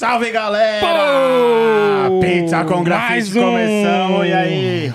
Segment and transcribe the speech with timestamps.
[0.00, 2.08] Salve, galera!
[2.08, 2.20] Pô!
[2.20, 3.42] Pizza com grafite um!
[3.42, 4.26] começamos.
[4.26, 4.94] E aí?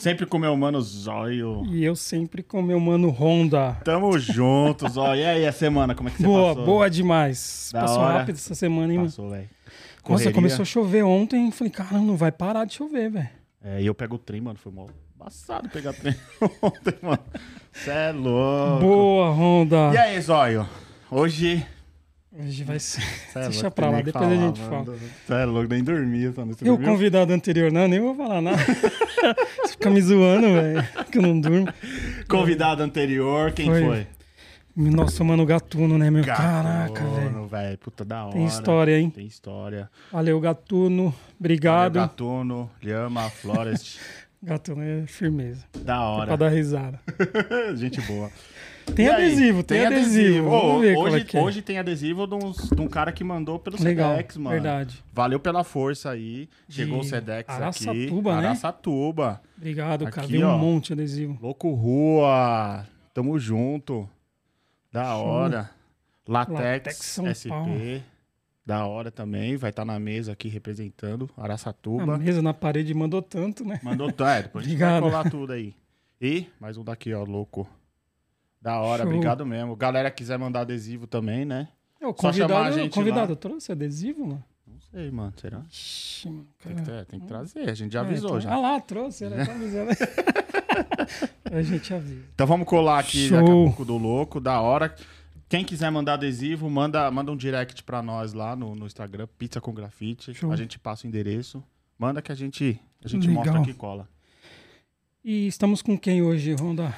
[0.00, 1.62] Sempre com meu mano Zóio.
[1.68, 3.76] E eu sempre com meu mano Honda.
[3.84, 5.20] Tamo junto, Zóio.
[5.20, 6.64] E aí, a semana, como é que você Boa, passou?
[6.66, 7.70] boa demais.
[7.72, 8.18] Da Passou hora.
[8.18, 9.10] rápido essa semana, hein, mano?
[9.10, 9.48] Passou, velho.
[10.08, 11.48] Nossa, começou a chover ontem.
[11.52, 13.30] Falei, cara, não vai parar de chover, velho.
[13.62, 14.58] É, e eu pego o trem, mano.
[14.58, 16.16] Foi mó embaçado pegar trem
[16.60, 17.22] ontem, mano.
[17.70, 18.80] Cê é louco.
[18.80, 19.92] Boa, Honda.
[19.94, 20.68] E aí, Zóio?
[21.08, 21.64] Hoje...
[22.38, 23.02] Hoje vai ser.
[23.34, 24.84] É Deixa louco, pra lá, depois a falar, gente mano.
[24.84, 24.98] fala.
[25.26, 26.30] Cê é louco, nem dormia.
[26.32, 28.58] Você E o convidado anterior, não, nem vou falar nada.
[29.62, 31.68] Você fica me zoando, velho, que eu não durmo.
[32.28, 33.82] Convidado anterior, quem Foi.
[33.84, 34.06] foi?
[34.74, 36.24] Nossa, mano, Gatuno, né, meu?
[36.24, 37.24] Caraca, velho.
[37.24, 37.78] Gatuno, velho.
[37.78, 38.32] Puta da hora.
[38.32, 39.10] Tem história, hein?
[39.10, 39.90] Tem história.
[40.10, 41.14] Valeu, Gatuno.
[41.38, 41.94] Obrigado.
[41.94, 43.98] Valeu, Gatuno, Lhama, Florest.
[44.42, 45.64] Gatuno é firmeza.
[45.74, 46.36] da Pra hora.
[46.36, 46.98] dar risada.
[47.76, 48.30] Gente boa.
[48.94, 49.26] Tem E aí?
[49.26, 50.48] adesivo, tem, adesivo.
[50.48, 51.40] Ô, Vamos ver qual hoje, é é.
[51.42, 54.50] hoje tem adesivo de, uns- de um cara que mandou pelo Legal, Sedex, mano.
[54.50, 55.02] verdade.
[55.12, 56.48] Valeu pela força aí.
[56.68, 57.62] Chegou o De Sedex aqui.
[57.62, 58.46] Araçatuba, né?
[58.48, 59.40] Araçatuba.
[59.56, 60.22] Obrigado, cara.
[60.26, 60.56] Aqui, Veio ó.
[60.56, 61.38] um monte de adesivo.
[61.40, 62.86] Louco Rua.
[63.14, 64.08] Tamo junto.
[64.92, 65.26] Da Show.
[65.26, 65.70] hora.
[66.28, 67.48] Latex, Latex SP.
[67.48, 68.02] Paulo.
[68.64, 69.56] Da hora também.
[69.56, 72.16] Vai estar na mesa aqui representando A Araçatuba.
[72.18, 73.80] mesa na parede mandou tanto, né?
[73.82, 75.74] Mandou é, depois a gente vai colar tudo aí.
[76.20, 77.66] E mais um daqui, ó, louco.
[78.62, 79.12] Da hora, Show.
[79.12, 79.74] obrigado mesmo.
[79.74, 81.68] Galera quiser mandar adesivo também, né?
[82.00, 83.36] O Só chamar a gente convidado lá.
[83.36, 84.44] trouxe adesivo, mano?
[84.66, 85.62] Não sei, mano, será?
[85.70, 86.46] Ixi, mano.
[86.62, 88.52] Tem que, ter- tem que trazer, a gente já É, avisou então- já.
[88.54, 89.90] Ah lá, trouxe, era tá avisando.
[91.52, 92.24] a gente avisa.
[92.34, 93.38] Então vamos colar aqui Show.
[93.38, 94.94] daqui a pouco do louco, da hora.
[95.48, 99.60] Quem quiser mandar adesivo, manda, manda um direct pra nós lá no, no Instagram, Pizza
[99.60, 100.32] com Grafite.
[100.34, 100.50] Show.
[100.50, 101.62] A gente passa o endereço.
[101.98, 103.44] Manda que a gente, a gente Legal.
[103.44, 104.08] mostra que cola.
[105.24, 106.92] E estamos com quem hoje, Ronda?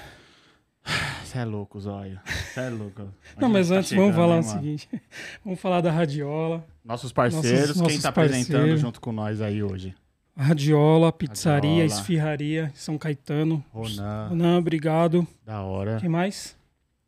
[1.34, 2.20] Você é louco, Zóio.
[2.24, 3.02] Você é louco.
[3.40, 4.88] Não, mas tá antes vamos chegando, falar hein, o seguinte.
[5.44, 6.64] Vamos falar da Radiola.
[6.84, 9.94] Nossos parceiros, Nossos- quem nossos tá apresentando junto com nós aí hoje?
[10.36, 11.86] Radiola, pizzaria, Radiola.
[12.00, 13.64] esfirraria, São Caetano.
[13.72, 15.26] Ronan, Ronan, obrigado.
[15.44, 15.98] da hora.
[16.00, 16.56] Quem mais?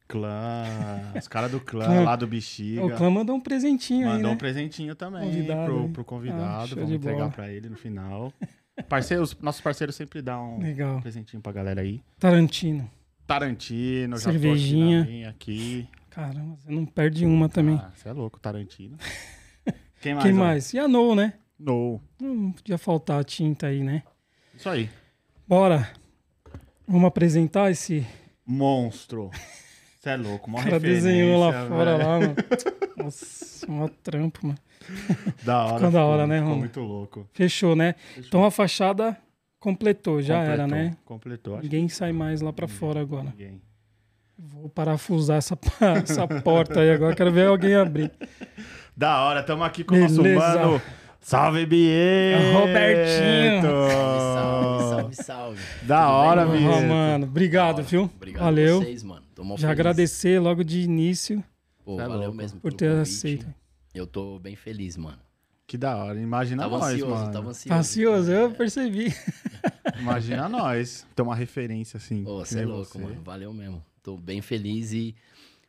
[0.08, 0.64] Clã,
[1.16, 2.00] os caras do clã, Clã.
[2.04, 2.84] lá do Bexiga.
[2.84, 4.34] O Clã mandou um presentinho aí, Mandou né?
[4.34, 6.68] um presentinho também Convidado pro, pro Ah, convidado.
[6.68, 8.32] show Vamos entregar pra ele no final.
[8.88, 11.00] Parceiros, nossos parceiros sempre dão um Legal.
[11.00, 12.00] presentinho pra galera aí.
[12.20, 12.88] Tarantino.
[13.26, 15.28] Tarantino, já Cervejinha.
[15.28, 15.88] aqui.
[16.10, 17.76] Caramba, você não perde uma também.
[17.76, 18.96] Ah, você é louco, Tarantino.
[20.00, 20.24] Quem mais?
[20.24, 20.36] Quem ó?
[20.38, 20.72] mais?
[20.74, 21.34] E a No, né?
[21.58, 22.00] No.
[22.20, 24.02] Não podia faltar a tinta aí, né?
[24.54, 24.88] Isso aí.
[25.48, 25.90] Bora.
[26.86, 28.06] Vamos apresentar esse
[28.46, 29.30] Monstro.
[29.98, 32.34] Você é louco, O cara desenhou lá referência, fora, lá, mano.
[32.96, 34.58] Nossa, mó trampo, mano.
[35.42, 35.74] Da hora.
[35.76, 37.28] Ficou da hora, né, Ficou muito louco.
[37.32, 37.94] Fechou, né?
[38.14, 38.28] Fechou.
[38.28, 39.16] Então a fachada
[39.66, 40.96] completou, já era, Completou, né?
[41.04, 41.54] Completou.
[41.54, 42.78] acho Ninguém sai mais lá pra Ninguém.
[42.78, 43.24] fora agora.
[43.24, 43.60] Ninguém.
[44.38, 45.58] Vou parafusar essa,
[46.04, 47.16] essa porta aí agora.
[47.16, 48.12] Quero ver alguém abrir.
[48.96, 50.80] Da hora, tamo aqui com o nosso mano.
[51.20, 52.52] Salve, Bieto!
[52.52, 53.62] Robertinho.
[53.90, 55.60] Salve, salve, salve.
[55.82, 56.82] Da Tudo hora, bem, Bieto.
[56.86, 58.02] mano, obrigado, viu?
[58.14, 58.76] Obrigado Valeu.
[58.76, 59.22] a vocês, mano.
[59.34, 59.64] Tô Já feliz.
[59.64, 61.42] agradecer logo de início
[61.84, 62.36] Pô, é valeu louco.
[62.36, 63.02] mesmo por ter convite.
[63.02, 63.46] aceito.
[63.94, 65.18] Eu tô bem feliz, mano.
[65.66, 66.20] Que da hora.
[66.20, 67.32] Imagina Tava nós, ansioso, mano.
[67.32, 67.68] tava ansioso.
[67.68, 68.30] Tá ansioso?
[68.32, 69.12] Eu percebi.
[69.98, 71.06] Imagina nós.
[71.14, 72.22] Ter uma referência assim.
[72.22, 72.98] Pô, você é louco, você.
[72.98, 73.20] mano.
[73.22, 73.84] Valeu mesmo.
[74.02, 75.14] Tô bem feliz e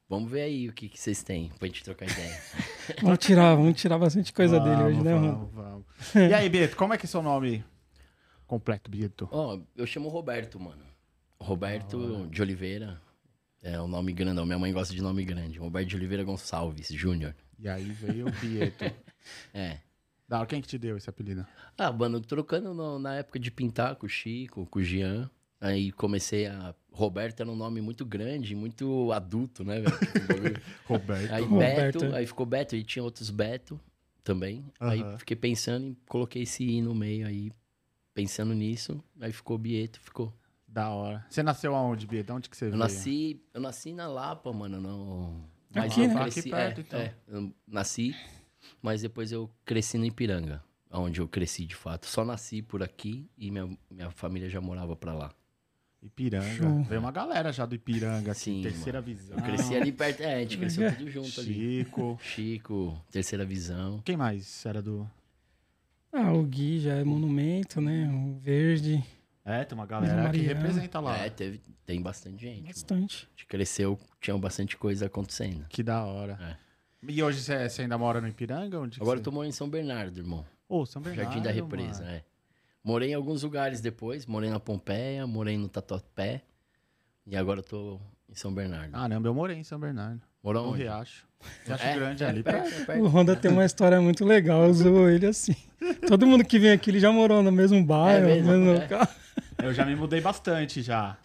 [0.08, 2.40] vamos ver aí o que que vocês têm pra gente trocar ideia.
[3.02, 5.32] Vamos tirar, vamos tirar bastante coisa dele Vamos, hoje, né, Ron?
[5.34, 5.86] vamos, vamos.
[6.16, 7.66] E aí, Bieto, como é que é seu nome
[8.46, 9.28] completo, Bieto?
[9.30, 10.84] Ó, eu chamo Roberto, mano.
[11.40, 13.02] Roberto de Oliveira.
[13.62, 14.46] É o nome grandão.
[14.46, 15.60] Minha mãe gosta de nome grande.
[15.60, 17.36] Roberto de Oliveira Gonçalves Júnior.
[17.60, 18.86] E aí veio o Bieto.
[19.54, 19.80] É.
[20.28, 21.46] da hora, quem que te deu esse apelido?
[21.78, 25.30] Ah, mano, trocando no- na época de pintar com o Chico, com o Jean.
[25.60, 26.76] Aí comecei a.
[26.92, 29.98] Roberto era um nome muito grande, muito adulto, né, velho?
[29.98, 30.62] Tipo.
[30.86, 31.34] Roberto.
[31.34, 32.00] aí Roberto.
[32.00, 33.80] Beto, aí ficou Beto, e tinha outros Beto
[34.24, 34.66] também.
[34.80, 37.52] Aí fiquei pensando e coloquei esse I no meio aí,
[38.14, 39.02] pensando nisso.
[39.22, 40.34] Aí ficou Bieto, ficou.
[40.68, 41.26] Da hora.
[41.30, 42.34] Você nasceu aonde, Bieto?
[42.34, 42.80] Onde que você Eu veio?
[42.80, 45.44] nasci, eu nasci na Lapa, mano, não.
[45.74, 46.22] Aqui, eu né?
[46.24, 47.00] Aqui perto, é, então.
[47.00, 48.16] é, eu nasci,
[48.82, 52.06] mas depois eu cresci no Ipiranga, onde eu cresci de fato.
[52.06, 55.32] Só nasci por aqui e minha, minha família já morava pra lá.
[56.02, 56.46] Ipiranga.
[56.56, 56.84] Show.
[56.84, 59.38] Veio uma galera já do Ipiranga, assim, Sim, terceira visão.
[59.38, 61.54] Eu cresci ali perto, é, a gente cresceu tudo junto ali.
[61.84, 62.20] Chico.
[62.22, 64.02] Chico, terceira visão.
[64.06, 65.10] Quem mais era do.
[66.12, 68.10] Ah, o Gui já é monumento, né?
[68.10, 69.04] O Verde,
[69.44, 71.18] É, tem uma galera que representa lá.
[71.18, 72.56] É, teve, tem bastante gente.
[72.58, 72.68] mano.
[72.68, 73.28] bastante.
[73.28, 75.66] A gente cresceu, tinha bastante coisa acontecendo.
[75.70, 76.58] Que da hora.
[77.08, 78.80] E hoje você, ainda mora no Ipiranga?
[78.80, 80.46] Onde Agora eu tô morando em São Bernardo, irmão.
[80.68, 82.16] Ô, São Bernardo, Jardim da Represa, mano.
[82.16, 82.24] é.
[82.84, 84.26] Morei em alguns lugares depois.
[84.26, 86.42] Morei na Pompeia, morei no Tatuapé.
[87.26, 88.00] E agora eu tô
[88.30, 88.92] em São Bernardo.
[88.92, 90.22] Caramba, eu morei em São Bernardo.
[90.42, 90.84] Morou No onde?
[90.84, 91.28] Riacho.
[91.66, 92.44] Riacho É, Grande é ali.
[92.44, 93.04] perto, é perto.
[93.04, 95.56] O Honda tem uma história muito legal, eu zoo ele assim.
[96.08, 98.52] Todo mundo que vem aqui, ele já morou no mesmo bairro, É mesmo?
[98.54, 98.84] no mesmo É.
[98.84, 99.08] local.
[99.64, 101.18] Eu já me mudei bastante já.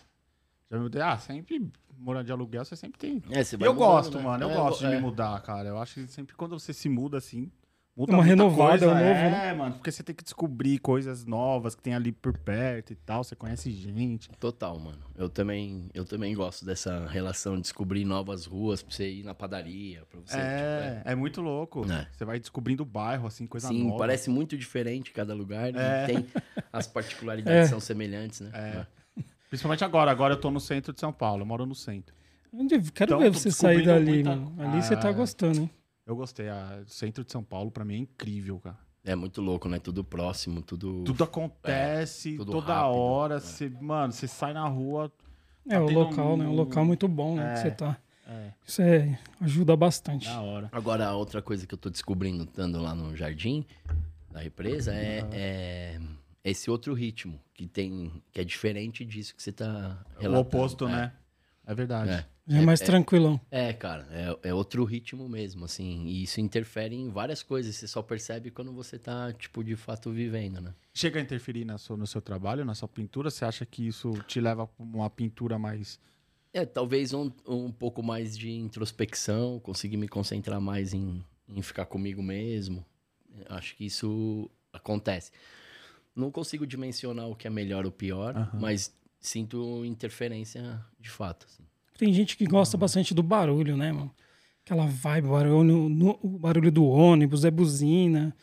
[0.70, 1.00] Já me mudei.
[1.00, 1.70] Ah, sempre
[2.02, 3.22] morando de aluguel, você sempre tem.
[3.30, 4.24] É, você E vai eu mudando, gosto, né?
[4.24, 4.44] mano.
[4.44, 4.90] Eu É, gosto de é.
[4.96, 5.68] me mudar, cara.
[5.68, 7.50] Eu acho que sempre quando você se muda assim.
[7.94, 9.52] Muda Uma renovada, coisa, é um novo, É, né?
[9.52, 9.74] mano.
[9.74, 13.22] Porque você tem que descobrir coisas novas que tem ali por perto e tal.
[13.22, 14.30] Você conhece gente.
[14.40, 14.98] Total, mano.
[15.14, 19.34] Eu também, eu também gosto dessa relação de descobrir novas ruas pra você ir na
[19.34, 20.38] padaria, pra você.
[20.38, 21.84] é, é muito louco.
[21.92, 22.08] É.
[22.10, 23.70] Você vai descobrindo o bairro, assim, tipo, coisa é.
[23.70, 23.98] Sim, nova.
[23.98, 25.70] parece muito diferente cada lugar.
[25.70, 26.04] né?
[26.04, 26.06] É.
[26.06, 26.26] Tem
[26.72, 27.70] as particularidades É.
[27.70, 28.50] são semelhantes, né?
[28.54, 28.86] É.
[29.52, 30.10] Principalmente agora.
[30.10, 31.42] Agora eu tô no centro de São Paulo.
[31.42, 32.14] Eu moro no centro.
[32.50, 34.54] Onde- Quero Então, ver tô você sair descobrindo dali, muita- mano.
[34.72, 35.12] Ali você tá Ah.
[35.12, 35.70] gostando, hein?
[36.06, 36.48] Eu gostei.
[36.48, 38.78] A- O centro de São Paulo, pra mim, é incrível, cara.
[39.04, 39.78] É muito louco, né?
[39.78, 41.04] Tudo próximo, tudo.
[41.04, 43.34] Tudo acontece tudo toda rápido, hora.
[43.36, 43.40] é.
[43.40, 45.12] Você, mano, você sai na rua.
[45.68, 46.46] É, o tendo local, né?
[46.46, 47.50] Um um- local muito bom, né?
[47.50, 47.54] É.
[47.54, 47.98] Que você tá.
[48.26, 50.26] É, Isso é, ajuda bastante.
[50.26, 50.70] da hora.
[50.72, 53.66] Agora, a outra coisa que eu tô descobrindo estando lá no jardim
[54.30, 56.00] da represa é, é
[56.44, 58.22] esse outro ritmo que tem.
[58.32, 60.40] que é diferente disso que você tá O relatando.
[60.40, 60.90] oposto, É.
[60.92, 61.12] né?
[61.64, 62.10] É verdade.
[62.10, 62.26] É.
[62.44, 63.40] Já é mais tranquilão.
[63.48, 66.06] É, cara, é, é outro ritmo mesmo, assim.
[66.06, 67.76] E isso interfere em várias coisas.
[67.76, 70.74] Você só percebe quando você tá, tipo, de fato vivendo, né?
[70.92, 73.30] Chega a interferir na sua, no seu trabalho, na sua pintura?
[73.30, 76.00] Você acha que isso te leva pra uma pintura mais.
[76.52, 81.86] É, talvez um, um pouco mais de introspecção, conseguir me concentrar mais em, em ficar
[81.86, 82.84] comigo mesmo.
[83.48, 85.30] Acho que isso acontece.
[86.14, 88.58] Não consigo dimensionar o que é melhor ou pior, Aham.
[88.60, 91.46] mas sinto interferência de fato.
[91.48, 91.62] assim.
[91.98, 94.10] Tem gente que gosta bastante do barulho, né, mano?
[94.64, 98.34] Aquela vibe, barulho, no- o barulho do ônibus, é buzina.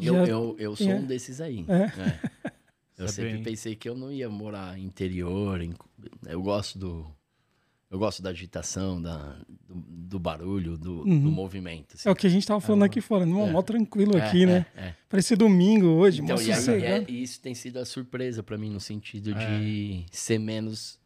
[0.00, 0.94] Eu, Já- eu, eu sou é.
[0.94, 1.64] um desses aí.
[1.68, 1.82] É?
[2.00, 2.50] É.
[2.96, 5.60] Eu é sempre bem- pensei que eu não ia morar interior.
[5.60, 5.74] em-
[6.26, 7.06] Eu gosto do.
[7.90, 9.36] Eu gosto da agitação, da,
[9.66, 11.30] do, do barulho, do, do Uhum.
[11.30, 11.94] movimento.
[11.94, 12.06] assim.
[12.08, 13.24] É o que a gente tava falando aqui fora.
[13.24, 13.50] Não, É.
[13.50, 14.66] mó tranquilo É, aqui, né?
[14.76, 14.94] é, é.
[15.08, 18.58] Parece domingo hoje, mó Então, e aí, é, e isso tem sido a surpresa pra
[18.58, 19.58] mim, no sentido É.
[19.58, 20.98] de ser menos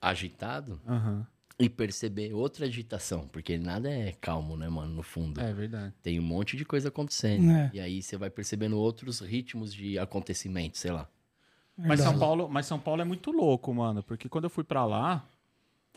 [0.00, 1.24] agitado Aham.
[1.58, 3.28] e perceber outra agitação.
[3.28, 5.40] Porque nada é calmo, né, mano, no fundo.
[5.40, 5.94] É verdade.
[6.02, 7.48] Tem um monte de coisa acontecendo.
[7.50, 7.70] É.
[7.74, 11.08] E aí você vai percebendo outros ritmos de acontecimento, sei lá.
[11.76, 12.00] Mas.
[12.00, 14.02] São, Paulo, mas São Paulo é muito louco, mano.
[14.02, 15.24] Porque quando eu fui pra lá,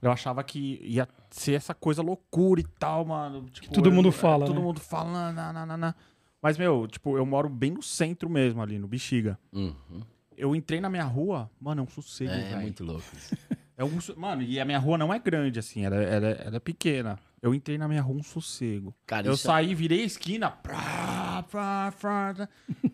[0.01, 3.50] eu achava que ia ser essa coisa loucura e tal, mano.
[3.50, 4.62] Tipo, todo eu- mundo é, fala, Todo né?
[4.65, 5.31] mundo fala.
[5.31, 5.95] na, na, na, na.
[6.42, 9.38] Mas, meu, tipo, eu moro bem no centro mesmo, ali, no Bexiga.
[9.53, 10.01] Uhum.
[10.36, 12.62] Eu entrei na minha rua, mano, é um sossego, É, velho.
[12.62, 13.36] muito louco isso.
[13.81, 16.56] É um, so- mano, e a minha rua não é grande, assim, ela, ela, ela
[16.57, 17.18] é pequena.
[17.42, 18.94] Eu entrei na minha rua um sossego.
[19.07, 20.51] Cara, eu é- saí, virei a esquina.
[20.51, 22.50] Prá, prá, prá, prá.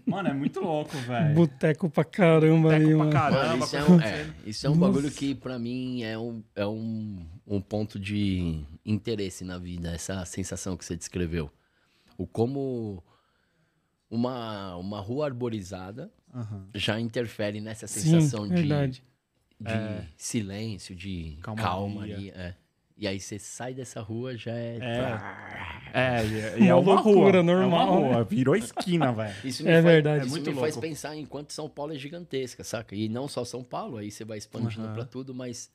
[0.05, 1.35] Mano, é muito louco, velho.
[1.35, 3.11] Boteco pra caramba Boteco aí, pra mano.
[3.11, 3.47] caramba.
[3.47, 4.93] Mano, isso é, um, é, isso é um Nossa.
[4.93, 10.23] bagulho que pra mim é, um, é um, um ponto de interesse na vida, essa
[10.23, 11.51] sensação que você descreveu.
[12.17, 13.03] O como
[14.09, 16.09] uma, uma rua arborizada
[16.73, 19.03] já interfere nessa Sim, sensação de, verdade.
[19.59, 22.29] De silêncio, de calma ali.
[22.29, 22.53] é.
[22.99, 24.77] E aí você sai dessa rua, já é.
[24.81, 25.17] É.
[25.93, 27.43] É, e é, e é Uma uma loucura rua.
[27.43, 28.23] normal, É uma rua.
[28.23, 29.35] Virou esquina, velho.
[29.45, 30.19] Isso me É faz, verdade.
[30.25, 30.87] Isso É muito me faz louco.
[30.87, 32.95] pensar em quanto São Paulo é gigantesca, saca?
[32.95, 34.93] E não só São Paulo, aí você vai expandindo Aham.
[34.95, 35.69] pra tudo, mas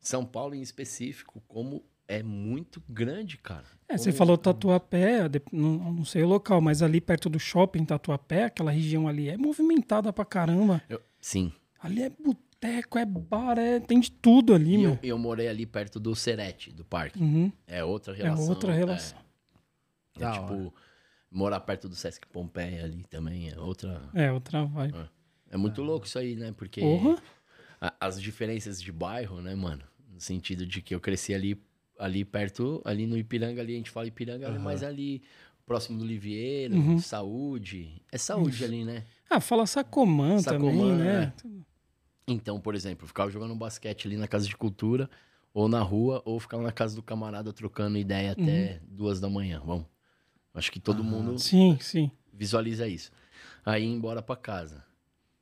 [0.00, 3.64] São Paulo em específico, como é muito grande, cara.
[3.86, 8.44] É, você falou Tatuapé, não, não sei o local, mas ali perto do shopping Tatuapé,
[8.44, 10.80] aquela região ali é movimentada pra caramba.
[10.88, 11.52] Eu- sim.
[11.78, 12.10] Ali é
[12.60, 14.90] boteco, é bar, é, tem de tudo ali, E meu.
[14.92, 17.18] eu, eu morei ali perto do Serete, do parque.
[17.20, 18.48] Uhum, É outra é relação.
[18.48, 19.18] outra relação.
[20.18, 20.74] É, é tipo,
[21.30, 24.08] morar perto do Sesc Pompeia ali também é outra.
[24.14, 24.94] É, outra vibe.
[25.50, 26.52] É muito louco isso aí, né?
[26.56, 27.16] Porque Porra.
[27.80, 29.82] a- as diferenças de bairro, né, mano?
[30.12, 31.60] No sentido de que eu cresci ali,
[31.98, 34.58] ali perto, ali no Ipiranga, ali a gente fala Ipiranga, Aham.
[34.60, 35.22] mas ali
[35.66, 36.98] próximo do Livieiro, Uhum.
[36.98, 38.00] saúde.
[38.12, 39.04] É saúde ali, né?
[39.28, 41.32] Ah, fala Sacomã, Sacomã, também, né?
[42.26, 45.10] Então, por exemplo, eu ficava jogando basquete ali na casa de cultura,
[45.52, 49.60] ou na rua, ou ficava na casa do camarada trocando ideia até duas da manhã.
[49.64, 49.86] Vamos.
[50.54, 52.10] Acho que todo mundo Sim, sim.
[52.32, 53.10] visualiza isso.
[53.64, 54.84] Aí embora pra casa.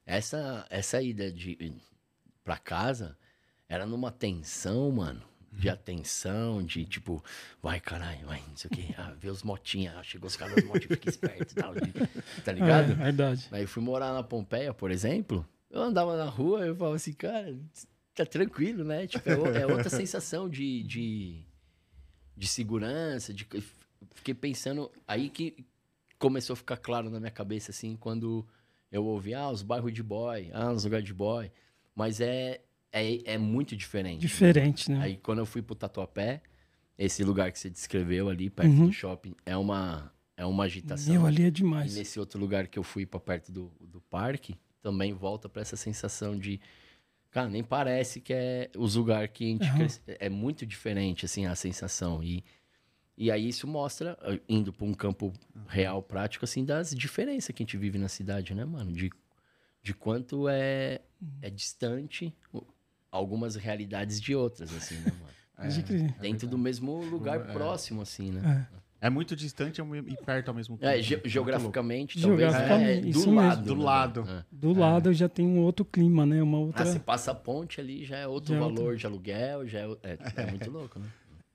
[0.07, 1.75] Essa, essa ida de
[2.43, 3.17] pra casa
[3.69, 5.23] era numa tensão, mano.
[5.51, 7.25] De atenção, de tipo,
[7.61, 8.95] vai caralho, vai, não sei o quê.
[8.97, 11.75] Ah, vê os motinhas, ah, chegou os caras das motinhas, fica esperto e tal.
[11.75, 11.93] de-
[12.45, 12.93] tá ligado?
[12.93, 13.49] É, verdade.
[13.51, 15.45] Aí fui morar na Pompeia, por exemplo.
[15.71, 17.59] Eu andava na rua eu falava assim, cara,
[18.15, 19.07] tá tranquilo, né?
[19.07, 21.45] Tipo, é, é outra sensação de, de,
[22.37, 23.33] de segurança.
[23.35, 23.47] De,
[24.15, 24.91] fiquei pensando.
[25.07, 25.65] Aí que
[26.19, 28.47] começou a ficar claro na minha cabeça, assim, quando
[28.91, 31.51] eu ouvi, ah, os bairros de boy, ah, os lugares de boy.
[31.95, 32.61] Mas é,
[32.93, 34.21] é, é muito diferente.
[34.21, 35.01] Diferente, né?
[35.03, 36.43] Aí quando eu fui pro Tatuapé,
[36.97, 38.87] esse lugar que você descreveu ali, perto Uhum.
[38.87, 41.13] do shopping, é uma, é uma agitação.
[41.13, 41.95] Meu, ali é E demais.
[41.95, 45.77] nesse outro lugar que eu fui pra perto do, do parque, também volta pra essa
[45.77, 46.61] sensação de.
[47.31, 49.77] Cara, nem parece que é os lugares que a gente Aham.
[49.79, 52.23] cresce- É muito diferente, assim, a sensação.
[52.23, 52.43] E,
[53.17, 55.33] e aí isso mostra, eh, indo pra um campo
[55.67, 58.93] real, prático, assim, das diferenças que a gente vive na cidade, né, mano?
[58.93, 59.11] De,
[59.83, 61.01] de quanto é,
[61.43, 62.35] é distante
[63.11, 65.35] algumas realidades de outras, assim, né, mano?
[65.61, 66.15] Crer.
[66.21, 67.53] Dentro do mesmo lugar É.
[67.53, 68.69] próximo, assim, né?
[68.73, 68.78] É.
[69.01, 70.91] É muito distante e perto ao mesmo tempo.
[70.91, 73.35] É, ge- Muito geograficamente, talvez Geograficamente, é do mesmo.
[73.35, 73.63] lado.
[73.65, 74.25] Do né, lado.
[74.25, 74.39] mano?
[74.41, 74.45] É.
[74.51, 76.43] Do lado já tem um outro clima, né?
[76.43, 76.87] Uma Ah, outra.
[76.87, 78.97] se passa a ponte ali, já é outro Já é valor outro.
[78.97, 81.07] de aluguel, já é, é, é muito louco, né?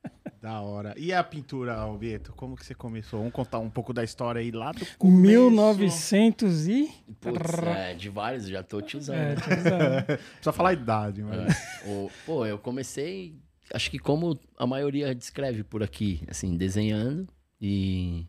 [0.42, 0.94] Da hora.
[0.98, 2.34] E a pintura, Alberto?
[2.34, 3.20] Como que você começou?
[3.20, 5.22] Vamos contar um pouco da história aí lá do começo.
[5.22, 6.92] 1900 e.
[7.22, 9.16] Putz, é, de vários, já tô te usando.
[9.18, 9.36] É, né?
[9.36, 10.18] tiozão.
[10.36, 11.48] Precisa falar a idade, mano.
[11.86, 13.36] O- pô, eu comecei,
[13.74, 17.28] acho que como a maioria descreve por aqui, assim, desenhando
[17.60, 18.26] e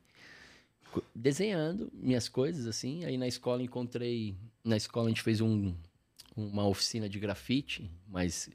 [1.14, 3.04] desenhando minhas coisas, assim.
[3.04, 4.34] Aí na escola encontrei,
[4.64, 5.74] na escola a gente fez um,
[6.34, 8.48] uma oficina de grafite, mas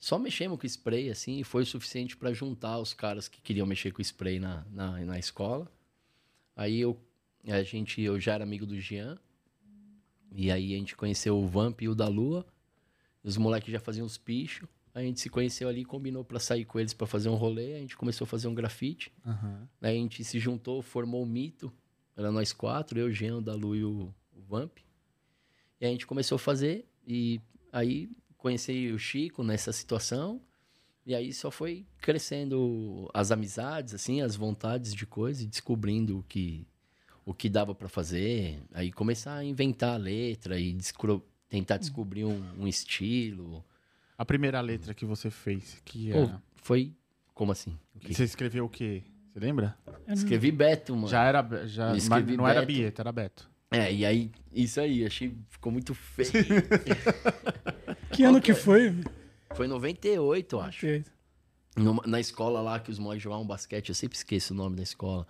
[0.00, 3.66] só mexemos com spray, assim, e foi o suficiente para juntar os caras que queriam
[3.66, 5.70] mexer com spray na, na, na escola.
[6.56, 6.98] Aí eu,
[7.46, 9.18] a gente, eu já era amigo do Jean,
[10.32, 12.46] e aí a gente conheceu o Vamp e o da Lua.
[13.22, 14.68] Os moleques já faziam os pichos.
[14.94, 17.74] A gente se conheceu ali, combinou pra sair com eles pra fazer um rolê.
[17.74, 19.12] A gente começou a fazer um grafite.
[19.82, 21.72] Aí a gente se juntou, formou o mito.
[22.16, 24.78] Era nós quatro, eu, Jean, o Dalu e o, o Vamp.
[25.80, 26.86] E a gente começou a fazer.
[27.06, 27.40] E
[27.72, 28.08] aí
[28.38, 30.40] conheci o Chico nessa situação.
[31.04, 36.22] E aí só foi crescendo as amizades, assim, as vontades de coisa e descobrindo o
[36.22, 36.66] que,
[37.26, 38.62] o que dava pra fazer.
[38.72, 43.64] Aí começar a inventar a letra e descro- tentar descobrir um, um estilo.
[44.16, 46.42] A primeira letra que você fez, que Pô, era...
[46.56, 46.94] foi.
[47.34, 47.76] Como assim?
[48.08, 49.02] Você escreveu o quê?
[49.32, 49.76] Você lembra?
[50.06, 51.08] Escrevi Beto, mano.
[51.08, 51.66] Já era...
[51.66, 52.72] Já, mas não era Beto.
[52.72, 53.50] Bieta, era Beto.
[53.70, 55.36] É, e aí, isso aí, achei.
[55.48, 56.30] Ficou muito feio.
[58.12, 58.94] Que ano que foi?
[59.54, 60.80] Foi em 98, eu acho.
[60.80, 61.04] Que-
[61.76, 64.82] Numa- na escola lá que os moleques jogavam basquete, eu sempre esqueço o nome da
[64.84, 65.26] escola.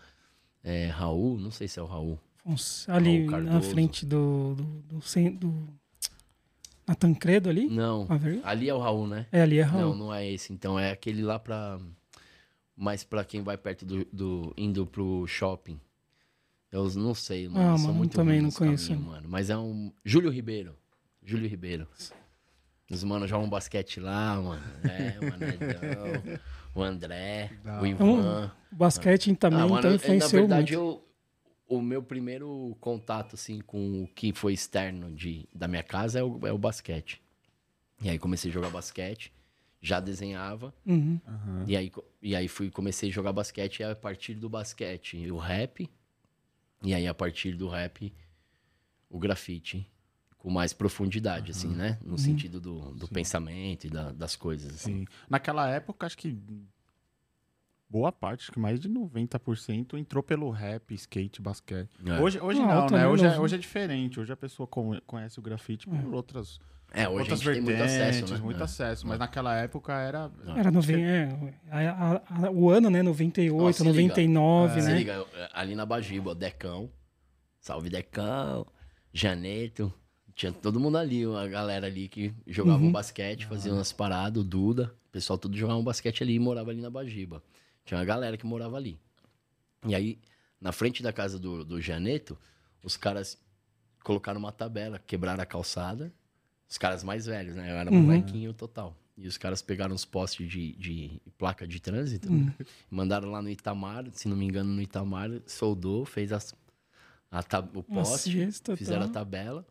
[0.62, 2.20] É, Raul, não sei se é o Raul.
[2.44, 4.54] Afonso, Ali Raul na frente do.
[4.54, 4.64] do,
[5.00, 5.68] do, do-
[6.86, 7.66] na Tancredo ali?
[7.68, 9.26] Não, Ah, ali é o Raul, né?
[9.32, 9.94] É, ali é Não, Raul.
[9.96, 10.52] não é esse.
[10.52, 11.78] Então é aquele lá pra.
[12.76, 14.04] Mais pra quem vai perto do.
[14.12, 15.80] do indo pro shopping.
[16.72, 17.60] Eu não sei, mano.
[17.68, 18.88] Ah, eu sou mano, muito também não conheço.
[18.88, 19.28] caminho, mano.
[19.28, 19.92] Mas é um.
[20.04, 20.74] Júlio Ribeiro.
[21.22, 21.86] Júlio Ribeiro.
[22.90, 24.62] Os manos jogam basquete lá, mano.
[24.84, 26.38] É, o Manedão,
[26.74, 27.86] o André, Da o.
[27.86, 28.52] Ivan.
[28.72, 30.96] O basquete também Ah, mano, então influenciou Na verdade, muito.
[30.98, 31.08] eu,
[31.66, 36.22] o meu primeiro contato, assim, com o que foi externo de, da minha casa é
[36.22, 37.22] o, é o basquete.
[38.02, 39.32] E aí comecei a jogar basquete,
[39.80, 41.18] já desenhava, Uhum.
[41.26, 41.64] Aham.
[41.66, 45.38] e aí, e aí fui, comecei a jogar basquete, e a partir do basquete, o
[45.38, 45.88] rap,
[46.82, 48.12] e aí a partir do rap,
[49.08, 49.90] o grafite,
[50.38, 51.98] com mais profundidade, assim, né?
[52.04, 54.98] No sentido do, do pensamento e da- das coisas, assim.
[55.00, 55.06] Sim.
[55.30, 56.36] Naquela época, acho que
[57.94, 61.88] boa parte, acho que mais de 90% entrou pelo rap, skate, basquete.
[62.04, 62.20] É.
[62.20, 63.06] Hoje, hoje Ah, não, alta, né?
[63.06, 64.18] Hoje é, hoje é diferente.
[64.18, 66.58] Hoje a pessoa con- conhece o grafite por outras,
[66.92, 68.40] É, hoje outras a gente tem muito acesso, né?
[68.40, 68.64] muito É.
[68.64, 69.06] acesso.
[69.06, 70.28] Mas naquela época era...
[70.56, 71.04] Era noven...
[71.04, 71.28] é,
[71.70, 71.92] a-
[72.28, 73.00] a- a- o ano, né?
[73.00, 73.92] 98, Ó, se liga.
[73.92, 74.98] 99, Se né?
[74.98, 76.90] liga, ali na Bajiba, Decão.
[77.60, 78.66] Salve Decão.
[79.12, 79.92] Janeto.
[80.34, 82.88] Tinha todo mundo ali, a galera ali que jogava Uhum.
[82.88, 84.92] um basquete, fazia umas paradas, o Duda.
[85.06, 87.40] O pessoal tudo jogava um basquete ali e morava ali na Bajiba.
[87.84, 88.98] Tinha uma galera que morava ali.
[89.86, 90.18] E aí,
[90.60, 92.38] na frente da casa do, do Janeto,
[92.82, 93.38] os caras
[94.02, 96.12] colocaram uma tabela, quebraram a calçada.
[96.68, 97.70] Os caras mais velhos, né?
[97.70, 98.02] Eu era Uhum.
[98.02, 98.96] molequinho total.
[99.16, 102.52] E os caras pegaram os postes de, de placa de trânsito, Uhum.
[102.90, 106.52] mandaram lá no Itamar, se não me engano, no Itamar, soldou, fez as,
[107.30, 107.38] a
[107.74, 109.06] o poste, cesta, fizeram tá.
[109.06, 109.64] a tabela.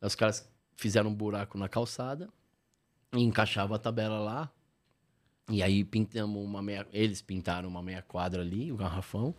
[0.00, 2.28] Os caras fizeram um buraco na calçada
[3.12, 4.50] e encaixavam a tabela lá.
[5.50, 6.86] E aí pintamos uma meia.
[6.92, 9.34] Eles pintaram uma meia quadra ali, o garrafão.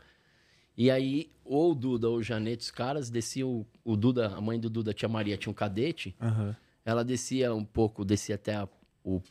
[0.78, 3.66] E aí, ou o Duda ou o Janete, os caras desciam.
[3.84, 6.16] O Duda, a mãe do Duda, tia Maria, tinha um cadete.
[6.22, 6.56] Aham.
[6.86, 8.70] Ela descia um pouco, descia até a,
[9.04, 9.22] o-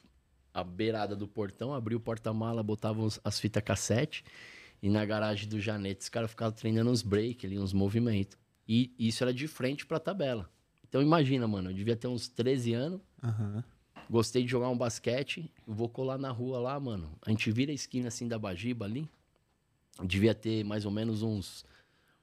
[0.52, 4.22] a beirada do portão, abria o porta-mala, botava os- as fitas cassete.
[4.82, 8.36] E na garagem do Janete, os caras ficavam treinando uns break ali, uns movimentos.
[8.68, 10.50] E isso era de frente pra tabela.
[10.86, 13.64] Então imagina, mano, eu devia ter uns 13 anos, Aham.
[14.10, 17.10] Gostei de jogar um basquete, vou colar na rua lá, mano.
[17.22, 19.08] A gente vira a esquina assim da Bajiba ali.
[20.04, 21.64] Devia ter mais ou menos uns.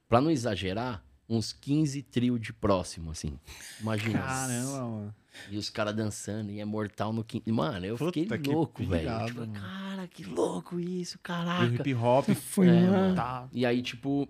[0.08, 3.38] Pra não exagerar, uns 15 trio de próximo, assim.
[3.80, 4.20] Imagina.
[4.20, 5.14] Caramba, mano.
[5.50, 7.52] E os caras dançando, e é mortal no quinto.
[7.52, 9.26] Mano, eu Puta fiquei que louco, velho.
[9.26, 11.66] Tipo, cara, que louco isso, E caraca.
[11.66, 12.24] hip hop.
[12.34, 12.90] Foi É, uma...
[12.90, 13.14] mano.
[13.16, 13.48] Tá.
[13.52, 14.26] E aí, tipo,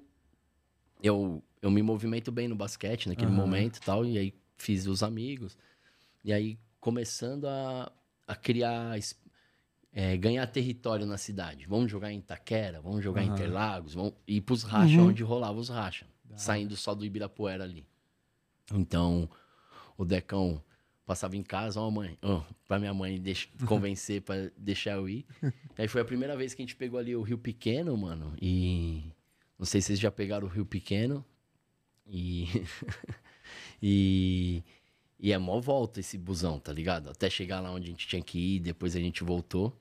[1.03, 3.37] eu, eu me movimento bem no basquete naquele Aham.
[3.37, 4.05] momento e tal.
[4.05, 5.57] E aí fiz os amigos.
[6.25, 7.91] E aí começando a,
[8.27, 8.99] a criar,
[9.91, 11.65] é, ganhar território na cidade.
[11.67, 13.35] Vamos jogar em Itaquera, vamos jogar em Aham.
[13.35, 15.07] Interlagos, vamos ir pros racha, Uhum.
[15.09, 16.07] onde rolava os racha.
[16.37, 17.87] Saindo só do Ibirapuera ali.
[18.71, 19.27] Então,
[19.97, 20.63] o Decão
[21.07, 25.25] passava em casa, ó, mãe, ó, pra minha mãe deix- convencer pra deixar eu ir.
[25.79, 28.35] aí foi a primeira vez que a gente pegou ali o Rio Pequeno, mano.
[28.43, 29.05] E
[29.59, 31.25] não sei se vocês já pegaram o Rio Pequeno.
[32.07, 32.47] E.
[33.83, 34.63] e.
[35.19, 37.09] E é mó volta esse busão, tá ligado?
[37.11, 39.77] Até chegar lá onde a gente tinha que ir, depois a gente voltou.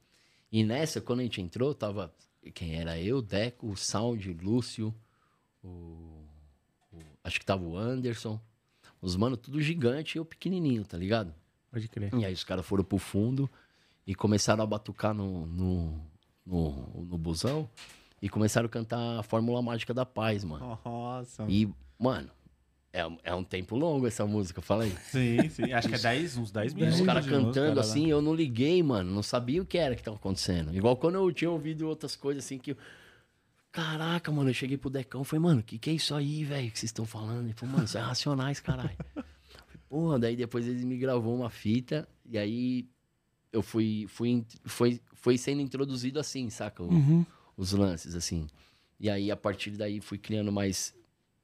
[0.52, 2.14] E nessa, quando a gente entrou, tava.
[2.54, 4.94] Quem era eu, Deco, o Sound, Lúcio,
[5.64, 5.68] o.
[6.92, 8.40] o- acho que tava o Anderson.
[9.02, 11.34] Os mano, tudo gigante e eu pequenininho, tá ligado?
[11.72, 12.14] Pode crer.
[12.14, 13.50] E aí os caras foram pro fundo
[14.06, 16.02] e começaram a batucar no, no,
[16.46, 16.72] no,
[17.06, 17.70] no busão
[18.22, 20.80] e começaram a cantar a Fórmula Mágica da Paz, mano.
[20.86, 21.46] Nossa.
[21.50, 21.68] E,
[22.00, 22.30] mano,
[22.94, 24.96] é, um- é um tempo longo essa música, fala aí.
[25.12, 25.74] Sim, sim.
[25.74, 27.00] Acho que é 10, uns 10 E minutos.
[27.00, 27.82] os caras música, cantando cara.
[27.82, 29.12] assim, eu não liguei, mano.
[29.12, 30.74] Não sabia o que era que tava acontecendo.
[30.76, 32.72] Igual quando eu tinha ouvido outras coisas assim que.
[32.72, 32.78] eu-
[33.72, 36.44] Caraca, mano, eu cheguei pro Decão e falei, mano, o que, que é isso aí,
[36.46, 37.46] velho, que vocês estão falando?
[37.46, 38.96] Ele falou, mano, isso é racionais, caralho.
[39.16, 39.26] Falei,
[39.90, 42.88] Porra, daí depois eles me gravou uma fita e aí
[43.52, 46.84] eu fui, fui, foi, foi sendo introduzido assim, saca?
[46.84, 47.26] O- Uhum.
[47.58, 48.46] os lances, assim.
[49.00, 50.94] E aí, a partir daí, fui criando mais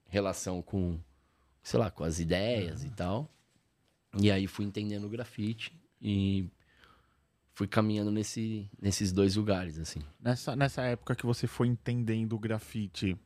[0.07, 0.99] relação com,
[1.61, 3.29] sei lá, com as ideias e tal.
[4.19, 6.49] E aí, fui entendendo o grafite e
[7.53, 9.99] fui caminhando nesse, nesses dois lugares, assim.
[10.19, 13.17] Nessa, nessa época que você foi entendendo o grafite,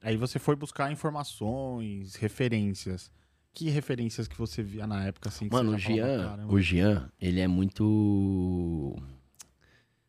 [0.00, 3.10] aí você foi buscar informações, referências.
[3.52, 5.48] Que referências que você via na época, assim?
[5.50, 8.96] Mano, o Jean, o Jean, ele é muito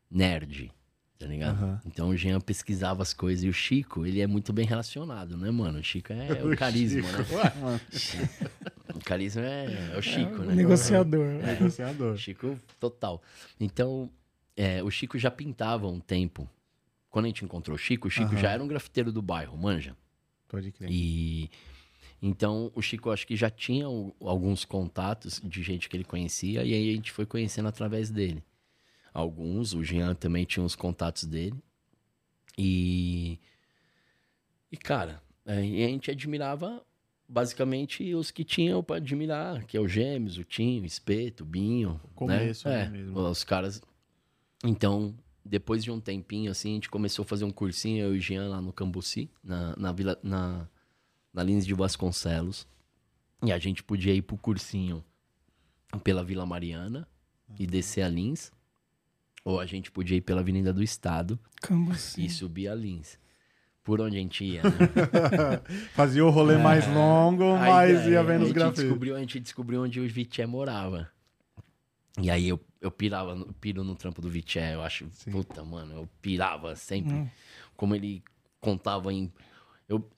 [0.08, 0.72] nerd,
[1.22, 1.56] tá ligado?
[1.56, 1.80] Aham.
[1.86, 3.44] Então o Jean pesquisava as coisas.
[3.44, 5.78] E o Chico, ele é muito bem relacionado, né, mano?
[5.78, 7.26] O Chico é o carisma, né?
[7.30, 7.80] Ué, mano,
[8.94, 10.54] O carisma é, é o Chico, É, né?
[10.54, 11.26] Negociador.
[11.42, 12.16] negociador.
[12.16, 13.22] Chico, total.
[13.60, 14.10] Então,
[14.56, 16.48] é, o Chico já pintava um tempo.
[17.10, 18.38] Quando a gente encontrou o Chico, o Chico Aham.
[18.40, 19.96] já era um grafiteiro do bairro, manja.
[20.48, 20.88] Pode crer.
[20.90, 21.50] E
[22.20, 26.62] então o Chico acho que já tinha o- alguns contatos de gente que ele conhecia
[26.64, 28.42] e aí a gente foi conhecendo através dele.
[29.12, 31.62] Alguns, o Jean também tinha os contatos dele.
[32.56, 33.38] E
[34.70, 36.82] e cara, é, a gente admirava
[37.28, 41.46] basicamente os que tinham pra admirar, que é o Gêmeos, o Tinho, o Espeto, o
[41.46, 42.88] Binho, começo, né?
[42.88, 43.82] né, É, os caras
[44.64, 48.18] então, depois de um tempinho, assim, a gente começou a fazer um cursinho, eu e
[48.18, 50.68] o Jean, lá no Cambuci, na, na, vila, na,
[51.32, 52.66] na Lins de Vasconcelos.
[53.42, 55.04] E a gente podia ir pro cursinho
[56.04, 57.08] pela Vila Mariana
[57.58, 58.52] e descer a Lins.
[59.44, 62.24] Ou a gente podia ir pela Avenida do Estado Cambuci.
[62.24, 63.18] e subir a Lins.
[63.84, 64.70] Por onde a gente ia, né?
[65.94, 67.58] Fazia o rolê mais longo, É.
[67.58, 68.84] Mas ia vendo a os gente grafites.
[68.84, 71.10] descobriu, A gente descobriu onde o Vitier morava.
[72.20, 75.32] E aí eu, eu pirava, no- piro no trampo do Vitier, eu acho, Sim.
[75.32, 77.12] puta, mano, eu pirava sempre.
[77.14, 77.28] Hum.
[77.76, 78.22] Como ele
[78.60, 79.32] contava em...
[79.88, 80.08] Eu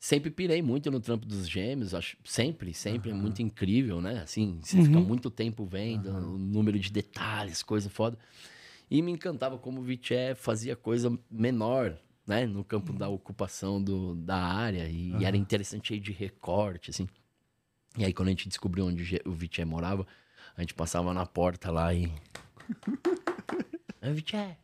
[0.00, 4.20] sempre pirei muito no trampo dos gêmeos, acho, sempre, sempre, é muito incrível, né?
[4.22, 5.04] Assim, você fica Uhum.
[5.04, 8.18] muito tempo vendo o número de detalhes, coisa foda.
[8.90, 12.46] E me encantava como o Vitier fazia coisa menor, né?
[12.46, 14.88] No campo da ocupação do, da área.
[14.88, 17.08] E, era interessante aí de recorte, assim.
[17.96, 20.06] E aí, quando a gente descobriu onde o Vitier morava,
[20.56, 22.12] a gente passava na porta lá e...
[24.00, 24.58] É o Vitier.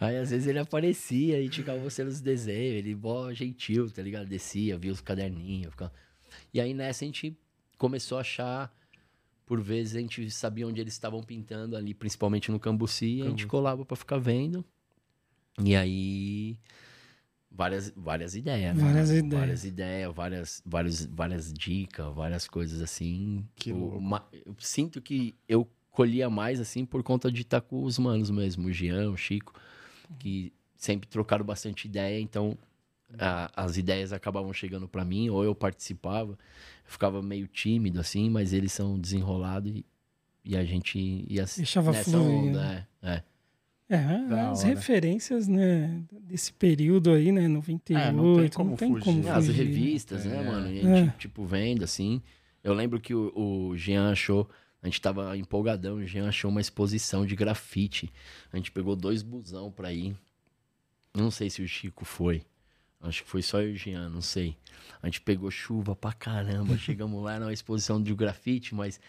[0.00, 2.78] aí, às vezes, ele aparecia e ficava mostrando os desenhos.
[2.78, 4.26] Ele, mó gentil, tá ligado?
[4.26, 5.70] Descia, via os caderninhos.
[5.72, 5.92] Ficava...
[6.54, 7.36] E aí, nessa, a gente
[7.76, 8.77] começou a achar...
[9.48, 13.16] Por vezes, a gente sabia onde eles estavam pintando ali, principalmente no Cambuci.
[13.20, 14.64] E a gente colava pra ficar vendo.
[15.64, 16.58] E aí...
[17.50, 18.76] Várias, várias ideias.
[18.76, 18.84] né?
[18.84, 19.32] Várias ideias.
[19.40, 23.44] Várias ideias, várias, várias, várias dicas, várias coisas assim.
[23.56, 24.00] Que Eu- louco.
[24.00, 28.30] ma- eu sinto que eu colhia mais assim por conta de estar com os manos
[28.30, 29.52] mesmo, o Jean, o Chico,
[30.18, 32.56] que sempre trocaram bastante ideia, então
[33.18, 36.38] a- as ideias acabavam chegando pra mim, ou eu participava, eu
[36.90, 39.84] ficava meio tímido assim, mas eles são desenrolados e,
[40.44, 42.86] e a gente ia Deixava nessa fluir, onda, né?
[43.02, 43.22] é, é.
[43.90, 44.68] É, as hora.
[44.68, 49.28] referências, né, desse período aí, né, 98, É, não não tem tem como, como fugir.
[49.30, 50.46] As revistas, né, É.
[50.46, 50.70] mano?
[50.70, 51.14] E a gente, É.
[51.18, 52.20] tipo, vendo, assim.
[52.62, 54.46] Eu lembro que o, o Jean achou.
[54.82, 58.12] A gente tava empolgadão, o Jean achou uma exposição de grafite.
[58.52, 60.14] A gente pegou dois busão pra ir.
[61.14, 62.42] Não sei se o Chico foi.
[63.00, 64.56] Acho que foi só eu e o Jean, não sei.
[65.02, 66.76] A gente pegou chuva pra caramba.
[66.78, 69.00] Chegamos lá na exposição de grafite, mas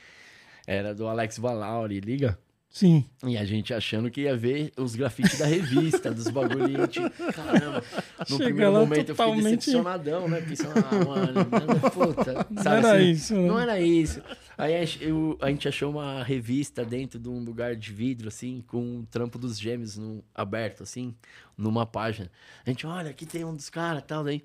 [0.67, 2.39] era do Alex Valauri, liga?
[2.69, 3.03] Sim.
[3.25, 6.99] E a gente achando que ia ver os grafites da revista, dos gente,
[7.34, 7.84] caramba.
[8.19, 10.39] No Chega primeiro momento eu fiquei totalmente- decepcionadão, né?
[10.41, 11.45] Pensando, ah, mano,
[11.91, 12.45] puta.
[12.51, 13.10] Não sabe era assim?
[13.10, 13.47] isso, né?
[13.47, 14.21] Não era isso.
[14.55, 18.27] Aí a gente- eu- a gente achou uma revista dentro de um lugar de vidro,
[18.27, 21.15] assim, com o trampo dos gêmeos no, aberto, assim,
[21.58, 22.29] numa página.
[22.65, 24.43] A gente, olha, aqui tem um dos caras tal, daí.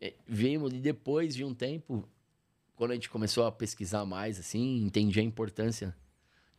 [0.00, 2.08] eh, Vimos, e depois de um tempo,
[2.76, 5.92] quando a gente começou a pesquisar mais, assim, entendi a importância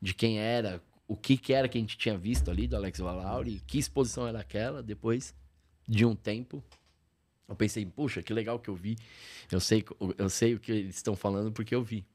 [0.01, 3.00] de quem era, o que, que era que a gente tinha visto ali do Alex
[3.00, 5.34] Valauri, que exposição era aquela, depois
[5.88, 6.63] de um tempo.
[7.48, 8.95] Eu pensei, puxa, que legal que eu vi.
[9.52, 9.84] Eu sei,
[10.19, 12.06] eu sei o que eles estão falando porque eu vi.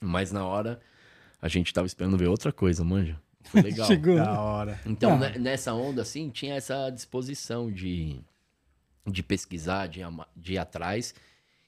[0.00, 0.80] Mas na hora,
[1.42, 3.20] a gente tava esperando ver outra coisa, manja.
[3.42, 3.84] Foi legal.
[3.88, 4.14] Chegou.
[4.14, 4.80] Da hora.
[4.86, 5.30] Então, Ah.
[5.30, 8.20] ne- nessa onda, assim, tinha essa disposição de,
[9.04, 10.02] de pesquisar, de,
[10.36, 11.12] de ir atrás.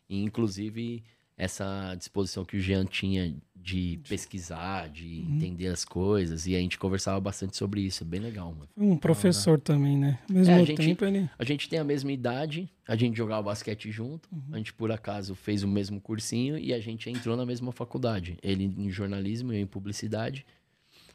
[0.08, 1.02] E, inclusive,
[1.42, 5.36] essa disposição que o Jean tinha de pesquisar, de Uhum.
[5.36, 6.46] entender as coisas.
[6.46, 8.02] E a gente conversava bastante sobre isso.
[8.02, 8.68] É bem legal, mano.
[8.76, 10.18] Um professor também, né?
[10.28, 11.30] Mesmo É, a gente- tempo ele.
[11.38, 14.42] A gente tem a mesma idade, a gente jogava basquete junto, Uhum.
[14.52, 18.36] a gente por acaso fez o mesmo cursinho e a gente entrou na mesma faculdade.
[18.42, 20.44] Ele em jornalismo, eu em publicidade,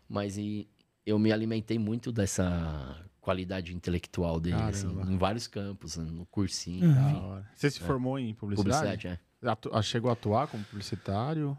[0.08, 0.68] mas e-
[1.06, 7.44] eu me alimentei muito dessa qualidade intelectual dele, assim, em vários campos, no cursinho, Uhum.
[7.54, 8.78] Você se formou em publicidade?
[8.78, 9.27] Publicidade, é.
[9.43, 11.58] Atu- ah, Chegou a atuar como publicitário?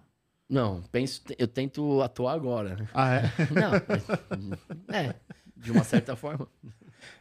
[0.48, 2.88] Não, penso, eu tento atuar agora?
[2.94, 3.22] Ah, é?
[3.52, 5.14] Não, mas- é,
[5.56, 6.48] de uma certa forma.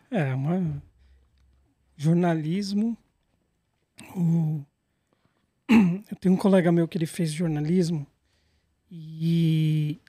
[0.10, 0.82] É, uma...
[1.96, 2.98] jornalismo.
[4.16, 4.64] O...
[6.10, 8.08] Eu tenho um colega meu que ele fez jornalismo
[8.90, 10.00] e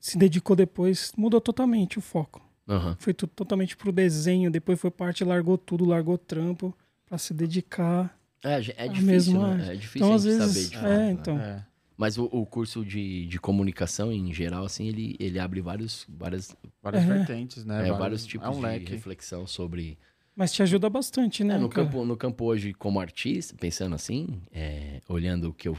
[0.00, 2.42] se dedicou depois, mudou totalmente o foco.
[2.68, 2.96] Aham.
[2.98, 8.18] Foi tudo totalmente pro desenho, depois foi parte, largou tudo, largou trampo pra se dedicar.
[8.42, 9.72] É, é A difícil, mesma- né?
[9.72, 11.10] É difícil Então, a às gente vezes, saber de fato, é, né?
[11.10, 11.38] então.
[11.38, 11.66] É.
[11.96, 16.56] Mas o, o curso de, de comunicação, em geral, assim, ele, ele abre vários, várias,
[16.82, 17.06] Várias É.
[17.06, 17.88] vertentes, né?
[17.88, 18.90] é, vários tipos é um de leque.
[18.92, 19.98] reflexão sobre...
[20.34, 21.56] Mas te ajuda bastante, né?
[21.56, 21.86] É, no, cara?
[21.86, 25.76] campo, no campo hoje, como artista, pensando assim, é, olhando o que eu...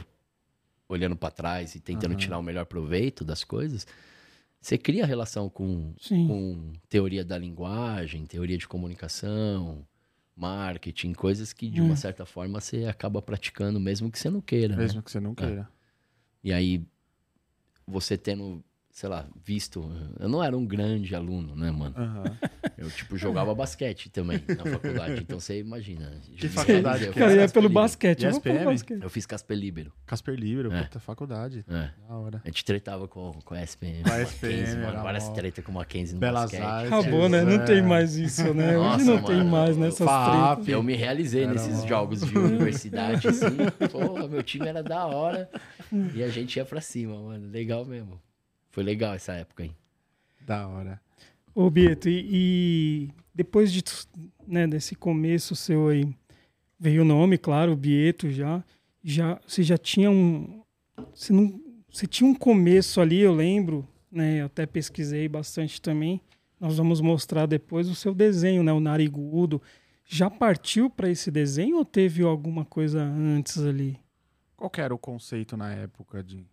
[0.88, 2.18] Olhando para trás e tentando Aham.
[2.20, 3.86] tirar o melhor proveito das coisas,
[4.60, 6.28] você cria relação com, Sim.
[6.28, 9.84] com teoria da linguagem, teoria de comunicação,
[10.36, 11.86] marketing, coisas que, de Hum.
[11.86, 14.82] uma certa forma, você acaba praticando, mesmo que você não queira, né?
[14.82, 15.68] Mesmo que você não queira.
[16.42, 16.84] E aí,
[17.86, 19.90] você tendo, sei lá, visto.
[20.20, 21.94] Eu não era um grande aluno, né, mano?
[21.96, 22.24] Aham.
[22.76, 25.22] Eu, tipo, jogava basquete também na faculdade.
[25.22, 26.12] Então você imagina.
[26.36, 27.36] Que Eu faculdade fiz que Cara, é?
[27.36, 28.24] ia pelo basquete.
[28.26, 29.02] Eu pelo basquete.
[29.02, 29.92] Eu fiz Casper Libero.
[30.06, 30.82] Casper Libero, É.
[30.82, 31.64] puta faculdade.
[31.68, 31.90] É.
[32.06, 32.42] Da hora.
[32.44, 34.02] A gente tretava com, com a SPM.
[34.02, 35.02] Com a SPM, Mackenzie.
[35.02, 36.60] Várias tretas com a Mackenzie no Belas basquete.
[36.62, 36.92] Artes.
[36.92, 37.42] Acabou, né?
[37.44, 37.58] Não É.
[37.64, 38.76] tem mais isso, né?
[38.76, 39.50] Hoje Nossa, não tem mano.
[39.50, 40.54] mais nessas FAP.
[40.56, 40.68] tretas.
[40.68, 43.56] Eu me realizei Era nesses mó- jogos de universidade, assim.
[43.90, 45.48] Porra, meu time era da hora.
[46.14, 47.48] E a gente ia pra cima, mano.
[47.50, 48.20] Legal mesmo.
[48.72, 49.72] Foi legal essa época aí.
[50.40, 51.00] Da hora.
[51.54, 53.84] Ô, Bieto, e, e depois de,
[54.46, 56.08] né, desse começo seu aí,
[56.80, 58.64] veio o nome, claro, o Bieto já.
[59.04, 60.62] já você já tinha um.
[61.14, 64.40] Você, não, você tinha um começo ali, eu lembro, né?
[64.40, 66.20] Eu até pesquisei bastante também.
[66.58, 68.72] Nós vamos mostrar depois o seu desenho, né?
[68.72, 69.60] O narigudo.
[70.06, 73.98] Já partiu para esse desenho ou teve alguma coisa antes ali?
[74.56, 76.46] Qual que era o conceito na época de,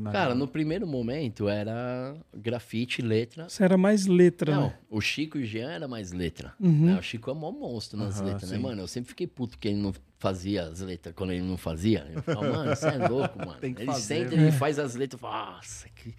[0.00, 0.10] do?
[0.10, 3.48] Cara, no primeiro momento era grafite, letra.
[3.48, 4.78] Você era mais letra, Não, né?
[4.90, 6.54] o Chico e o Jean era mais letra.
[6.60, 6.86] Uhum.
[6.86, 6.98] né?
[6.98, 8.62] O Chico é mó monstro nas Aham, letras, né, sim.
[8.62, 8.82] mano?
[8.82, 12.06] Eu sempre fiquei puto que ele não fazia as letras quando ele não fazia.
[12.12, 13.60] Eu falava, mano, você é louco, mano.
[13.60, 14.42] Tem que ele fazer, senta, né?
[14.44, 16.14] ele faz as letras, eu falo, nossa, que...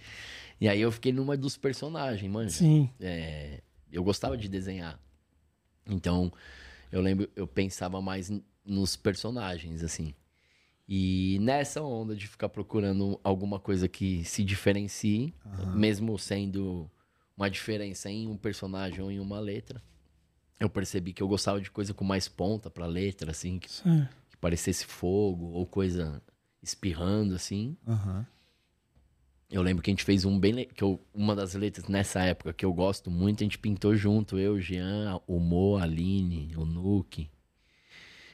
[0.60, 2.50] E aí eu fiquei numa dos personagens, mano.
[2.50, 2.90] Sim.
[3.00, 3.62] É,
[3.92, 5.00] eu gostava de desenhar.
[5.86, 6.32] Então,
[6.92, 8.32] eu lembro, eu pensava mais
[8.66, 10.14] nos personagens, assim.
[10.88, 15.34] E nessa onda de ficar procurando alguma coisa que se diferencie,
[15.76, 16.90] mesmo sendo
[17.36, 19.82] uma diferença em um personagem ou em uma letra,
[20.60, 23.68] eu percebi que eu gostava de coisa com mais ponta pra letra, assim, que,
[24.30, 26.22] que parecesse fogo ou coisa
[26.62, 27.76] espirrando, assim.
[27.88, 28.26] Aham.
[29.50, 30.68] Eu lembro que a gente fez um bem.
[30.68, 34.40] Que eu, uma das letras nessa época que eu gosto muito, a gente pintou junto,
[34.40, 37.30] eu, o Jean, o Mo, a Aline, o Nuke.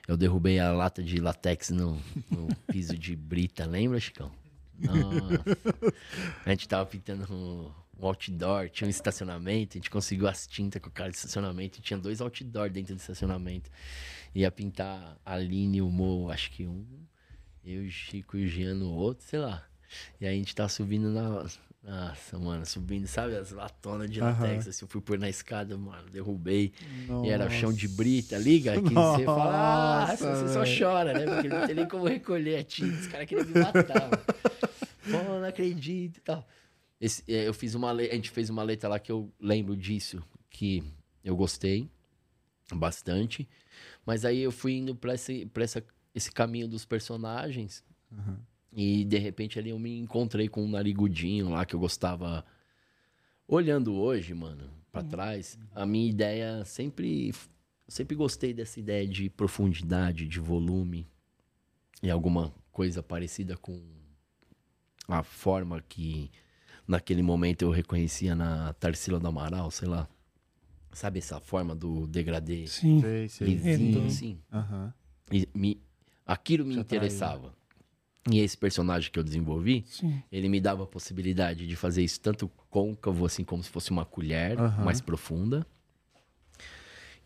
[0.07, 4.31] Eu derrubei a lata de latex no, no piso de brita, lembra, Chicão?
[4.77, 5.93] Nossa.
[6.45, 10.81] A gente tava pintando um, um outdoor, tinha um estacionamento, a gente conseguiu as tintas
[10.81, 13.69] com o cara de estacionamento, tinha dois outdoor dentro do estacionamento.
[14.33, 16.85] Ia pintar a Aline e o Mo, acho que um,
[17.63, 19.70] eu, o Chico e o Jean no outro, sei lá.
[20.19, 21.45] E aí a gente tá subindo na.
[21.83, 26.11] Nossa, mano, subindo, sabe, as latonas de latex, assim, eu fui pôr na escada, mano,
[26.11, 26.71] derrubei.
[27.23, 28.73] E era chão de brita, liga?
[28.75, 31.25] Que você Nossa, fala, ah, você só chora, né?
[31.25, 32.99] Porque não tem nem como recolher a tinta.
[32.99, 34.09] Os caras queriam me matar.
[34.09, 34.23] mano.
[35.03, 36.47] Pô, não acredito e tal.
[36.99, 39.75] Esse, é, eu fiz uma letra, a gente fez uma letra lá que eu lembro
[39.75, 40.83] disso, que
[41.23, 41.89] eu gostei
[42.71, 43.49] bastante.
[44.05, 47.83] Mas aí eu fui indo pra esse, pra essa, esse caminho dos personagens.
[48.73, 52.45] E de repente ali eu me encontrei com um narigudinho lá que eu gostava.
[53.47, 57.33] Olhando hoje, mano, pra trás, a minha ideia sempre.
[57.87, 61.05] Sempre gostei dessa ideia de profundidade, de volume.
[62.01, 63.81] E alguma coisa parecida com
[65.09, 66.31] a forma que
[66.87, 70.07] naquele momento eu reconhecia na Tarsila do Amaral, sei lá.
[70.93, 73.01] Sabe essa forma do degradê Sim.
[73.01, 73.47] Sei, sei.
[73.47, 74.05] lisinho, Então.
[74.05, 74.39] assim?
[74.53, 74.93] Aham.
[75.29, 75.81] E me,
[76.25, 77.03] aquilo me Te atraiu.
[77.03, 77.53] interessava.
[78.29, 80.21] E esse personagem que eu desenvolvi, Sim.
[80.31, 84.05] ele me dava a possibilidade de fazer isso tanto côncavo, assim, como se fosse uma
[84.05, 84.83] colher Aham.
[84.83, 85.65] mais profunda.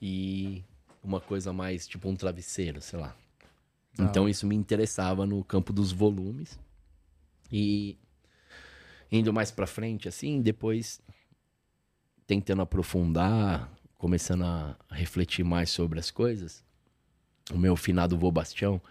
[0.02, 0.64] E
[1.04, 3.16] uma coisa mais, tipo um travesseiro, sei lá.
[3.98, 6.58] Da Então isso me interessava no campo dos volumes.
[7.52, 7.98] E
[9.12, 11.02] indo mais pra frente, assim, depois
[12.26, 16.64] tentando aprofundar, começando a refletir mais sobre as coisas.
[17.54, 18.82] O meu finado vô Bastião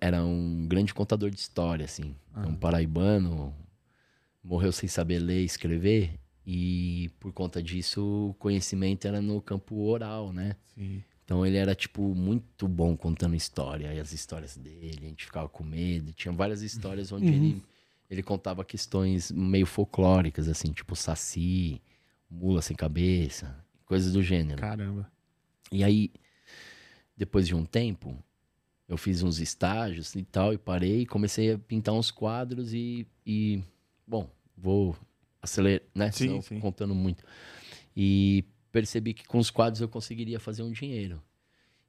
[0.00, 2.14] era um grande contador de história, assim.
[2.36, 3.54] É um paraibano,
[4.42, 6.18] morreu sem saber ler e escrever.
[6.46, 10.56] E por conta disso, o conhecimento era no campo oral, né?
[10.74, 11.02] Sim.
[11.24, 13.94] Então ele era, tipo, muito bom contando história.
[13.94, 16.12] E as histórias dele, a gente ficava com medo.
[16.12, 17.62] Tinha várias histórias onde ele,
[18.10, 21.80] ele contava questões meio folclóricas, assim, tipo saci,
[22.28, 24.60] mula sem cabeça, coisas do gênero.
[24.60, 25.08] Caramba.
[25.70, 26.10] E aí,
[27.16, 28.18] depois de um tempo,
[28.90, 33.62] eu fiz uns estágios e tal, e parei, comecei a pintar uns quadros e, e
[34.04, 34.96] bom, vou
[35.40, 36.10] acelerar, né?
[36.10, 36.58] Sim, Senão sim.
[36.58, 37.22] contando muito.
[37.96, 41.22] E percebi que com os quadros eu conseguiria fazer um dinheiro.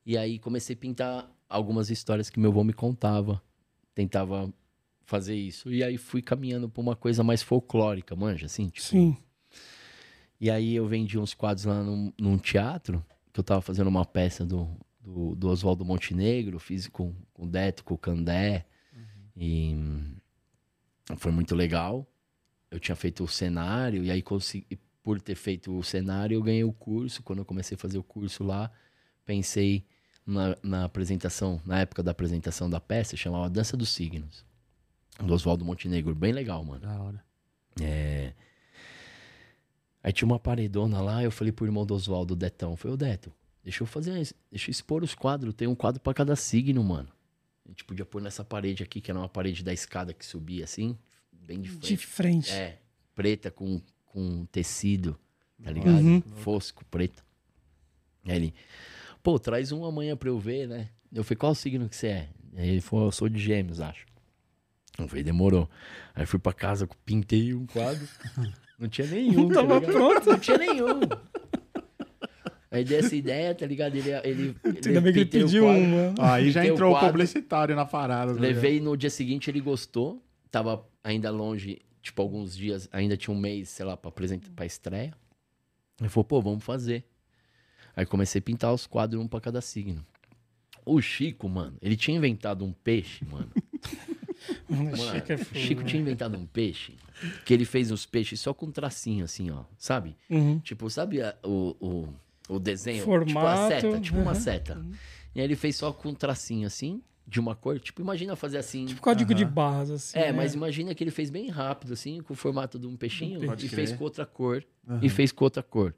[0.05, 3.41] E aí comecei a pintar algumas histórias que meu avô me contava.
[3.95, 4.53] Tentava
[5.03, 5.71] fazer isso.
[5.71, 8.69] E aí fui caminhando pra uma coisa mais folclórica, manja, assim?
[8.69, 9.17] Tipo, Sim.
[10.39, 14.05] e aí eu vendi uns quadros lá num, num teatro, que eu tava fazendo uma
[14.05, 14.69] peça do,
[15.03, 18.65] do, do Oswaldo Montenegro, fiz com, com o Deto, com o Candé.
[19.35, 20.15] E hum,
[21.17, 22.07] foi muito legal.
[22.69, 26.63] Eu tinha feito o cenário, e aí consegui, por ter feito o cenário, eu ganhei
[26.63, 27.23] o curso.
[27.23, 28.71] Quando eu comecei a fazer o curso lá,
[29.25, 29.85] pensei
[30.25, 34.45] na, na apresentação, na época da apresentação da peça, chamava Dança dos Signos.
[35.19, 36.81] Do Oswaldo Montenegro, bem legal, mano.
[36.81, 37.23] Da hora.
[37.81, 38.33] É.
[40.03, 42.97] Aí tinha uma paredona lá, eu falei pro irmão do Oswaldo, o Detão, foi o
[42.97, 43.31] Deto,
[43.63, 44.13] deixa eu fazer,
[44.49, 47.09] deixa eu expor os quadros, tem um quadro pra cada signo, mano.
[47.65, 50.63] A gente podia pôr nessa parede aqui, que era uma parede da escada que subia
[50.63, 50.97] assim,
[51.31, 52.07] bem de De frente.
[52.07, 52.51] frente.
[52.51, 52.79] É,
[53.15, 55.17] preta com, com tecido,
[55.63, 56.01] tá ligado?
[56.03, 56.21] Uhum.
[56.37, 57.23] Fosco, preto.
[58.25, 58.53] Aí ele,
[59.23, 60.89] pô, traz um amanhã pra eu ver, né?
[61.13, 62.29] Eu falei, qual signo que você é?
[62.57, 64.05] Aí ele falou, eu sou de gêmeos, acho.
[64.97, 65.69] Eu falei, demorou.
[66.13, 68.07] Aí fui pra casa, pintei um quadro.
[68.77, 69.91] Não tinha nenhum, tá Tava ligado?
[69.93, 70.29] pronto.
[70.31, 70.99] Não tinha nenhum.
[72.71, 73.95] Aí dei essa ideia, tá ligado?
[73.97, 74.55] Ele, ele,
[74.87, 75.83] Ainda bem que ele o pediu quadro.
[75.83, 76.33] uma.
[76.33, 77.11] Aí já entrou o quadro.
[77.11, 78.33] publicitário na parada.
[78.33, 78.39] tá?
[78.39, 80.23] Levei no dia seguinte, ele gostou.
[80.49, 84.65] Tava ainda longe, tipo, alguns dias, ainda tinha um mês, sei lá, pra apresentar, pra
[84.65, 85.13] estreia.
[85.99, 87.03] Ele falou, pô, vamos fazer.
[87.95, 90.05] Aí comecei a pintar os quadros, um pra cada signo.
[90.85, 93.49] O Chico, mano, ele tinha inventado um peixe, mano.
[94.67, 95.87] Mano, Chico é o fogo, Chico né?
[95.87, 96.95] tinha inventado um peixe
[97.45, 99.65] que ele fez uns peixes só com tracinho, assim, ó.
[99.77, 100.15] Sabe?
[100.29, 100.57] Uhum.
[100.59, 102.13] Tipo, sabe a- o, o,
[102.55, 103.03] o desenho?
[103.03, 104.35] Formato, tipo a seta, tipo uma uhum.
[104.39, 104.85] seta.
[105.33, 107.79] E aí ele fez só com um tracinho assim, de uma cor.
[107.79, 108.85] Tipo, imagina fazer assim.
[108.85, 109.53] Tipo código de Aham.
[109.53, 110.17] barras, assim.
[110.19, 110.31] É, né?
[110.33, 113.65] mas imagina que ele fez bem rápido, assim, com o formato de um peixinho, Pode
[113.65, 113.75] e crer.
[113.87, 114.63] fez com outra cor,
[115.01, 115.95] e fez com outra cor.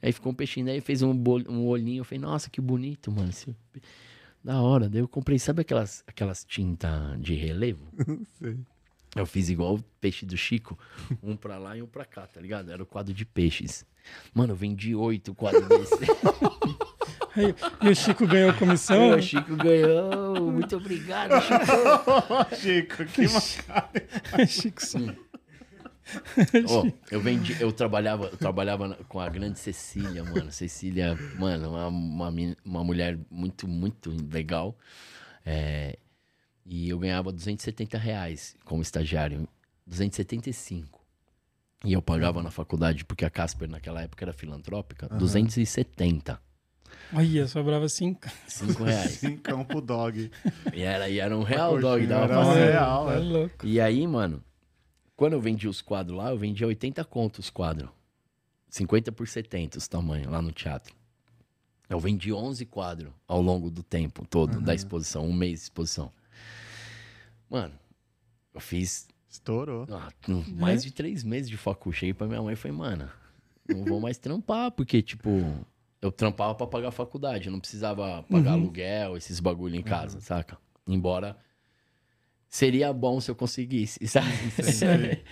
[0.00, 3.10] Aí ficou um peixinho, daí fez um, bol- um olhinho, eu falei, nossa, que bonito,
[3.10, 3.30] mano.
[3.30, 3.54] esse-
[4.42, 4.88] Da hora.
[4.88, 7.88] Daí eu comprei, sabe aquelas, aquelas tintas de relevo?
[8.38, 8.58] Sei.
[9.14, 10.78] Eu fiz igual o peixe do Chico,
[11.22, 12.70] um pra lá e um pra cá, tá ligado?
[12.70, 13.86] Era o quadro de peixes.
[14.32, 15.94] Mano, eu vendi oito quadros desse.
[17.82, 19.10] E o Chico ganhou comissão?
[19.10, 20.52] o Chico ganhou.
[20.52, 22.56] Muito obrigado, Chico.
[22.56, 24.46] Chico, que mancada.
[24.46, 24.98] Chico só.
[26.68, 30.52] Ó, eu vendi, eu trabalhava, eu trabalhava com a grande Cecília, mano.
[30.52, 32.32] Cecília, mano, uma, uma,
[32.64, 34.78] uma mulher muito, muito legal.
[35.44, 35.98] É,
[36.64, 39.48] e eu ganhava 270 reais como estagiário.
[39.86, 41.04] 275.
[41.84, 46.40] E eu pagava na faculdade, porque a Casper naquela época era filantrópica, 270.
[47.12, 48.26] Olha, sobrava cinco.
[48.46, 49.12] Cinco reais.
[49.20, 50.30] Cincão pro dog.
[50.72, 53.18] e, era, e era um real dog, dava era um real, é é.
[53.18, 53.66] louco.
[53.66, 54.42] E aí, mano,
[55.14, 57.90] quando eu vendi os quadros lá, eu vendia 80 contos os quadros.
[58.70, 60.94] 50 por 70 os tamanhos lá no teatro.
[61.88, 66.10] Eu vendi 11 quadros ao longo do tempo todo da exposição, um mês de exposição.
[67.54, 67.74] Mano,
[68.52, 69.86] eu fiz Estourou.
[69.88, 70.10] ah,
[70.48, 71.92] mais de três meses de facu.
[71.92, 73.08] Cheguei pra minha mãe e falei, mano,
[73.68, 75.64] não vou mais trampar, porque, tipo,
[76.02, 78.62] eu trampava pra pagar a faculdade, eu não precisava pagar Uhum.
[78.62, 80.58] aluguel, esses bagulho em casa, saca?
[80.84, 81.36] Embora
[82.48, 84.26] seria bom se eu conseguisse, sabe?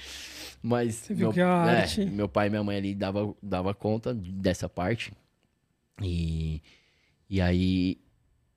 [0.62, 4.14] Mas Você viu meu, é, arte- meu pai e minha mãe ali dava, dava conta
[4.14, 5.12] dessa parte.
[6.00, 6.62] E,
[7.28, 7.98] e aí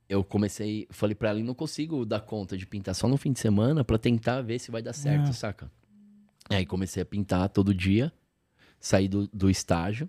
[0.07, 3.39] eu comecei, falei pra ela, não consigo dar conta de pintar só no fim de
[3.39, 5.33] semana pra tentar ver se vai dar certo, É.
[5.33, 5.71] saca?
[6.49, 8.11] Aí comecei a pintar todo dia,
[8.79, 10.07] saí do, do estágio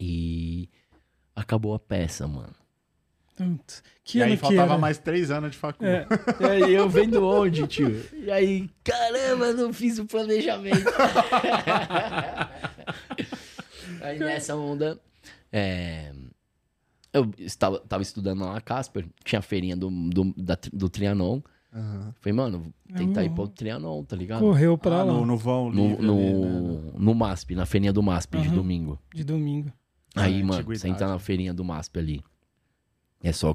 [0.00, 0.68] e
[1.34, 2.54] acabou a peça, mano.
[4.02, 4.78] Que e ano aí que faltava era?
[4.78, 5.84] mais três anos de facu.
[5.84, 6.06] É,
[6.40, 8.02] E aí eu vendo onde, tio?
[8.14, 10.86] E aí, caramba, não fiz o planejamento.
[14.00, 14.98] aí nessa onda,
[15.52, 16.12] é,
[17.16, 21.40] eu estava, tava estudando lá na Casper, tinha a feirinha do, do, da- do Trianon.
[21.72, 22.14] Aham.
[22.20, 23.34] Falei, mano, tentar ir Uhum.
[23.34, 24.40] pro Trianon, tá ligado?
[24.40, 26.92] correu pra Ah, lá, no, no vão No, livre no, ali, né?
[26.98, 28.54] no MASP, na feirinha do MASP de Aham.
[28.54, 28.98] domingo.
[29.14, 29.72] de domingo.
[30.14, 32.24] Aí, Ah, mano, você entra na feirinha do MASP ali.
[33.22, 33.54] É só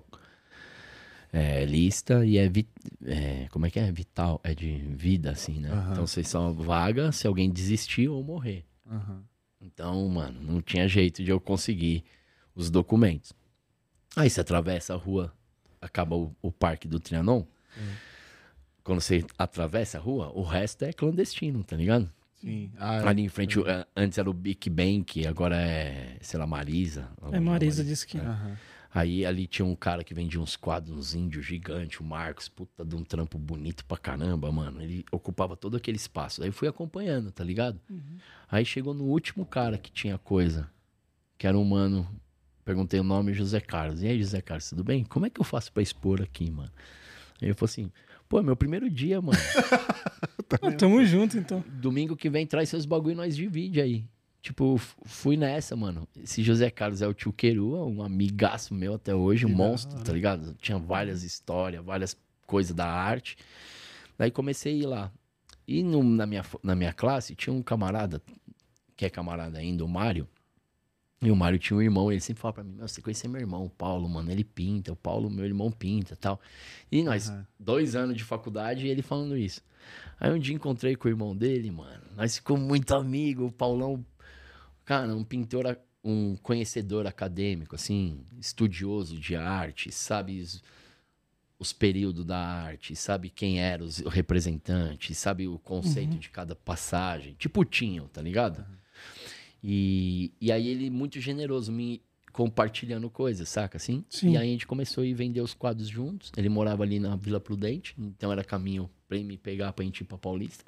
[1.34, 2.67] é, lista e é, vi-
[3.06, 3.91] é, Como é que é?
[3.91, 4.39] Vital.
[4.43, 5.71] É de vida, assim, né?
[5.71, 5.91] Aham.
[5.93, 8.65] Então você só vaga se alguém desistir ou morrer.
[8.89, 9.24] Aham.
[9.62, 12.04] Então, mano, não tinha jeito de eu conseguir
[12.56, 13.32] os documentos.
[14.15, 15.34] Aí você atravessa a rua,
[15.82, 17.43] acaba o, o parque do Trianon.
[18.84, 22.12] Quando você atravessa a rua, o resto é clandestino, tá ligado?
[22.36, 22.71] Sim.
[22.78, 27.08] Ah, Ali em frente, eh, antes era o Big Bank, agora é, sei lá, Marisa.
[27.32, 28.17] É Marisa disse que.
[28.17, 28.58] aham.
[28.93, 32.84] Aí ali tinha um cara que vendia uns quadros, uns índios gigantes, o Marcos, puta
[32.84, 34.82] de um trampo bonito pra caramba, mano.
[34.82, 36.41] Ele ocupava todo aquele espaço.
[36.41, 37.80] Aí eu fui acompanhando, tá ligado?
[38.50, 40.69] Aí chegou no último cara que tinha coisa,
[41.38, 42.06] que era um mano.
[42.71, 44.01] Perguntei o nome, José Carlos.
[44.01, 45.03] E aí, José Carlos, tudo bem?
[45.03, 46.71] Como é que eu faço pra expor aqui, mano?
[47.41, 47.91] Aí ele falou assim:
[48.29, 49.38] pô, é meu primeiro dia, mano.
[50.62, 51.62] Ah, tamo junto, então.
[51.67, 54.05] Domingo que vem traz seus bagulho e nós divide aí.
[54.41, 56.07] Tipo, fui nessa, mano.
[56.17, 60.01] Esse José Carlos é o tio Querua, um amigaço meu até hoje, um Que monstro,
[60.01, 60.55] tá ligado?
[60.62, 62.15] Tinha várias histórias, várias
[62.47, 63.36] coisas da arte.
[64.17, 65.12] Daí comecei a ir lá.
[65.67, 68.21] E no- na, minha, na minha classe tinha um camarada,
[68.95, 70.25] que é camarada ainda, o Mário.
[71.21, 73.39] E o Mário tinha um irmão, ele sempre falava pra mim, meu, você conhece meu
[73.39, 76.41] irmão, o Paulo, mano, ele pinta, o Paulo, meu irmão, pinta tal.
[76.91, 77.45] E nós, Aham.
[77.60, 79.62] dois anos de faculdade, ele falando isso.
[80.19, 82.03] Aí um dia encontrei com o irmão dele, mano.
[82.15, 83.49] Nós ficamos muito amigos.
[83.49, 84.03] O Paulão,
[84.84, 90.63] cara, um pintor, um conhecedor acadêmico, assim, estudioso de arte, sabe os,
[91.60, 97.36] os períodos da arte, sabe quem eram os representantes, sabe o conceito de cada passagem.
[97.36, 98.65] Tipo o Tinho, tá ligado?
[99.63, 104.04] E, e aí ele muito generoso, me compartilhando coisas, saca assim?
[104.10, 104.32] Sim.
[104.32, 106.32] E aí a gente começou a ir vender os quadros juntos.
[106.36, 110.02] Ele morava ali na Vila Prudente, então era caminho pra ele me pegar pra gente
[110.02, 110.63] ir pra Paulista.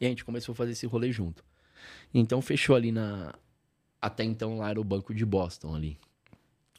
[0.00, 1.44] E a gente começou a fazer esse rolê junto.
[2.14, 3.34] Então fechou ali na.
[4.00, 5.98] Até então lá era o Banco de Boston ali.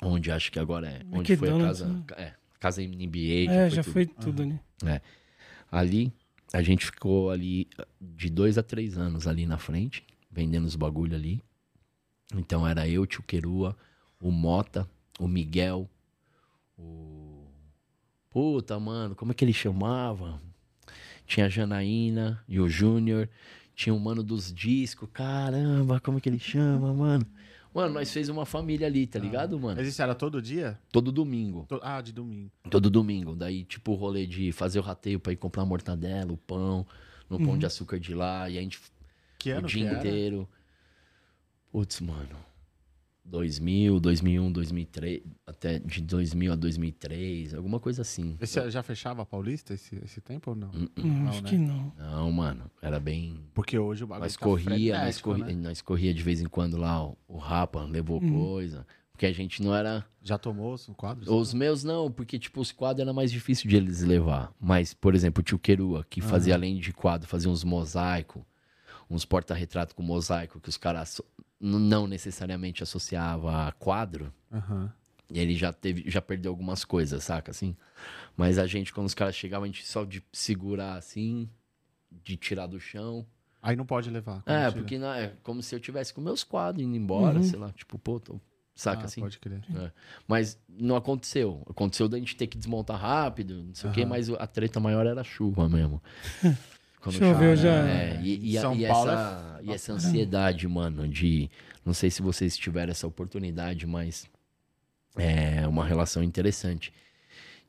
[0.01, 1.01] Onde acho que agora é.
[1.11, 1.87] Onde foi a casa.
[1.87, 2.03] né?
[2.17, 3.51] É, casa NBA.
[3.51, 3.93] É, já tudo.
[3.93, 4.59] foi tudo ali.
[5.71, 6.11] Ali,
[6.51, 7.67] a gente ficou ali
[7.99, 11.43] de dois a três anos ali na frente, vendendo os bagulho ali.
[12.35, 13.75] Então era eu, tio Querua,
[14.21, 14.89] o Mota,
[15.19, 15.89] o Miguel,
[16.77, 17.45] o.
[18.29, 20.41] Puta, mano, como é que ele chamava?
[21.25, 23.27] Tinha a Janaína e o Júnior.
[23.75, 25.09] Tinha o mano dos discos.
[25.11, 27.25] Caramba, como é que ele chama, mano?
[27.73, 29.77] Mano, nós fez uma família ali, tá ligado, mano?
[29.77, 30.77] Mas isso era todo dia?
[30.91, 31.65] Todo domingo.
[31.69, 32.51] To- Ah, de domingo.
[32.69, 33.33] Todo domingo.
[33.35, 36.85] Daí, tipo, o rolê de fazer o rateio pra ir comprar mortadela, o pão,
[37.29, 38.49] no pão de açúcar de lá.
[38.49, 38.79] E a gente
[39.41, 39.97] Que o ano que dia era?
[39.97, 40.47] inteiro.
[41.71, 42.35] Putz, mano.
[43.23, 48.35] 2000, 2001, 2003, até de 2000 a 2003, alguma coisa assim.
[48.41, 50.69] Esse já fechava a Paulista esse, esse tempo ou não?
[50.69, 51.03] Hum, hum.
[51.03, 51.49] Hum, Não, acho né?
[51.49, 51.93] que não.
[51.97, 53.39] Não, mano, era bem.
[53.53, 55.53] Porque hoje o bagulho Nós tá corria, nós frenético, corria, né?
[55.69, 58.31] nós corria de vez em quando lá, o, o Rapa levou Uhum.
[58.47, 58.85] coisa.
[59.11, 60.03] Porque a gente não era.
[60.23, 61.27] Já tomou os quadros?
[61.29, 64.51] Os meus não, porque, tipo, os quadros era mais difícil de eles levar.
[64.59, 68.43] Mas, por exemplo, o tio Querua, que fazia além de quadro, fazia uns mosaico,
[69.13, 71.21] uns porta-retrato com mosaico, que os caras
[71.59, 74.33] não necessariamente associava a quadro.
[74.51, 74.91] Aham.
[75.29, 77.75] E ele já teve, já perdeu algumas coisas, saca, assim?
[78.35, 81.49] Mas a gente, quando os caras chegavam, a gente só de segurar assim,
[82.11, 83.25] de tirar do chão.
[83.61, 84.43] Aí não pode levar.
[84.45, 84.71] É, tira.
[84.73, 87.43] porque não, é como se eu tivesse com meus quadros indo embora, Uhum.
[87.43, 88.41] sei lá, tipo, pô, tô
[88.75, 89.21] saca Ah, assim?
[89.21, 89.61] Pode crer.
[90.27, 91.63] Mas não aconteceu.
[91.69, 95.05] Aconteceu da gente ter que desmontar rápido, não sei o quê, mas a treta maior
[95.05, 96.01] era a chuva mesmo.
[97.01, 97.87] Quando Choveu chove- já.
[97.89, 101.49] É, e, e a- São e Paulo é essa, e essa ansiedade, mano, de.
[101.83, 104.29] Não sei se vocês tiveram essa oportunidade, mas
[105.17, 106.93] é uma relação interessante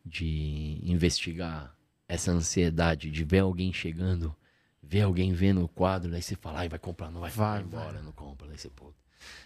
[0.04, 1.74] de investigar
[2.08, 4.34] essa ansiedade de ver alguém chegando,
[4.82, 7.62] ver alguém vendo o quadro, daí você fala, ai, vai comprar, não vai, Vai, vai
[7.62, 8.92] embora, não compra, daí você, pô.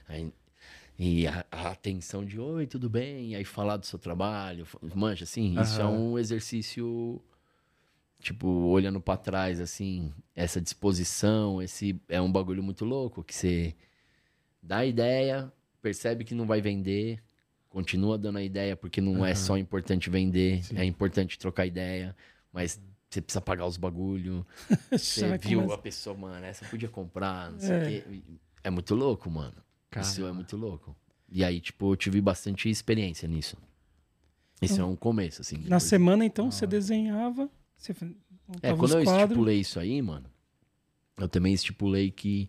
[0.08, 0.32] Aí,
[0.98, 3.32] e a, a atenção de, oi, tudo bem?
[3.32, 7.22] E aí falar do seu trabalho, manja, assim, isso é um exercício,
[8.26, 13.74] tipo, olhando pra trás, assim, essa disposição, esse é um bagulho muito louco, que você
[14.60, 17.22] dá a ideia, percebe que não vai vender,
[17.68, 19.34] continua dando a ideia, porque não é Aham.
[19.36, 20.76] só importante vender, Sim.
[20.76, 22.16] é importante trocar ideia,
[22.52, 24.44] mas você precisa pagar os bagulho,
[24.90, 25.74] você viu começar.
[25.74, 27.84] a pessoa, mano, essa podia comprar, não sei o É.
[27.84, 28.22] quê.
[28.64, 29.54] É muito louco, mano.
[30.00, 30.34] Isso é Caramba.
[30.34, 30.96] muito louco.
[31.28, 33.56] E aí, tipo, eu tive bastante experiência nisso.
[34.60, 35.58] Isso é um começo, assim.
[35.68, 37.92] Na semana, então, você desenhava, você
[38.62, 39.22] É, quando eu os quadros.
[39.22, 40.26] estipulei isso aí, mano,
[41.18, 42.48] eu também estipulei que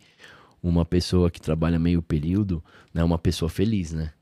[0.61, 2.63] uma pessoa que trabalha meio período
[2.93, 4.13] não é uma pessoa feliz, né?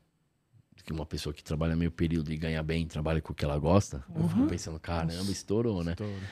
[0.84, 3.58] Que uma pessoa que trabalha meio período e ganha bem, trabalha com o que ela
[3.58, 4.46] gosta, eu fico Uhum.
[4.46, 5.32] pensando, caramba, Nossa.
[5.32, 5.92] estourou, né?
[5.92, 6.30] Estoura.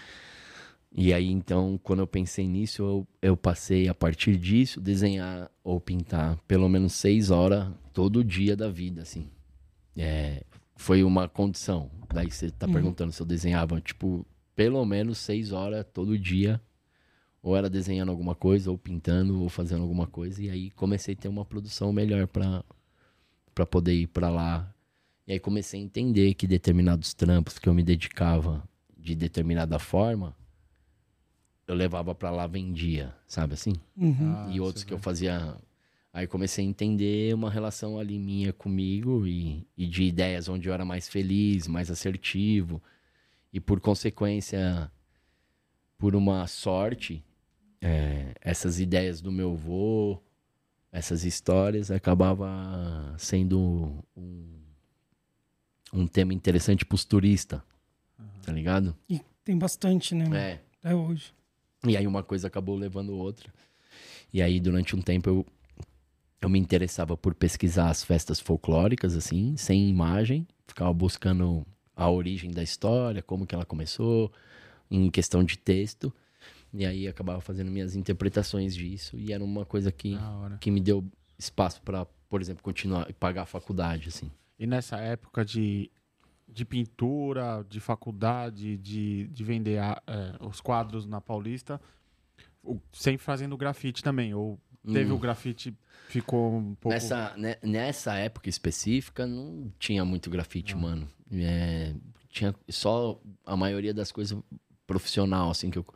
[0.96, 5.80] E aí, então, quando eu pensei nisso, eu, eu passei, a partir disso, desenhar ou
[5.80, 9.28] pintar pelo menos seis horas todo dia da vida, assim.
[9.96, 10.44] É,
[10.76, 11.90] foi uma condição.
[12.12, 12.72] Daí você tá Uhum.
[12.74, 14.24] perguntando se eu desenhava, tipo,
[14.54, 16.60] pelo menos seis horas todo dia.
[17.42, 20.42] Ou era desenhando alguma coisa, ou pintando, ou fazendo alguma coisa.
[20.42, 22.64] E aí comecei a ter uma produção melhor pra,
[23.54, 24.74] pra poder ir pra lá.
[25.26, 30.34] E aí comecei a entender que determinados trampos que eu me dedicava de determinada forma,
[31.66, 33.74] eu levava pra lá, vendia, sabe assim?
[33.96, 34.32] Uhum.
[34.34, 35.56] Ah, e outros que eu fazia.
[36.12, 40.74] Aí comecei a entender uma relação ali minha comigo e, e de ideias onde eu
[40.74, 42.82] era mais feliz, mais assertivo.
[43.54, 44.90] E por consequência,
[45.96, 47.24] por uma sorte,
[47.80, 50.20] é, essas ideias do meu avô,
[50.90, 54.60] essas histórias, acabava sendo um,
[55.92, 57.60] um tema interessante pros turistas,
[58.42, 58.92] tá ligado?
[59.08, 60.36] E tem bastante, né?
[60.36, 60.60] É.
[60.80, 61.32] Até hoje.
[61.86, 63.54] E aí uma coisa acabou levando outra.
[64.32, 65.46] E aí durante um tempo eu,
[66.40, 70.44] eu me interessava por pesquisar as festas folclóricas, assim, sem imagem.
[70.66, 71.64] Ficava buscando
[71.96, 74.32] a origem da história, como que ela começou,
[74.90, 76.12] em questão de texto.
[76.72, 79.16] E aí acabava fazendo minhas interpretações disso.
[79.18, 80.14] E era uma coisa que,
[80.58, 81.04] que me deu
[81.38, 84.30] espaço para, por exemplo, continuar e pagar a faculdade, assim.
[84.58, 85.90] E nessa época de,
[86.48, 91.80] de pintura, de faculdade, de, de vender a- é, os quadros na Paulista,
[92.62, 94.34] o- sempre fazendo grafite também.
[94.34, 94.58] Ou
[94.92, 95.14] teve Hum.
[95.14, 95.74] o grafite,
[96.08, 96.94] ficou um pouco.
[96.94, 101.08] Nessa, né, nessa época específica, não tinha muito grafite, mano.
[101.32, 101.94] É,
[102.28, 104.38] tinha só a maioria das coisas
[104.86, 105.86] profissional, assim, que eu,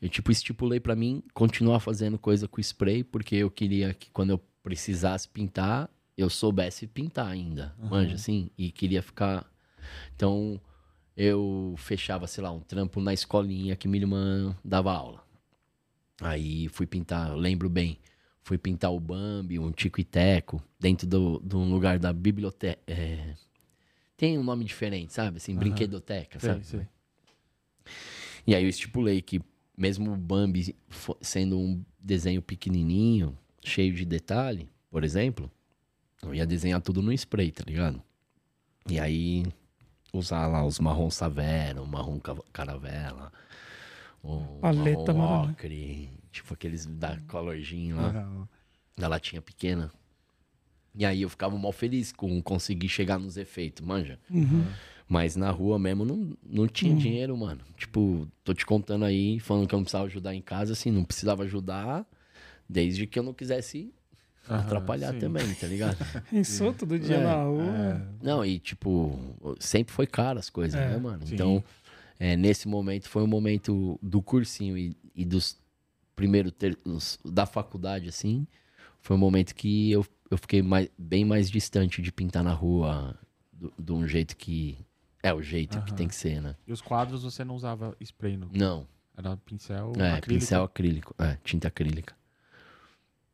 [0.00, 4.30] eu tipo, estipulei pra mim continuar fazendo coisa com spray, porque eu queria que quando
[4.30, 7.90] eu precisasse pintar, eu soubesse pintar ainda, Aham.
[7.90, 9.44] manja, assim, e queria ficar...
[10.14, 10.60] Então,
[11.16, 15.24] eu fechava, sei lá, um trampo na escolinha que minha irmã dava aula.
[16.20, 17.98] Aí fui pintar, lembro bem,
[18.48, 22.80] fui pintar o Bambi, um Tico e Teco, dentro do- de um lugar da biblioteca.
[22.86, 23.34] é,
[24.16, 25.36] Tem um nome diferente, sabe?
[25.36, 25.60] Assim, Aham.
[25.60, 26.64] brinquedoteca, Sei, sabe?
[26.64, 26.86] sei.
[28.46, 29.40] E aí eu estipulei que,
[29.76, 30.74] mesmo o Bambi
[31.20, 35.50] sendo um desenho pequenininho, cheio de detalhe, por exemplo,
[36.22, 38.02] eu ia desenhar tudo no spray, tá ligado?
[38.88, 39.44] E aí
[40.12, 43.30] usar lá os marrom savero, marrom ca- caravela,
[44.22, 48.48] o Paleta marrom ocre, tipo aqueles da colorzinho lá Aham.
[48.96, 49.90] da latinha pequena.
[50.94, 54.18] E aí eu ficava mal feliz com conseguir chegar nos efeitos, manja.
[54.30, 54.64] Uhum.
[55.08, 56.98] Mas na rua mesmo não, não tinha Uhum.
[56.98, 57.60] dinheiro, mano.
[57.76, 61.04] Tipo, tô te contando aí, falando que eu não precisava ajudar em casa, assim, não
[61.04, 62.04] precisava ajudar,
[62.68, 63.92] desde que eu não quisesse
[64.50, 65.20] Aham, atrapalhar sim.
[65.20, 65.96] também, tá ligado?
[66.30, 67.62] Pensou todo dia É, na rua.
[67.62, 71.24] É, não, e tipo, sempre foi caro as coisas, É, né, mano?
[71.26, 71.34] sim.
[71.34, 71.64] Então,
[72.18, 75.56] é, nesse momento foi o momento do cursinho e, e dos
[76.18, 76.76] primeiros ter,
[77.24, 78.44] da faculdade, assim,
[79.00, 83.16] foi um momento que eu, eu fiquei mais, bem mais distante de pintar na rua
[83.78, 84.76] de um jeito que
[85.22, 85.96] é o jeito que Aham.
[85.96, 86.56] tem que ser, né?
[86.66, 88.48] E os quadros você não usava spray, não?
[88.52, 90.40] Não, Era pincel é, acrílico.
[90.40, 92.16] pincel acrílico, é, tinta acrílica.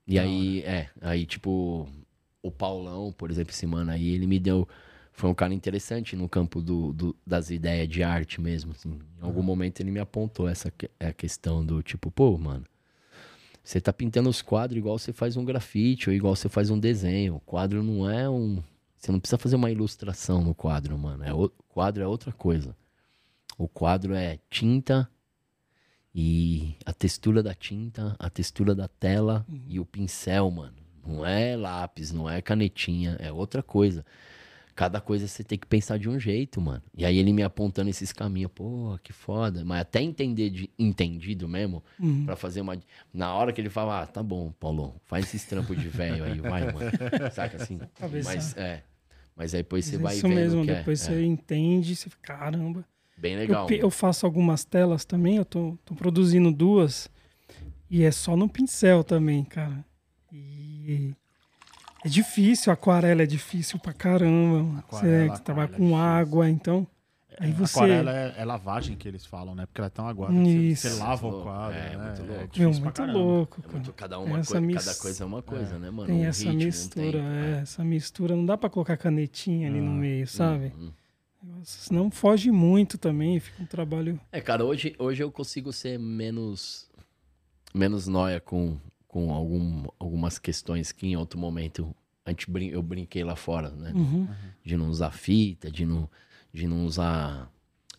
[0.06, 1.88] E Da aí, é, aí tipo,
[2.42, 4.68] o Paulão, por exemplo, esse mano aí, ele me deu,
[5.12, 8.90] foi um cara interessante no campo do, do- das ideias de arte mesmo, assim.
[9.18, 9.46] Em algum Aham.
[9.46, 12.64] momento ele me apontou essa que- é a questão do tipo, pô, mano,
[13.64, 16.78] você tá pintando os quadros igual você faz um grafite ou igual você faz um
[16.78, 17.36] desenho.
[17.36, 18.62] O quadro não é um,
[18.98, 21.24] Você não precisa fazer uma ilustração no quadro, mano.
[21.24, 22.76] É o quadro é outra coisa.
[23.56, 25.08] O quadro é tinta
[26.14, 30.76] e a textura da tinta, a textura da tela e o pincel, mano.
[31.06, 34.04] Não é lápis, não é canetinha, é outra coisa.
[34.74, 36.82] Cada coisa você tem que pensar de um jeito, mano.
[36.96, 39.64] E aí ele me apontando esses caminhos, pô, que foda.
[39.64, 42.24] Mas até entender de entendido mesmo, Uhum.
[42.24, 42.76] Pra fazer uma.
[43.12, 46.40] Na hora que ele fala, ah, tá bom, Paulo, faz esses trampos de velho aí,
[46.40, 46.90] vai, mano.
[47.32, 47.78] Saca assim?
[47.98, 48.82] Talvez Mas é.
[49.36, 51.94] Mas aí depois você Mas vai Isso vendo mesmo, que é- depois é, você entende,
[51.96, 52.84] você fica, caramba.
[53.16, 53.66] bem Eu, legal.
[53.66, 57.08] pe- eu faço algumas telas também, eu tô, tô produzindo duas.
[57.90, 59.84] E é só no pincel também, cara.
[60.32, 61.14] E
[62.04, 64.78] é difícil, aquarela é difícil pra caramba.
[64.80, 65.96] Aquarela, você trabalha é com difícil.
[65.96, 66.86] água, então.
[67.40, 67.78] Aí você.
[67.78, 69.66] Aquarela é, é lavagem que eles falam, né?
[69.66, 70.32] Porque ela é tão aguada.
[70.32, 71.76] Você, você lava o quadro.
[71.76, 72.04] É, né?
[72.06, 72.54] muito louco.
[72.54, 73.72] É Meu, muito louco, É cara.
[73.74, 76.06] muito, cada, uma essa coi- mis- cada coisa é uma coisa, né, mano?
[76.06, 78.36] Tem Um essa ritmo, um mistura, tempo, é, essa mistura.
[78.36, 80.72] Não dá pra colocar canetinha ali no meio, sabe?
[80.78, 80.92] Hum,
[81.42, 81.60] hum.
[81.64, 84.18] Senão foge muito também, fica um trabalho.
[84.30, 86.88] É, cara, hoje, hoje eu consigo ser menos
[87.74, 88.78] menos noia com,
[89.14, 91.94] com algum, algumas questões que em outro momento
[92.24, 93.92] a gente brin eu brinquei lá fora, né?
[93.94, 94.26] Uhum.
[94.64, 96.10] De não usar fita, de não,
[96.52, 97.48] de não usar.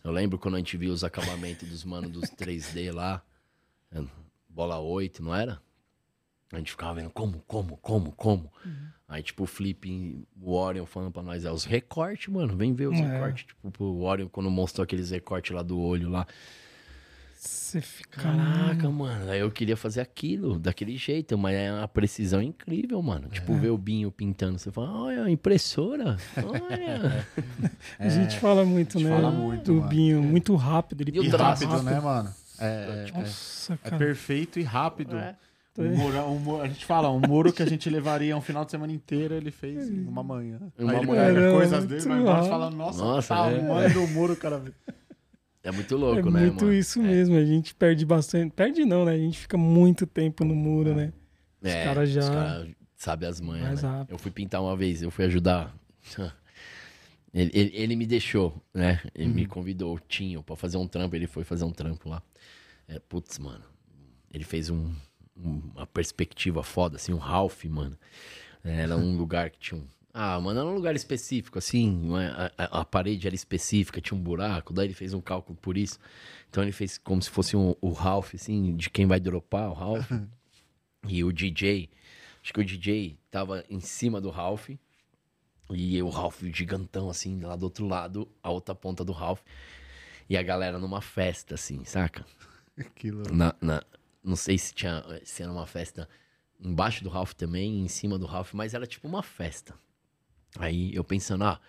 [0.04, 3.24] Eu lembro quando a gente viu os acabamentos dos manos dos 3D lá,
[3.90, 4.04] é,
[4.46, 5.58] bola 8, não era?
[6.52, 8.52] A gente ficava vendo como, como, como, como.
[9.08, 12.54] Aí, tipo, o Flip, o Orion falando pra nós, é os recortes, mano.
[12.58, 13.02] Vem ver os É.
[13.02, 13.46] recortes.
[13.46, 16.26] Tipo, o Orion, quando mostrou aqueles recortes lá do olho lá.
[17.46, 18.20] Você fica.
[18.22, 19.30] Caraca, mano.
[19.30, 23.28] Aí eu queria fazer aquilo, daquele jeito, mas é uma precisão incrível, mano.
[23.28, 23.58] Tipo, É.
[23.58, 24.58] ver o Binho pintando.
[24.58, 26.16] Você fala, olha, impressora.
[26.36, 27.26] Olha.
[27.98, 29.14] A gente fala muito, gente né?
[29.16, 29.88] fala muito, do mano.
[29.88, 31.00] Binho, muito rápido.
[31.02, 32.34] Ele E o E pinta traço, rápido, né, mano?
[32.58, 33.96] É, é- é- Nossa, é cara.
[33.98, 35.16] perfeito e rápido.
[35.16, 35.34] É.
[35.78, 38.64] Um muro, um muro- a gente fala, um muro que a gente levaria um final
[38.64, 40.58] de semana inteiro, ele fez em uma manhã.
[40.78, 41.22] Uma Aí ele manhã.
[41.26, 42.48] pega Caramba, coisas dele, vai embora e rápido.
[42.50, 43.88] fala, nossa, Nossa, tamanho é.
[43.90, 44.62] do muro, cara.
[45.66, 46.72] É muito É louco, né, muito mano?
[46.74, 47.36] isso mesmo.
[47.36, 48.52] A gente perde bastante.
[48.52, 49.12] Perde não, né?
[49.12, 51.12] A gente fica muito tempo no muro, né?
[51.60, 54.06] Os É, caras já- Os caras sabem as manhas, né?
[54.08, 55.74] Eu fui pintar uma vez, eu fui ajudar.
[57.34, 59.00] Ele, ele- ele me deixou, né?
[59.14, 59.34] Ele Uhum.
[59.34, 61.14] me convidou, o Tinho, pra fazer um trampo.
[61.14, 62.22] Ele foi fazer um trampo lá.
[62.88, 63.62] É, putz, mano.
[64.32, 64.94] Ele fez um-
[65.36, 67.98] um- uma perspectiva foda, assim, um Ralph, mano.
[68.64, 69.84] É, Era um lugar que tinha um.
[70.18, 71.90] Ah, mano, era um lugar específico, assim.
[71.90, 74.72] uma- a, a- a parede era específica, tinha um buraco.
[74.72, 75.98] Daí ele fez um cálculo por isso.
[76.48, 79.74] Então ele fez como se fosse um, o Ralph, assim, de quem vai dropar, o
[79.74, 80.10] Ralph.
[81.08, 81.88] E o DJ,
[82.42, 84.70] acho que o DJ tava em cima do Ralph.
[85.70, 89.40] E o Ralph gigantão, assim, lá do outro lado, a outra ponta do Ralph.
[90.28, 92.24] E a galera numa festa, assim, saca?
[92.76, 93.22] Aquilo.
[93.32, 93.84] Na, na-
[94.24, 96.08] não sei se, tinha, se era uma festa
[96.58, 99.74] embaixo do Ralph também, em cima do Ralph, mas era tipo uma festa.
[100.58, 101.60] Aí eu pensando, ah,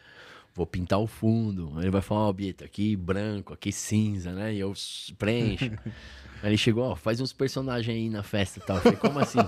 [0.55, 1.73] vou pintar o fundo.
[1.75, 4.53] Aí ele vai falar, ó, Bieto, aqui branco, aqui cinza, né?
[4.53, 4.73] E eu
[5.17, 5.71] preencho.
[6.43, 8.77] Aí ele chegou, ó, faz uns personagens aí na festa e tal.
[8.77, 9.39] Eu falei, como assim?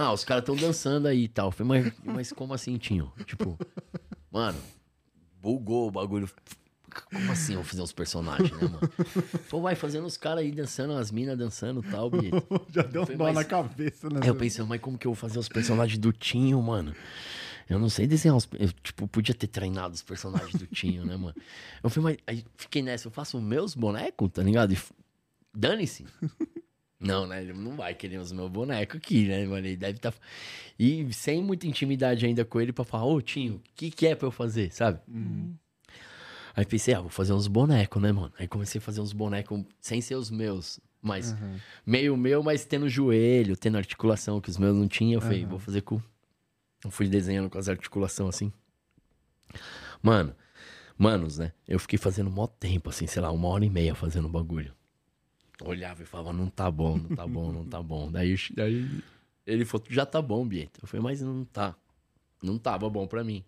[0.00, 1.48] Ah, os caras estão dançando aí e tal.
[1.48, 3.12] Eu falei, mas, mas como assim, Tinho?
[3.26, 3.58] Tipo,
[4.30, 4.56] mano,
[5.42, 6.30] bugou o bagulho.
[7.10, 8.92] Como assim eu vou fazer uns personagens, né, mano?
[9.50, 12.42] Pô, vai fazendo os caras aí dançando, as minas dançando e tal, Bieto.
[12.70, 14.20] Já deu um nó na cabeça, né?
[14.22, 16.94] Aí eu pensei, mas como que eu vou fazer os personagens do Tinho, mano?
[17.68, 18.48] Eu não sei desenhar os.
[18.58, 21.34] Eu, tipo, podia ter treinado os personagens do Tinho, né, mano?
[21.82, 24.72] Eu falei, mas aí fiquei nessa, eu faço meus bonecos, tá ligado?
[24.72, 24.78] E
[25.54, 26.06] dane-se.
[27.00, 27.42] Não, né?
[27.42, 29.66] Ele não vai querer os meus bonecos aqui, né, mano?
[29.66, 30.12] Ele deve estar.
[30.78, 34.14] E sem muita intimidade ainda com ele pra falar, ô Tinho, o que, que é
[34.14, 34.98] pra eu fazer, sabe?
[36.56, 38.32] Aí pensei, ah, vou fazer uns bonecos, né, mano?
[38.36, 41.32] Aí comecei a fazer uns bonecos sem ser os meus, mas
[41.86, 45.14] meio meu, mas tendo joelho, tendo articulação que os meus não tinham.
[45.14, 46.02] Eu falei, vou fazer com.
[46.84, 48.52] Eu fui desenhando com as articulações assim.
[50.02, 50.34] Mano,
[50.96, 51.52] manos, né?
[51.66, 54.74] Eu fiquei fazendo mó tempo, assim, sei lá, uma hora e meia fazendo bagulho.
[55.62, 58.10] Olhava e falava, não tá bom, não tá bom, não tá bom.
[58.10, 59.02] Daí, daí
[59.46, 60.80] ele falou, já tá bom, Bieto.
[60.82, 61.74] Eu falei, mas não tá.
[62.42, 63.44] Não tava bom pra mim.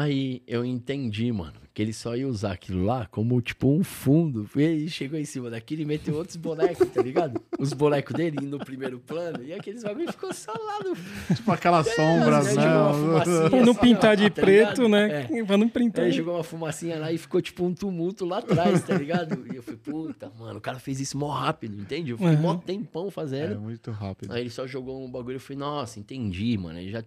[0.00, 4.48] Aí eu entendi, mano, que ele só ia usar aquilo lá como tipo um fundo.
[4.56, 7.40] Ele chegou em cima daquilo e meteu outros bonecos, tá ligado?
[7.58, 10.96] Os bonecos dele indo no primeiro plano e aqueles bagulho ficou só lá no.
[11.36, 12.62] Tipo aquelas sombras, Aí né?
[12.92, 14.88] fumacinha Pra não pintar de tá preto, ligado?
[14.88, 15.28] né?
[15.30, 15.44] É.
[15.44, 16.04] Pra não pintar.
[16.06, 19.44] Aí jogou uma fumacinha lá e ficou tipo um tumulto lá atrás, tá ligado?
[19.52, 22.10] E eu falei, puta, mano, o cara fez isso mó rápido, entende?
[22.12, 22.58] Eu fiquei mó Uhum.
[22.58, 23.60] tempão É fazendo.
[23.60, 24.32] muito rápido.
[24.32, 26.78] Aí ele só jogou um bagulho e eu falei, nossa, entendi, mano.
[26.78, 27.04] Ele já,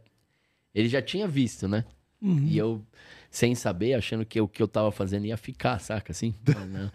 [0.75, 1.85] ele já tinha visto, né?
[2.23, 2.47] Uhum.
[2.47, 2.81] E eu,
[3.29, 6.11] sem saber, achando que o que eu tava fazendo ia ficar, saca?
[6.13, 6.33] Assim.
[6.47, 6.89] Mas não.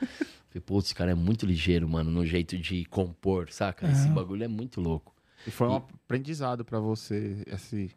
[0.49, 3.87] Falei, pô, esse cara é muito ligeiro, mano, no jeito de compor, saca?
[3.87, 4.14] Esse Aham.
[4.14, 5.14] bagulho é muito louco.
[5.47, 7.91] E foi um aprendizado pra você, esse,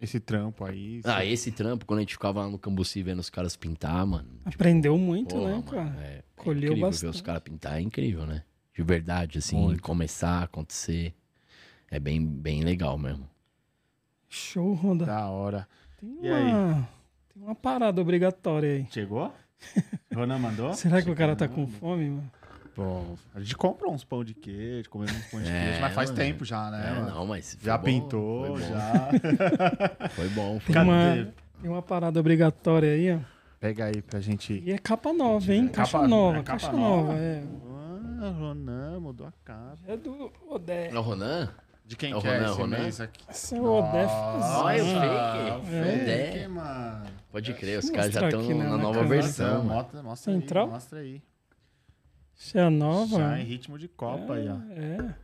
[0.00, 1.00] esse trampo aí.
[1.04, 4.28] Ah, esse trampo, quando a gente ficava lá no Cambuci vendo os caras pintar, mano.
[4.44, 5.96] Aprendeu muito, porra, né, mano, cara?
[6.04, 7.14] É, é Colheu incrível ver bastante.
[7.14, 8.44] os caras pintar, é incrível, né?
[8.74, 9.82] De verdade, assim, Muito.
[9.82, 11.14] começar a acontecer.
[11.90, 13.28] É bem, bem legal mesmo.
[14.28, 15.04] Show, Ronda.
[15.04, 15.68] Da hora.
[16.02, 16.52] Tem E aí?
[16.52, 16.88] uma,
[17.32, 18.86] tem uma parada obrigatória aí.
[18.90, 19.32] Chegou?
[20.14, 20.72] Ronan mandou?
[20.74, 22.30] Será que o cara tá com fome, mano?
[22.74, 23.02] Pô,
[23.34, 26.10] a gente compra uns pão de queijo, comemos uns pão de É, queijo, mas faz
[26.10, 26.22] mano.
[26.22, 26.96] tempo já, né?
[26.98, 27.56] É, não, mas.
[27.62, 29.10] já bom, pintou, foi bom, já.
[30.16, 30.90] Foi bom, foi Tem bom.
[30.90, 33.18] uma, tem uma parada obrigatória aí, ó.
[33.60, 34.54] Pega aí pra gente.
[34.66, 35.68] E é capa nova, hein?
[35.68, 37.08] Caixa Capa- nova, é capa caixa nova?
[37.12, 37.44] nova, é.
[38.24, 39.78] Ah, Ronan mudou a capa.
[39.86, 40.88] É do Odé.
[40.88, 41.48] É o Ronan?
[41.92, 42.78] De quem É o que é Ronan, esse Ronan?
[42.78, 43.20] mês aqui?
[43.28, 45.60] Esse é o Odé Nossa, Olha o Fazan.
[45.60, 46.38] fake.
[46.38, 46.48] É.
[46.48, 47.06] mano.
[47.30, 49.62] Pode crer, os caras já estão né, na na nova versão.
[49.62, 50.68] Mostra, mostra aí, Central?
[50.68, 51.22] mostra aí.
[52.34, 53.18] Esse é a nova.
[53.18, 54.56] Já em ritmo de Copa aí, ó.
[54.70, 55.14] É.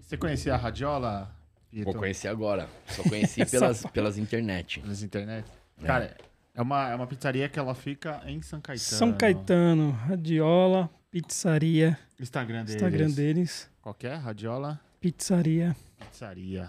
[0.00, 1.34] Você conhecia a Radiola,
[1.68, 1.90] Pietro?
[1.92, 2.68] Vou conhecer agora.
[2.86, 4.80] Só conheci pelas, pelas internet.
[4.86, 5.44] Nas internet?
[5.82, 5.84] É.
[5.84, 6.16] Cara,
[6.54, 8.96] é uma, é uma pizzaria que ela fica em São Caetano.
[8.96, 12.74] São Caetano, Radiola, Pizzaria, Instagram deles.
[12.76, 14.14] Instagram deles, Qual que é?
[14.14, 15.74] Radiola Pizzaria.
[16.10, 16.68] Pizzaria.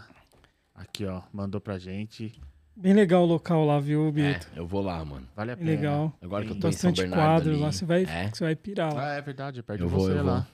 [0.75, 1.21] Aqui, ó.
[1.31, 2.34] Mandou pra gente.
[2.75, 4.47] Bem legal o local lá, viu, É, Bito?
[4.55, 5.27] eu vou lá, mano.
[5.36, 5.69] Vale a pena.
[5.69, 6.17] legal.
[6.21, 8.29] Agora que eu Tem tô em São bastante Bernardo quadros ali, lá, você vai, É,
[8.34, 9.11] você vai pirar lá.
[9.11, 10.39] Ah, é verdade, é perto Eu de vou, você eu lá.
[10.39, 10.47] vou.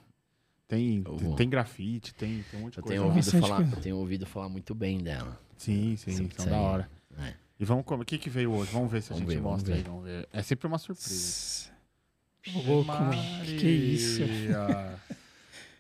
[0.67, 1.36] Tem, Eu tem, vou.
[1.38, 2.89] tem grafite, tem, tem um monte de eu coisa.
[2.93, 3.07] tenho, lá.
[3.07, 3.75] ouvido Bastante falar, coisa.
[3.75, 5.39] eu tenho ouvido falar muito bem dela.
[5.57, 6.89] Sim, sim, Essa são da hora.
[7.19, 7.34] É.
[7.59, 8.03] E vamos comer.
[8.03, 8.71] O que, que veio hoje?
[8.71, 9.80] Vamos ver se a Vamos gente ver, vamos mostra ver.
[9.80, 9.86] aí.
[9.86, 10.30] Vamos ver.
[10.34, 11.69] É sempre uma surpresa.
[12.65, 13.11] Louco, mano.
[13.45, 14.21] Que que é isso?
[14.21, 14.99] Maria.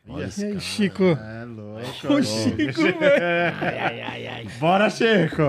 [0.09, 0.59] Olha E aí, cara.
[0.59, 1.03] Chico?
[1.03, 2.13] É louco.
[2.13, 3.55] O Chico, velho.
[3.61, 4.47] Ai, ai, ai, ai.
[4.59, 5.43] Bora, Chico!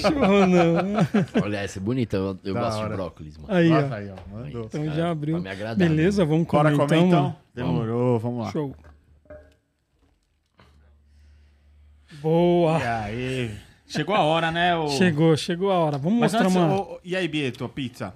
[0.00, 1.42] Show, não.
[1.42, 2.16] Olha, essa é bonita.
[2.16, 2.90] Eu, eu gosto hora.
[2.90, 3.52] de brócolis, mano.
[3.54, 3.94] Aí, Nossa, ó.
[3.94, 4.16] aí, ó.
[4.36, 4.64] Mandou.
[4.66, 5.40] Então Cara, já abriu.
[5.40, 5.76] Me agradar.
[5.76, 7.36] Beleza, vamos comer, Bora comer então, então?
[7.54, 8.52] Demorou, vamos lá.
[8.52, 8.76] Show.
[12.20, 12.78] Boa.
[12.78, 13.58] E aí?
[13.86, 14.76] Chegou a hora, né?
[14.76, 14.88] O...
[14.88, 15.98] Chegou, chegou a hora.
[15.98, 16.80] Vamos Mas mostrar antes, uma...
[16.80, 18.14] o- E aí, Bieto, pizza?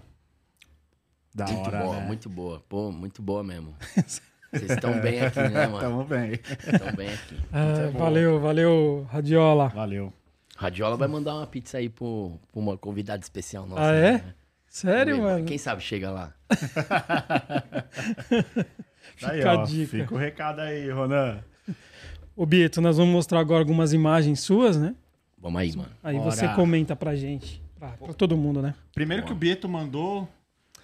[1.34, 2.06] Da Muito hora, boa, né?
[2.06, 2.62] muito boa.
[2.68, 3.74] Pô, muito boa mesmo.
[4.58, 5.80] Vocês estão bem aqui, né, mano?
[5.80, 6.32] Tamo bem.
[6.32, 7.36] Estão bem aqui.
[7.52, 9.68] Ah, valeu, valeu, Radiola.
[9.68, 10.12] Valeu.
[10.56, 13.82] Radiola vai mandar uma pizza aí pro, pra uma convidada especial nossa.
[13.82, 14.12] Ah, é?
[14.12, 14.34] né?
[14.68, 15.44] Sério, mano?
[15.44, 16.34] Quem sabe chega lá.
[19.22, 19.90] Aí, Fica a ó, dica.
[19.90, 21.38] Fica o recado aí, Ronan.
[22.34, 24.94] Ô, Bieto, nós vamos mostrar agora algumas imagens suas, né?
[25.38, 25.88] Vamos aí, mano.
[26.02, 26.30] Aí Bora.
[26.30, 27.62] você comenta pra gente.
[27.78, 28.74] Pra, pra todo mundo, né?
[28.94, 30.28] Primeiro que o Bieto mandou,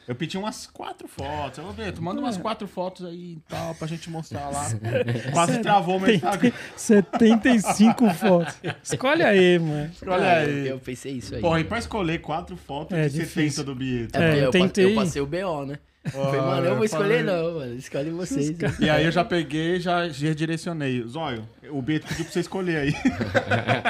[0.09, 1.59] eu pedi umas quatro fotos.
[1.59, 4.67] Eu, Bieto, manda umas quatro fotos aí e tal, pra gente mostrar lá.
[5.33, 6.53] Quase travou meu Instagram.
[6.77, 8.55] 75 fotos.
[8.83, 9.91] Escolhe aí, mano.
[10.07, 10.61] Olha Ah, aí.
[10.61, 11.41] Eu, eu pensei isso aí.
[11.41, 13.63] Porra, e pra esccolher quatro fotos É de difícil.
[13.63, 14.17] 70 do Bieto.
[14.19, 14.85] É, porque eu eu, tentei.
[14.93, 15.79] eu passei o BO, né?
[16.05, 17.75] Falei, mano, eu vou escolher falei- não, mano.
[17.77, 18.51] Escolhe vocês.
[18.59, 18.75] né?
[18.81, 21.01] E aí eu já peguei já redirecionei.
[21.07, 22.93] Zóio, o Bieto pediu pra você escolher aí.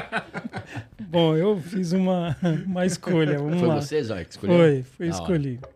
[1.01, 2.37] Bom, eu fiz uma,
[2.67, 3.39] uma escolha.
[3.39, 3.75] Vamos Foi lá.
[3.81, 4.57] você, Zóio, que escolheu?
[4.57, 5.23] Foi, foi Da hora.
[5.23, 5.69] escolhido.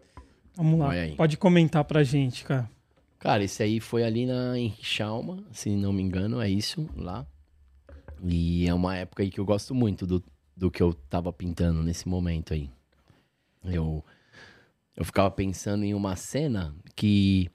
[0.57, 0.91] Vamos lá.
[1.17, 2.71] Pode comentar pra gente, cara.
[3.19, 7.27] Cara, esse aí foi ali na em Chalma, se não me engano, é isso, lá.
[8.23, 10.23] E é uma época aí que eu gosto muito do,
[10.57, 12.71] do que eu tava pintando nesse momento aí.
[13.65, 14.05] Eu,
[14.97, 17.51] eu ficava pensando em uma cena que,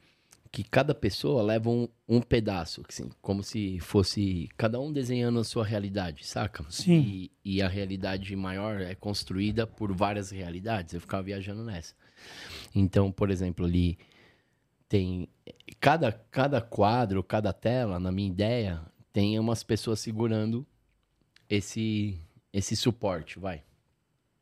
[0.52, 5.43] que cada pessoa leva um, um pedaço, assim, como se fosse cada um desenhando a
[5.43, 6.66] sua realidade, saca?
[6.70, 6.99] Sim.
[6.99, 10.93] E, e a realidade maior é construída por várias realidades.
[10.93, 11.95] Eu ficava viajando nessa.
[12.74, 13.97] Então, por exemplo, ali
[14.88, 15.28] tem
[15.80, 18.82] cada, cada quadro, cada tela, na minha ideia,
[19.13, 20.65] tem umas pessoas segurando
[21.49, 22.19] esse
[22.53, 23.63] esse suporte, vai.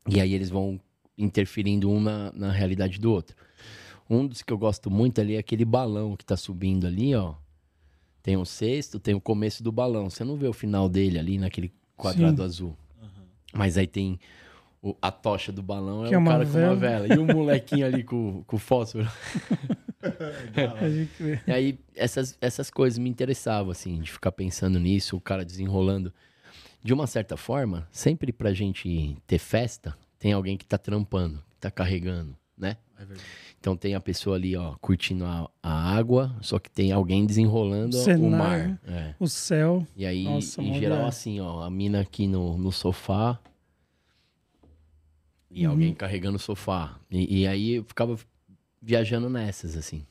[0.08, 0.80] E aí eles vão
[1.16, 3.36] interferindo um na, na realidade do outro.
[4.10, 7.36] Um dos que eu gosto muito ali é aquele balão que tá subindo ali, ó.
[8.24, 10.10] Tem o sexto, tem o começo do balão.
[10.10, 12.44] Você não vê o final dele ali naquele quadrado Sim.
[12.44, 12.78] azul.
[13.54, 14.20] Mas aí tem
[14.82, 17.06] o- a tocha do balão é Que é o uma cara com uma vela.
[17.06, 17.16] vela.
[17.16, 19.08] E o molequinho ali com, com fósforo.
[20.82, 21.40] A gente vê.
[21.46, 26.14] E aí, essas, essas coisas me interessavam, assim, de ficar pensando nisso, o cara desenrolando.
[26.82, 31.60] De uma certa forma, sempre pra gente ter festa, tem alguém que tá trampando, que
[31.60, 32.78] tá carregando, né?
[32.98, 33.28] É verdade.
[33.60, 37.98] Então tem a pessoa ali, ó, curtindo a, a água, só que tem alguém desenrolando
[37.98, 38.38] O o cenário.
[38.38, 38.80] mar.
[38.88, 39.14] É.
[39.20, 39.86] O céu.
[39.98, 41.10] E aí, Nossa, em geral, viagem.
[41.10, 43.38] assim, ó, a mina aqui no, no sofá
[45.52, 45.72] e Uhum.
[45.72, 46.98] alguém carregando o sofá.
[47.10, 48.18] E, e aí eu ficava
[48.82, 50.06] viajando nessas, assim.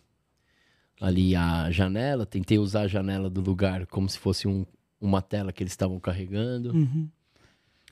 [1.00, 4.66] Ali a janela, tentei usar a janela do lugar como se fosse um,
[5.00, 6.72] uma tela que eles estavam carregando.
[6.72, 7.08] Uhum.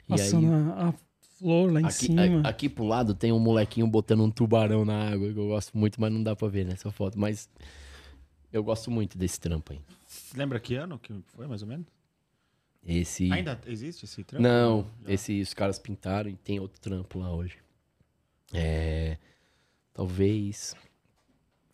[0.08, 0.94] E aí, Passando a, a
[1.38, 2.40] flor lá em aqui, cima.
[2.44, 5.76] a- aqui pro lado tem um molequinho botando um tubarão na água, que eu gosto
[5.78, 7.16] muito, mas não dá pra ver nessa foto.
[7.18, 7.48] Mas
[8.52, 9.80] eu gosto muito desse trampo aí.
[10.34, 11.86] Lembra que ano que foi, mais ou menos?
[12.86, 13.32] Esse.
[13.32, 14.42] Ainda existe esse trampo?
[14.42, 15.12] Não, Já.
[15.12, 17.58] esse os caras pintaram e tem outro trampo lá hoje.
[18.52, 19.18] É.
[19.92, 20.74] Talvez.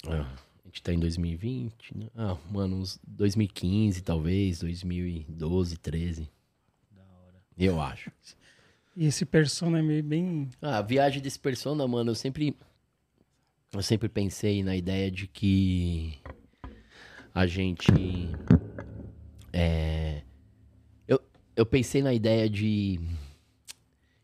[0.06, 0.34] ah,
[0.64, 2.08] a gente tá em 2020, né?
[2.16, 6.30] Ah, mano, uns 2015, talvez, 2012, 13.
[7.58, 8.10] Eu acho.
[8.96, 10.48] E esse persona é meio bem.
[10.60, 12.56] Ah, a viagem desse persona, mano, eu sempre.
[13.72, 16.18] Eu sempre pensei na ideia de que
[17.34, 17.90] a gente.
[19.52, 20.22] É.
[21.56, 22.98] Eu, pensei na ideia de.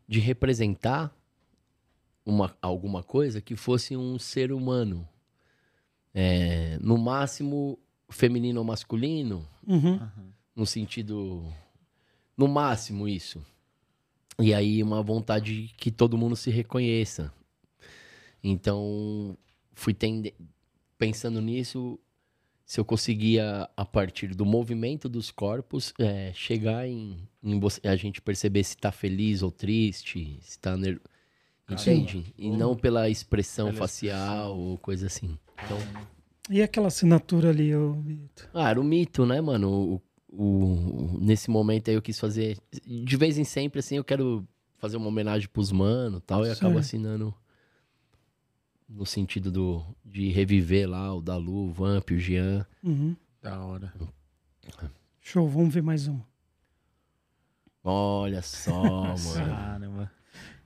[0.07, 1.15] de representar
[2.25, 5.07] uma, alguma coisa que fosse um ser humano.
[6.13, 7.77] É, no máximo,
[8.09, 9.99] feminino ou masculino, Uhum.
[10.55, 11.45] no sentido.
[12.35, 13.45] No máximo, isso.
[14.39, 17.31] E aí, uma vontade que todo mundo se reconheça.
[18.43, 19.37] Então,
[19.73, 20.33] fui tende...
[20.97, 21.99] pensando nisso,
[22.69, 27.95] se eu conseguia, a partir do movimento dos corpos, é, chegar em, em você- a
[27.95, 31.01] gente perceber se tá feliz ou triste, se tá ner...
[31.67, 32.31] Entende?
[32.37, 35.35] E não pela expressão Pela facial ou coisa assim.
[35.65, 35.79] Então,
[36.47, 38.47] E aquela assinatura ali, ô Bito?
[38.53, 39.99] Ah, era um mito, né, mano?
[40.31, 42.55] O, o- nesse momento aí eu quis fazer.
[42.85, 44.47] De vez em sempre, assim, eu quero
[44.77, 46.45] fazer uma homenagem pros mano e tal.
[46.45, 47.33] E acabo assinando
[48.89, 52.65] no sentido do, de reviver lá o Dalu, o Vamp, o Jean.
[52.83, 53.15] Uhum.
[53.41, 53.93] Da hora.
[55.21, 56.27] Show, vamos ver mais uma.
[57.83, 59.45] Olha só, mano.
[59.45, 60.11] Caramba.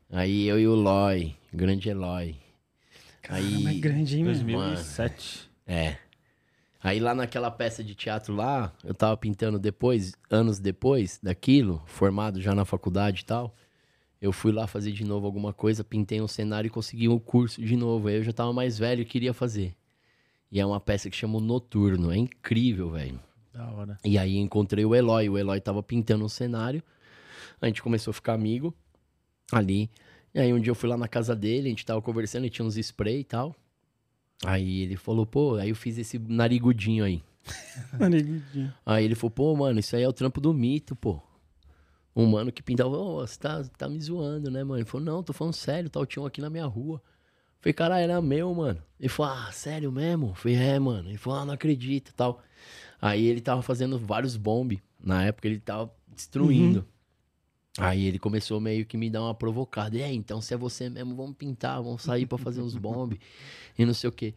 [0.09, 2.36] Aí eu e o Loy, o grande Eloy.
[3.21, 4.36] Caramba, é Aí, grande, hein, mano?
[4.38, 5.49] 2007.
[5.65, 5.97] é.
[6.82, 12.41] Aí lá naquela peça de teatro lá, eu tava pintando depois, anos depois daquilo, formado
[12.41, 13.55] já na faculdade e tal.
[14.24, 17.61] Eu fui lá fazer de novo alguma coisa, pintei um cenário e consegui um curso
[17.61, 18.07] de novo.
[18.07, 19.76] Aí eu já tava mais velho e queria fazer.
[20.49, 22.09] E é uma peça que chama o Noturno.
[22.09, 23.19] É incrível, velho.
[23.53, 23.97] Da hora.
[24.01, 25.28] E aí encontrei o Eloy.
[25.28, 26.82] O Eloy tava pintando um cenário.
[27.59, 28.74] A gente começou a ficar amigo
[29.51, 29.89] ali.
[30.34, 32.49] E aí um dia eu fui lá na casa dele, a gente tava conversando, ele
[32.49, 33.53] tinha uns spray e tal.
[34.45, 37.21] Aí ele falou, pô, aí eu fiz esse narigudinho aí.
[37.99, 38.74] Narigudinho.
[38.86, 41.21] Aí ele falou, pô, mano, isso aí é o trampo do mito, pô.
[42.16, 44.80] Um mano que pintava, ô, você tá, tá me zoando, né, mano?
[44.80, 47.01] Ele falou, não, tô falando sério, tal, tinha um aqui na minha rua.
[47.03, 47.11] Eu
[47.59, 48.82] Falei, cara, era meu, mano.
[48.99, 50.30] Ele falou, ah, sério mesmo?
[50.30, 51.09] Eu Falei, é, mano.
[51.09, 52.41] Ele falou, ah, não acredito, tal.
[53.01, 54.82] Aí ele tava fazendo vários bombe.
[55.03, 56.86] Na época ele tava destruindo.
[57.78, 59.97] Aí ele começou meio que me dar uma provocada.
[59.97, 63.20] Aí, então, se é você mesmo, vamos pintar, vamos sair pra fazer uns bombe
[63.78, 64.36] e não sei o quê.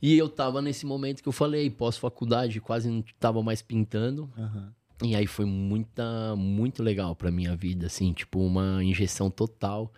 [0.00, 4.30] E eu tava nesse momento que eu falei, pós-faculdade, quase não tava mais pintando.
[4.36, 4.72] Aham.
[5.02, 9.92] E aí foi muita, muito legal pra minha vida, assim, tipo, uma injeção total.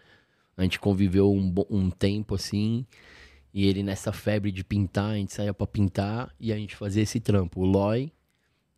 [0.56, 2.86] A gente conviveu um, um tempo, assim,
[3.52, 7.02] e ele nessa febre de pintar, a gente saía pra pintar e a gente fazia
[7.02, 7.60] esse trampo.
[7.60, 8.12] O Loy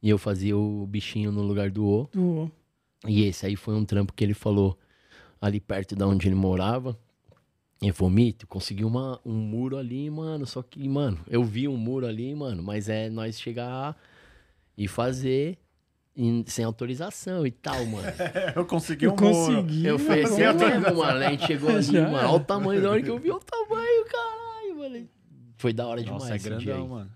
[0.03, 2.09] e eu fazia o bichinho no lugar do O.
[2.13, 2.51] Do...
[3.07, 4.79] E esse aí foi um trampo que ele falou
[5.41, 6.99] ali perto de onde ele morava.
[7.81, 10.47] Ele falou, Mito, consegui uma, um muro ali, mano.
[10.47, 13.97] Só que, mano, eu vi um muro ali, mano, mas é nós chegar
[14.77, 15.59] e fazer
[16.19, 18.07] em- sem autorização e tal, mano.
[18.57, 19.33] Eu consegui um Eu muro.
[19.63, 19.87] consegui.
[19.87, 20.59] Eu falei assim, mano.
[20.59, 21.19] mesmo, mano.
[21.25, 22.29] A gente chegou ali, Já mano.
[22.29, 25.09] Olha o tamanho da hora que eu vi, olha o tamanho, caralho, mano.
[25.57, 26.65] Foi da hora demais Nossa, é esse dia aí.
[26.65, 27.11] grandão, mano.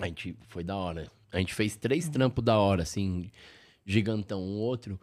[0.00, 1.10] A gente foi da hora.
[1.32, 3.30] A gente fez três trampos da hora, assim,
[3.84, 4.40] gigantão.
[4.42, 4.98] Um outro,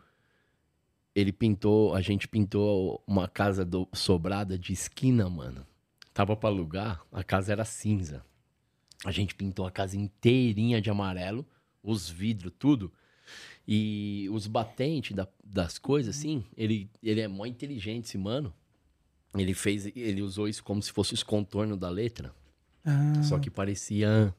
[1.15, 5.65] ele pintou, a gente pintou uma casa do- sobrada de esquina, mano.
[6.13, 8.23] Tava pra alugar, a casa era cinza.
[9.05, 11.45] A gente pintou a casa inteirinha de amarelo,
[11.84, 12.91] os vidros, tudo.
[13.68, 18.53] E os batentes da- das coisas, assim, ele, ele é mó inteligente, esse mano.
[19.36, 22.34] Ele fez, ele usou isso como se fosse os contornos da letra.
[22.86, 24.34] Ah, Só que parecia.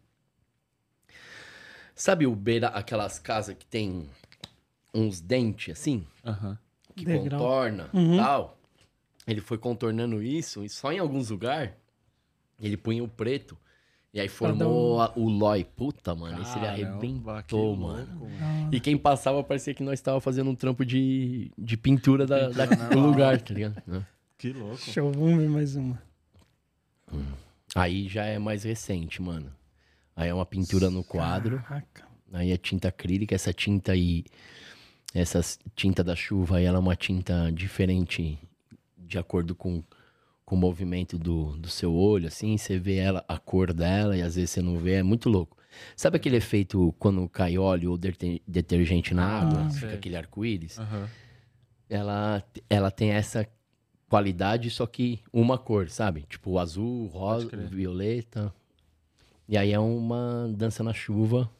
[1.94, 4.08] Sabe o beira, aquelas casas que tem
[4.94, 6.06] uns dentes assim?
[6.24, 6.58] Aham.
[6.94, 7.40] Que Degrau.
[7.40, 8.16] contorna Uhum.
[8.16, 8.58] tal.
[9.26, 11.72] Ele foi contornando isso e só em alguns lugares
[12.60, 13.58] ele punha o preto.
[14.12, 15.64] E aí formou a- o Loi.
[15.64, 18.26] Puta, mano, esse ele arrebentou, louco, mano.
[18.40, 22.48] ah, E quem passava parecia que nós tava fazendo um trampo de, de pintura da,
[22.48, 23.82] da- do lugar, tá ligado?
[23.86, 24.04] Né?
[24.38, 24.78] Que louco.
[24.78, 26.00] Show, vamos ver mais uma.
[27.74, 29.52] Aí já é mais recente, mano.
[30.16, 31.58] Aí é uma pintura no quadro.
[31.62, 32.06] Caraca.
[32.32, 34.24] Aí é tinta acrílica, essa tinta aí,
[35.14, 35.40] essa
[35.74, 38.38] tinta da chuva aí, ela é uma tinta diferente
[38.96, 39.82] de acordo com,
[40.48, 44.22] com o movimento do, do seu olho, assim, você vê ela, a cor dela e
[44.22, 45.54] às vezes você não vê, é muito louco.
[45.94, 49.80] Sabe aquele efeito quando cai óleo ou detergente na Ah, água, sei.
[49.80, 50.78] fica aquele arco-íris?
[50.78, 51.06] Aham.
[51.86, 53.46] Ela, ela tem essa
[54.08, 56.24] qualidade, só que uma cor, sabe?
[56.26, 58.50] Tipo azul, rosa, violeta.
[59.46, 61.50] E aí é uma dança na chuva.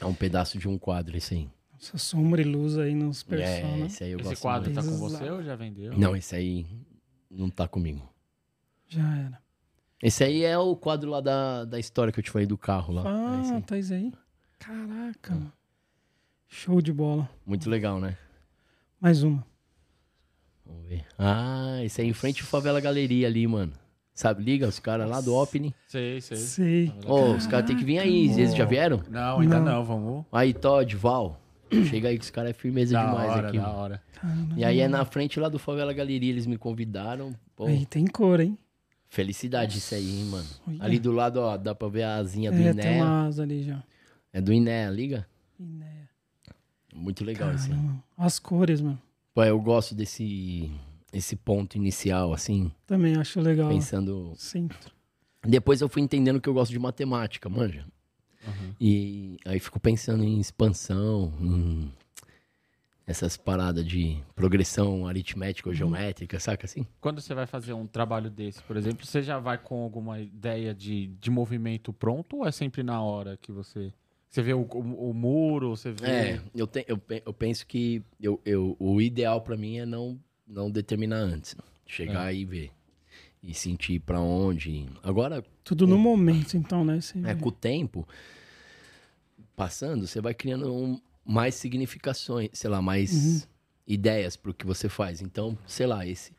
[0.00, 1.50] É um pedaço de um quadro, assim.
[1.76, 3.86] Essa sombra e luz aí nos É, persona.
[3.86, 4.80] esse aí eu Esse gosto quadro muito.
[4.80, 5.10] tá com Exato.
[5.24, 5.98] você ou já vendeu?
[5.98, 6.64] Não, esse aí
[7.34, 8.00] não tá comigo.
[8.88, 9.42] Já era.
[10.02, 12.92] Esse aí é o quadro lá da, da história que eu te falei do carro
[12.94, 13.02] lá.
[13.36, 13.62] É esse Ah, aí.
[13.62, 14.12] tá isso aí.
[14.58, 15.52] Caraca, mano.
[16.48, 17.28] Show de bola.
[17.44, 18.16] Muito legal, né?
[19.00, 19.44] Mais uma.
[20.64, 21.04] Vamos ver.
[21.18, 23.72] Ah, esse aí em frente ao Favela Galeria ali, mano.
[24.14, 25.74] Sabe, liga os caras lá do Opening.
[25.88, 26.36] Sei, sei.
[26.36, 26.92] Sei.
[27.04, 28.28] Ô, os caras têm que vir aí.
[28.30, 29.02] Eles já vieram?
[29.10, 29.64] Não, ainda Não.
[29.78, 30.24] não, vamos.
[30.30, 31.40] Aí, Todd, Val.
[31.90, 33.56] Chega aí que os caras é firmeza Da demais hora, aqui.
[33.58, 33.78] da mano.
[33.78, 34.02] hora.
[34.20, 34.54] Caramba.
[34.56, 37.32] E aí é na frente lá do Favela Galeria, eles me convidaram.
[37.56, 38.58] Pô, Aí tem cor, hein?
[39.08, 40.46] felicidade isso aí, hein, mano.
[40.66, 40.78] Olha.
[40.84, 42.82] Ali do lado, ó, dá pra ver a asinha do É, Iné.
[42.82, 43.82] tem uma asa ali já.
[44.32, 45.24] É do Iné, liga?
[45.60, 46.08] Iné.
[46.92, 47.70] Muito legal isso.
[48.18, 49.00] As cores, mano.
[49.32, 50.70] Pô, eu gosto desse
[51.12, 53.68] esse ponto inicial, assim, Também acho legal.
[53.68, 54.32] pensando...
[54.36, 54.92] Centro.
[55.46, 57.86] Depois eu fui entendendo que eu gosto de matemática, manja.
[58.46, 58.74] Uhum.
[58.80, 61.90] E aí fico pensando em expansão, em
[63.06, 66.86] essas paradas de progressão aritmética ou geométrica, saca assim?
[67.00, 70.74] Quando você vai fazer um trabalho desse, por exemplo, você já vai com alguma ideia
[70.74, 73.92] de, de movimento pronto ou é sempre na hora que você.
[74.30, 76.06] Você vê o, o- o muro, você vê.
[76.06, 80.18] É, eu, te, eu, eu penso que eu, eu, o ideal pra mim é não,
[80.46, 81.54] não determinar antes.
[81.86, 82.70] Chegar e ver.
[83.46, 84.86] E sentir pra onde.
[85.02, 86.98] Agora, Tudo no momento, então, né?
[87.00, 88.08] Você é, com o tempo
[89.56, 93.46] passando, você vai criando um- mais significações, sei lá, mais
[93.86, 95.20] ideias pro que você faz.
[95.22, 96.32] Então, sei lá, esse,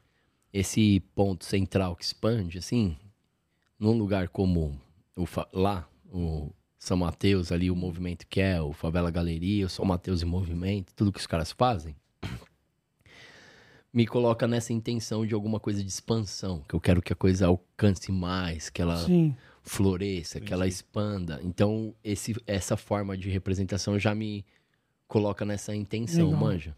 [0.53, 2.95] esse ponto central que expande, assim,
[3.79, 4.79] num lugar como
[5.15, 9.85] o, lá, o São Mateus, ali, o movimento que é, o Favela Galeria, o São
[9.85, 11.95] Mateus em Movimento, tudo que os caras fazem,
[13.95, 17.47] me coloca nessa intenção de alguma coisa de expansão, que eu quero que a coisa
[17.47, 19.33] alcance mais, que ela Sim.
[19.63, 21.39] floresça, que ela expanda.
[21.41, 24.45] Então, esse, essa forma de representação já me
[25.07, 26.39] coloca nessa intenção, Legal.
[26.41, 26.75] manja.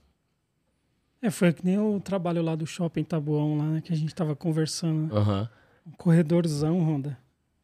[1.19, 3.81] É, foi que nem o trabalho lá do shopping Tabuão, lá, né?
[3.81, 5.11] Que a gente tava conversando.
[5.17, 5.49] Aham.
[5.87, 7.17] Um corredorzão, Ronda.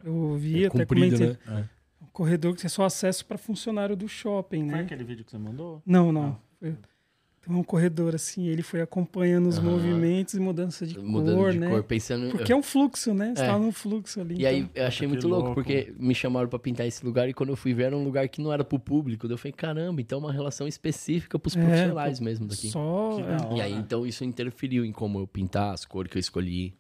[0.04, 1.38] Eu vi, É até comprido, comentei.
[1.54, 1.70] né?
[2.02, 4.82] Um corredor que é só acesso para funcionário do shopping, Foi né?
[4.84, 5.80] aquele vídeo que você mandou?
[5.86, 6.40] Não, não.
[7.46, 9.72] Tem um corredor assim, ele foi acompanhando os Aham.
[9.72, 11.68] movimentos e mudança de Mudando cor, de né?
[11.70, 12.30] cor, pensando...
[12.32, 13.34] Porque é um fluxo, né?
[13.36, 13.48] Você É.
[13.48, 14.36] tá num fluxo ali.
[14.40, 15.56] E aí, então- eu achei Nossa, muito louco, louco.
[15.62, 18.30] porque me chamaram pra pintar esse lugar e quando eu fui ver era um lugar
[18.30, 19.28] que não era pro público.
[19.28, 22.70] Daí eu falei, caramba, então é uma relação específica pros É, profissionais mesmo daqui.
[22.70, 23.20] Só.
[23.20, 23.58] É.
[23.58, 26.74] E aí, então, isso interferiu em como eu pintar, as cores que eu escolhi.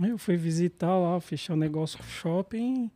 [0.00, 2.88] Aí Eu fui visitar lá, fechar o negócio com o shopping.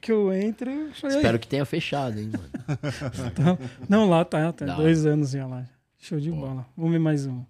[0.00, 2.48] Que eu falei, Espero que tenha fechado, hein, mano.
[3.34, 3.58] Tá.
[3.88, 5.66] Não, lá tá, tá dois anos já lá.
[5.98, 6.66] Show de bola.
[6.76, 7.44] Vamos ver mais um.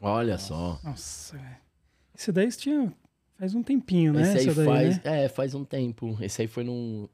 [0.00, 0.80] Olha só.
[0.84, 1.40] Nossa.
[2.14, 2.92] Esse daí tinha
[3.36, 4.22] faz um tempinho, né?
[4.22, 5.04] Esse aí daí, faz...
[5.04, 5.24] né?
[5.24, 6.16] É, faz um tempo.
[6.20, 7.08] Esse aí foi num...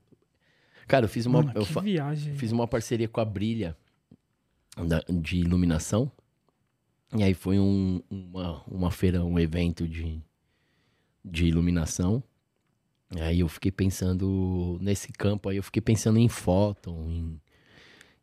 [0.87, 1.43] Cara, eu fiz uma...
[1.43, 2.35] Mano, eu que fa- viagem.
[2.37, 3.77] Fiz uma parceria com a Brilha
[5.09, 6.11] de iluminação.
[7.17, 10.21] E aí foi um- uma, uma feira, um evento de,
[11.25, 12.23] de iluminação.
[13.21, 17.41] Aí eu fiquei pensando nesse campo aí, eu fiquei pensando em fóton, em,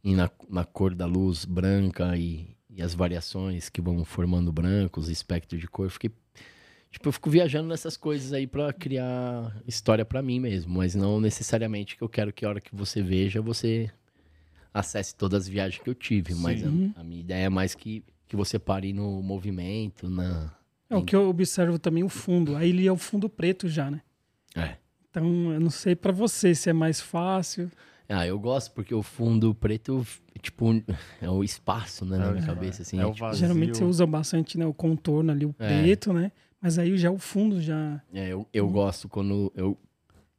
[0.03, 5.09] em na, na cor da luz branca e, e as variações que vão formando brancos,
[5.09, 5.85] espectro de cor.
[5.85, 6.11] Eu fiquei.
[6.89, 11.21] Tipo, eu fico viajando nessas coisas aí pra criar história pra mim mesmo, mas não
[11.21, 13.89] necessariamente que eu quero que a hora que você veja, você
[14.73, 16.33] acesse todas as viagens que eu tive.
[16.35, 16.93] Mas a, Sim.
[16.95, 20.53] a minha ideia é mais que, que você pare no movimento, na.
[20.89, 22.57] É o que eu observo também o fundo.
[22.57, 24.01] Aí ele é o fundo preto já, né?
[24.55, 24.75] É.
[25.09, 27.69] Então, eu não sei pra você se é mais fácil.
[28.07, 30.05] Ah, eu gosto porque o fundo preto,
[30.41, 30.65] tipo,
[31.21, 32.99] é o espaço, né, na É, minha cabeça, assim.
[32.99, 33.39] é o tipo, vazio.
[33.39, 35.67] Geralmente você usa bastante né, o contorno ali, o É.
[35.67, 36.31] preto, né?
[36.61, 38.01] Mas aí já o fundo já.
[38.13, 38.71] é, eu, eu Uhum.
[38.71, 39.77] gosto quando eu...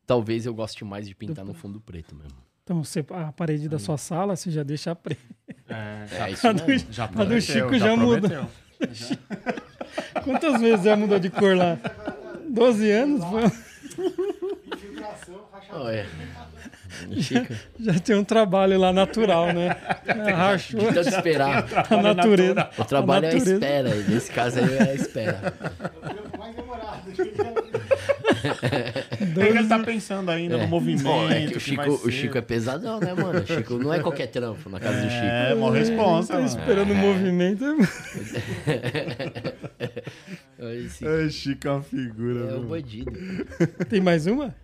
[0.07, 2.37] Talvez eu goste mais de pintar no fundo preto mesmo.
[2.65, 5.21] Então, você, a parede da sua sala, você já deixa preta.
[5.69, 8.29] É, É isso A do, já a do Chico já, muda.
[8.29, 8.51] prometeu.
[10.25, 11.79] Quantas vezes já mudou de cor lá?
[12.51, 13.25] 12 anos?
[13.25, 13.72] Foi-
[15.85, 16.07] É.
[17.21, 19.77] Chico, Já tem um trabalho lá natural, né?
[20.07, 21.67] É, Rachou de tanto esperar.
[21.91, 22.69] a natureza.
[22.77, 23.55] O trabalho é a natureza.
[23.55, 23.95] espera.
[23.95, 25.55] Nesse caso aí é a espera.
[26.39, 27.09] mais demorado.
[27.09, 27.13] O
[29.35, 31.33] que ele tá pensando ainda no movimento.
[31.33, 32.11] É que o Chico, o.
[32.11, 33.41] Chico é pesadão, né, mano?
[33.41, 35.25] O Chico não é qualquer trampo na casa do Chico.
[35.25, 37.65] É, mó responsa, Tá esperando o movimento.
[40.71, 42.69] Esse É, Chico é uma figura, é um viu?
[42.69, 43.11] bandido.
[43.89, 44.55] Tem mais uma?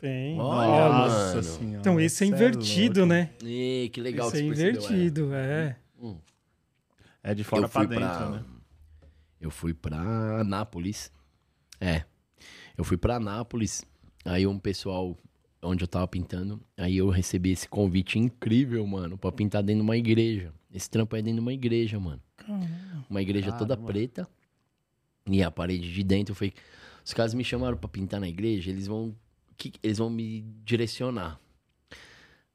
[0.00, 0.38] Tem.
[0.40, 1.42] Olha, Nossa mano.
[1.42, 1.78] senhora.
[1.80, 3.30] Então, esse é cê invertido, né?
[3.44, 4.48] Ih, que legal Esse é que é.
[4.50, 5.76] invertido, é.
[7.22, 8.30] É de fora eu pra dentro, pra...
[8.30, 8.44] né?
[9.40, 11.12] Eu fui pra Anápolis.
[11.80, 12.02] É.
[12.76, 13.84] Eu fui pra Anápolis.
[14.24, 15.16] Aí um pessoal
[15.62, 16.60] onde eu tava pintando.
[16.76, 20.52] Aí eu recebi esse convite incrível, mano, pra pintar dentro de uma igreja.
[20.74, 22.20] Esse trampo é dentro de uma igreja, mano.
[22.36, 22.66] Caramba.
[23.08, 23.92] Uma igreja toda Caramba.
[23.92, 24.28] preta.
[25.30, 26.52] E a parede de dentro foi.
[27.04, 29.14] Os caras me chamaram pra pintar na igreja, eles vão.
[29.56, 31.38] que- eles vão me direcionar.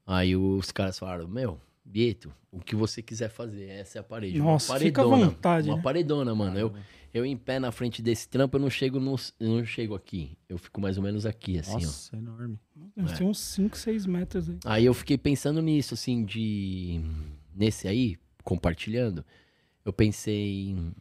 [0.06, 4.40] Aí os caras falaram, meu, Bieto, o que você quiser fazer, essa é a parede.
[4.40, 5.82] Nossa, uma fica à paredona, vontade, Uma né?
[5.82, 6.60] paredona, mano.
[6.60, 6.74] Eu,
[7.14, 10.38] eu em pé na frente desse trampo, eu não chego, no, eu não chego aqui.
[10.50, 11.80] Eu fico mais ou menos aqui, assim, ó.
[11.80, 12.60] Nossa, enorme.
[12.96, 14.58] Deve ter uns 5, 6 metros aí.
[14.66, 17.00] Aí eu fiquei pensando nisso, assim, de.
[17.56, 19.26] Nesse aí, compartilhando,
[19.86, 20.94] eu pensei em-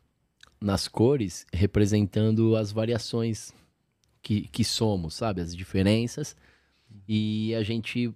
[0.67, 3.55] nas cores representando as variações
[4.21, 5.41] que, que somos, sabe?
[5.41, 6.37] As diferenças.
[7.09, 8.13] E a gente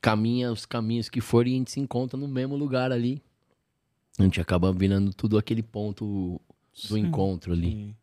[0.00, 3.22] caminha os caminhos que forem e a gente se encontra no mesmo lugar ali.
[4.18, 6.40] A gente acaba virando tudo aquele ponto
[6.88, 7.00] do Sim.
[7.06, 7.68] encontro ali.
[7.72, 7.96] E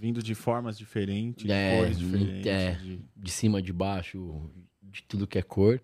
[0.00, 2.46] Vindo de formas diferentes, de É, cores diferentes.
[2.46, 2.74] é.
[2.74, 4.48] de- De cima, de baixo,
[4.82, 5.80] de tudo que é cor.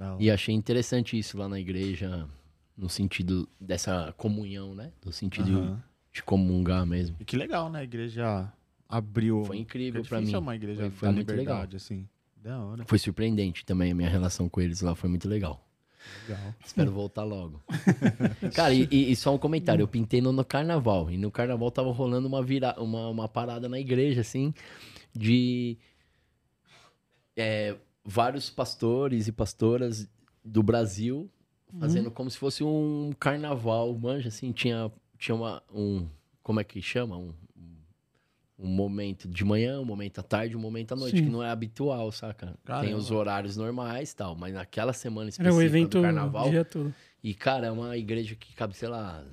[0.00, 0.16] hora.
[0.18, 2.28] E achei interessante isso lá na igreja,
[2.76, 4.90] no sentido dessa comunhão, né?
[5.04, 5.80] No sentido.
[6.12, 7.16] De comungar mesmo.
[7.20, 7.80] E que legal, né?
[7.80, 8.52] A igreja
[8.88, 9.44] abriu.
[9.44, 10.46] Foi incrível pra difícil mim.
[10.46, 11.66] uma igreja Foi- foi da muito legal.
[11.74, 12.06] assim.
[12.36, 12.84] Da hora.
[12.84, 15.64] Foi surpreendente também, a minha relação com eles lá foi muito legal.
[16.28, 16.54] Legal.
[16.64, 17.62] Espero voltar logo.
[18.54, 21.92] Cara, e, e- só um comentário, eu pintei no, no carnaval, e no carnaval tava
[21.92, 24.52] rolando uma, vira, uma, uma parada na igreja, assim,
[25.14, 25.78] de
[27.36, 30.08] é, vários pastores e pastoras
[30.44, 31.30] do Brasil
[31.78, 34.92] fazendo como se fosse um carnaval, manja, assim, tinha,
[35.22, 36.08] tinha uma, um,
[36.42, 37.16] como é que chama?
[37.16, 37.32] Um,
[38.58, 41.24] um momento de manhã, um momento à tarde, um momento à noite, Sim.
[41.24, 42.46] que não é habitual, saca?
[42.46, 42.96] Tem Caramba.
[42.96, 46.64] os horários normais e tal, mas naquela semana Era específica o evento do carnaval, dia
[46.64, 46.92] todo.
[47.22, 49.24] e, cara, é uma igreja que cabe, sei lá,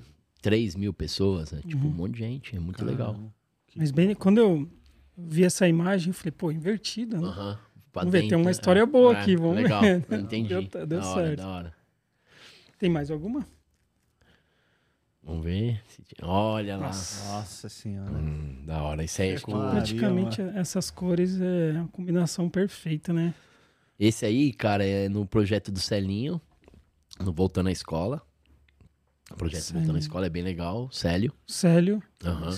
[0.43, 1.61] 3 mil pessoas, né?
[1.67, 3.13] Tipo, um monte de gente, é muito legal.
[3.13, 3.33] Caramba.
[3.75, 4.69] Mas bem, quando eu
[5.17, 7.57] vi essa imagem, eu falei, pô, invertida, né?
[7.91, 8.51] Pra Vamos ver, tem uma é.
[8.51, 9.81] história boa É, aqui, vamos legal.
[9.81, 10.05] ver.
[10.11, 10.49] Entendi.
[10.69, 11.37] Deu- deu da hora, certo.
[11.39, 11.73] da hora.
[12.77, 13.45] Tem mais alguma?
[15.29, 15.79] Vamos ver.
[16.23, 16.87] Olha lá.
[16.87, 18.11] Nossa senhora.
[18.11, 19.03] Hum, da hora.
[19.03, 19.51] Isso aí é com...
[19.51, 23.35] Maria, Praticamente essas cores é a combinação perfeita, né?
[23.99, 26.41] Esse aí, cara, é no projeto do Celinho,
[27.19, 28.23] no Voltando à Escola.
[29.31, 29.81] O projeto Célio.
[29.81, 30.89] Voltando à Escola é bem legal.
[30.91, 31.31] Célio.
[31.45, 32.01] Célio.
[32.25, 32.57] Aham.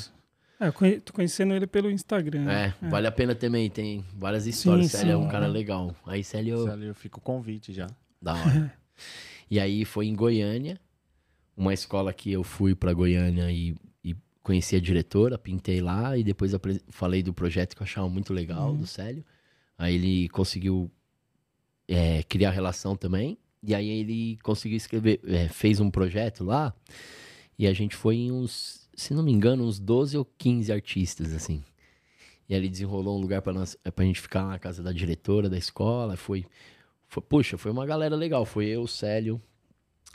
[0.57, 2.49] É, eu conhe- tô conhecendo ele pelo Instagram.
[2.49, 3.69] É, vale a pena também.
[3.69, 4.91] Tem várias histórias.
[4.91, 5.29] Sim, Célio é um sim.
[5.29, 5.93] cara legal.
[6.05, 6.69] Aí, Célio...
[6.81, 7.87] Eu fico o convite já.
[8.21, 8.73] Da hora.
[9.51, 10.79] e aí foi em Goiânia,
[11.55, 16.23] uma escola que eu fui pra Goiânia e, e conheci a diretora, pintei lá e
[16.23, 16.51] depois
[16.89, 19.23] falei do projeto que eu achava muito legal, do Célio.
[19.77, 20.91] Aí ele conseguiu
[21.87, 23.37] é, criar relação também.
[23.63, 26.73] E aí ele conseguiu escrever, é, fez um projeto lá
[27.61, 31.31] e a gente foi em uns, se não me engano, uns 12 ou 15 artistas,
[31.31, 31.63] assim.
[32.49, 35.47] E aí ele desenrolou um lugar pra, nós, pra gente ficar na casa da diretora
[35.47, 36.17] da escola.
[36.17, 36.43] Foi,
[37.07, 38.45] foi, puxa, foi uma galera legal.
[38.45, 39.39] Foi eu, o Célio,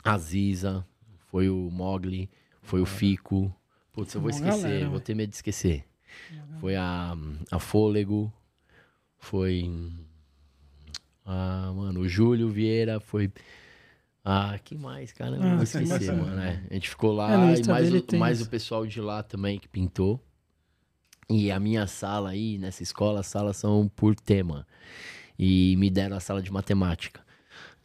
[0.03, 0.85] a Ziza,
[1.37, 2.27] foi o Mogli,
[2.63, 3.53] foi o Fico.
[3.93, 5.03] Putz, eu vou esquecer, galera, vou ué.
[5.03, 5.85] ter medo de esquecer.
[6.59, 7.15] Foi a,
[7.51, 8.33] a Fôlego,
[9.19, 9.69] foi.
[11.23, 13.31] Ah, mano, o Júlio Vieira, foi.
[14.25, 15.35] Ah, que mais, cara?
[15.35, 16.19] Eu Ah, vou esquecer, bastante.
[16.21, 16.41] mano.
[16.41, 16.63] é.
[16.71, 18.47] A gente ficou lá É, e mais, o, mais isso.
[18.47, 20.19] o pessoal de lá também que pintou.
[21.29, 24.65] E a minha sala aí, nessa escola, as salas são por tema.
[25.37, 27.21] E me deram a sala de matemática.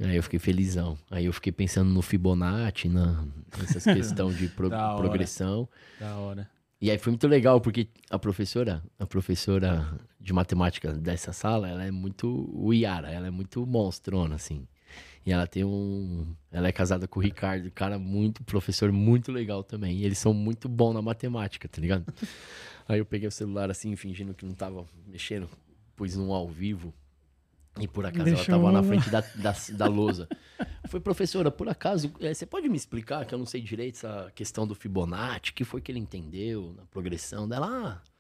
[0.05, 0.99] Aí eu fiquei felizão.
[1.11, 3.25] Aí eu fiquei pensando no Fibonacci, na,
[3.59, 5.69] nessas questões de pro- Da progressão.
[5.99, 6.51] Da hora.
[6.81, 11.85] E aí foi muito legal, porque a professora, a professora de matemática dessa sala, ela
[11.85, 14.67] é muito o Iara, ela é muito monstrona, assim.
[15.25, 16.35] E ela tem um.
[16.51, 19.99] Ela é casada com o Ricardo, cara muito, professor muito legal também.
[19.99, 22.05] E eles são muito bons na matemática, tá ligado?
[22.89, 25.49] Aí eu peguei o celular assim, fingindo que não tava mexendo,
[25.95, 26.93] pus um ao vivo.
[27.81, 30.29] E por acaso ela Deixou tava na frente da, da, da lousa.
[30.89, 34.31] Foi, professora, por acaso, eh, você pode me explicar que eu não sei direito essa
[34.35, 35.51] questão do Fibonacci?
[35.51, 37.67] O que foi que ele entendeu na progressão dela?
[37.67, 38.13] Ah,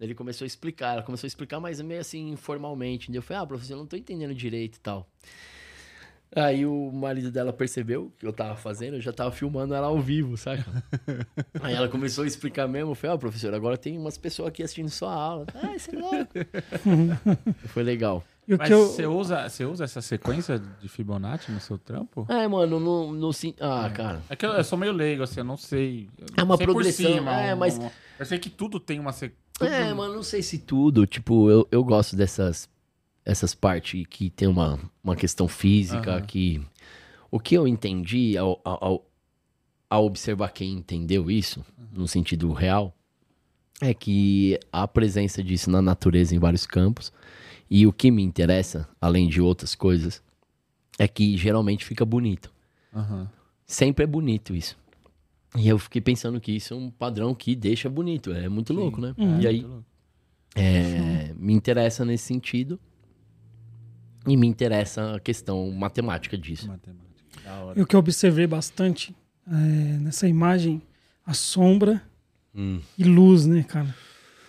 [0.00, 3.12] ele começou a explicar, ela começou a explicar, mas meio assim, informalmente.
[3.14, 5.06] Eu falei, ah, professor, eu não tô entendendo direito e tal.
[6.34, 10.00] Aí o marido dela percebeu que eu tava fazendo, eu já tava filmando ela ao
[10.00, 10.64] vivo, saca?
[11.60, 14.62] Aí ela começou a explicar mesmo, eu falei, ó, professor, agora tem umas pessoas aqui
[14.62, 15.46] assistindo sua aula.
[15.52, 16.32] Ah, isso é louco.
[17.66, 18.24] Foi legal.
[18.50, 18.84] E o Mas que eu.
[18.88, 22.26] você, usa, você usa essa sequência de Fibonacci no seu trampo?
[22.28, 24.20] É, mano, no, no sim- Ah, cara.
[24.28, 26.08] É que eu, eu sou meio leigo, assim, eu não sei.
[26.18, 27.88] Eu É uma sei por progressão, é, mas- um-
[28.18, 29.38] eu sei que tudo tem uma sequência.
[29.62, 31.06] É, mano, não sei se tudo.
[31.06, 32.68] Tipo, eu, eu gosto dessas
[33.24, 36.22] essas partes que tem uma, uma questão física, Aham.
[36.22, 36.60] que...
[37.30, 39.04] O que eu entendi ao, ao,
[39.88, 42.92] ao- observar quem entendeu isso, no sentido real,
[43.80, 47.12] é que há presença disso na natureza em vários campos
[47.70, 50.22] E o que me interessa, além de outras coisas,
[50.98, 52.52] é que geralmente fica bonito.
[52.94, 53.30] Aham.
[53.64, 54.76] Sempre é bonito isso.
[55.56, 58.32] E eu fiquei pensando que isso é um padrão que deixa bonito.
[58.32, 59.14] É muito louco, né?
[59.16, 59.40] Uhum.
[59.40, 59.66] E aí,
[60.54, 62.78] é, me interessa nesse sentido.
[64.26, 66.66] E me interessa a questão matemática disso.
[66.68, 67.10] Matemática.
[67.44, 67.78] Da hora.
[67.78, 69.14] E o que eu observei bastante
[69.46, 69.52] é,
[69.98, 70.82] nessa imagem,
[71.24, 72.02] a sombra
[72.54, 72.80] Hum.
[72.98, 73.94] e luz, né, cara?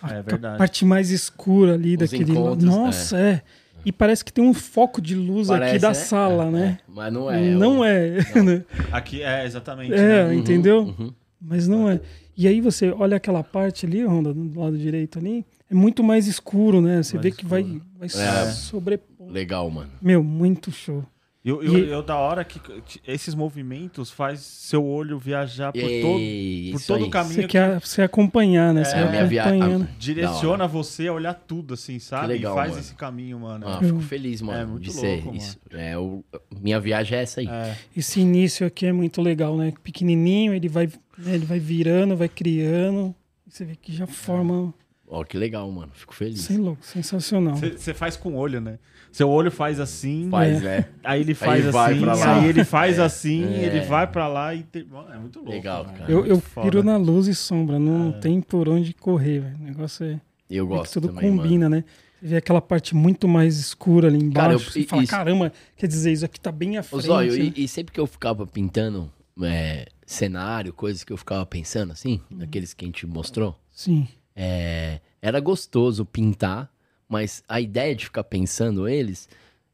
[0.02, 0.54] A, É verdade.
[0.56, 2.32] a parte mais escura ali Os daquele.
[2.32, 3.42] Nossa, é.
[3.84, 5.94] E parece que tem um foco de luz aqui Parece, da né?
[5.94, 6.78] sala, É, né?
[6.80, 6.92] é.
[6.92, 7.40] Mas não é.
[7.50, 8.10] não o- é.
[8.44, 8.64] né?
[8.92, 9.92] Aqui é exatamente.
[9.92, 10.34] É, né?
[10.34, 10.82] entendeu?
[10.98, 11.12] Uhum.
[11.40, 12.00] Mas não é.
[12.36, 16.26] E aí você olha aquela parte ali, Ronda, do lado direito ali, é muito mais
[16.28, 17.02] escuro, né?
[17.02, 17.82] Você Mais vê que vai, escuro.
[17.98, 18.50] vai É.
[18.52, 19.28] sobrepor.
[19.30, 19.90] Legal, mano.
[20.00, 21.04] Meu, muito show.
[21.44, 25.72] E eu, eu, E- eu da hora que que esses movimentos faz seu olho viajar
[25.72, 25.90] por todo.
[26.14, 27.08] Por isso todo aí.
[27.08, 27.34] o caminho.
[27.34, 28.84] Você quer você acompanhar, né?
[28.84, 29.88] Você É, vai minha via- acompanhando.
[29.98, 32.28] direciona você a olhar tudo, assim, sabe?
[32.28, 32.80] legal, e faz mano.
[32.80, 33.66] esse caminho, mano.
[33.66, 35.58] Ah, Eu- fico feliz, mano, É muito de louco, ser isso.
[35.72, 36.24] É, o,
[36.60, 37.48] minha viagem é essa aí.
[37.48, 37.76] É.
[37.96, 39.72] Esse início aqui é muito legal, né?
[39.82, 40.86] Pequenininho, ele vai,
[41.18, 43.12] né, ele vai virando, vai criando.
[43.48, 44.72] Você vê que já forma.
[45.08, 45.90] Ó, que legal, mano.
[45.92, 46.40] Fico feliz.
[46.40, 47.56] Sem louco, sensacional.
[47.56, 48.78] Você faz com o olho, né?
[49.12, 50.86] Seu olho faz assim, Faz, né?
[51.04, 52.36] aí ele faz vai assim, pra lá.
[52.40, 53.64] aí ele faz É, assim, é.
[53.66, 54.64] ele vai pra lá e.
[54.90, 55.52] Mano, é muito louco.
[55.52, 55.98] Legal, mano.
[55.98, 56.10] cara.
[56.10, 59.56] Eu, eu piro na luz e sombra, não tem por onde correr, velho.
[59.56, 60.18] O negócio é.
[60.50, 61.42] Eu é que gosto tudo também, mano.
[61.42, 61.84] combina, né?
[62.20, 64.68] Você vê aquela parte muito mais escura ali Cara, embaixo.
[64.68, 67.06] eu- você e- fala, isso- caramba, quer dizer, isso aqui tá bem à Ô, frente.
[67.06, 67.52] Zóio, né?
[67.56, 69.10] e, e sempre que eu ficava pintando
[69.42, 72.38] é, cenário, coisas que eu ficava pensando, assim, Uhum.
[72.38, 74.06] daqueles que a gente mostrou, Sim.
[74.36, 76.70] é, era gostoso pintar,
[77.12, 79.28] mas a ideia de ficar pensando eles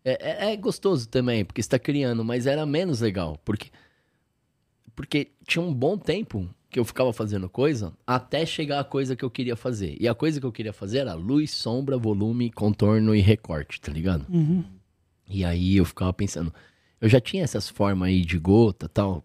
[0.05, 3.71] é, é- é gostoso também, porque você tá criando, mas era menos legal, porque,
[4.97, 9.25] porque tinha um bom tempo que eu ficava fazendo coisa até chegar a coisa que
[9.25, 9.97] eu queria fazer.
[10.01, 13.93] E a coisa que eu queria fazer era luz, sombra, volume, contorno e recorte, tá
[13.93, 14.27] ligado?
[14.29, 14.65] Uhum.
[15.29, 16.53] E aí eu ficava pensando,
[17.01, 19.25] eu já tinha essas formas aí de gota e tal,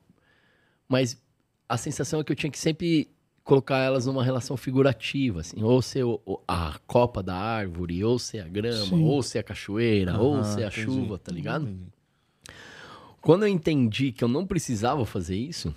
[0.87, 1.19] mas
[1.67, 3.09] a sensação é que eu tinha que sempre
[3.43, 6.05] colocar elas numa relação figurativa, assim, ou ser
[6.47, 9.03] a copa da árvore, ou ser a grama, Sim.
[9.03, 10.81] ou ser a cachoeira, ou Aham, ser a entendi.
[10.83, 11.63] chuva, tá ligado?
[11.67, 11.87] Entendi.
[13.21, 15.73] Quando eu entendi que eu não precisava fazer isso,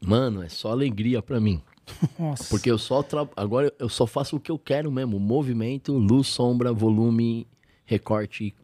[0.00, 1.62] mano, é só alegria pra mim.
[2.18, 2.44] Nossa.
[2.50, 3.28] Porque eu só tra...
[3.36, 7.46] agora eu só faço o que eu quero mesmo, movimento, luz, sombra, volume,
[7.84, 8.54] recorte,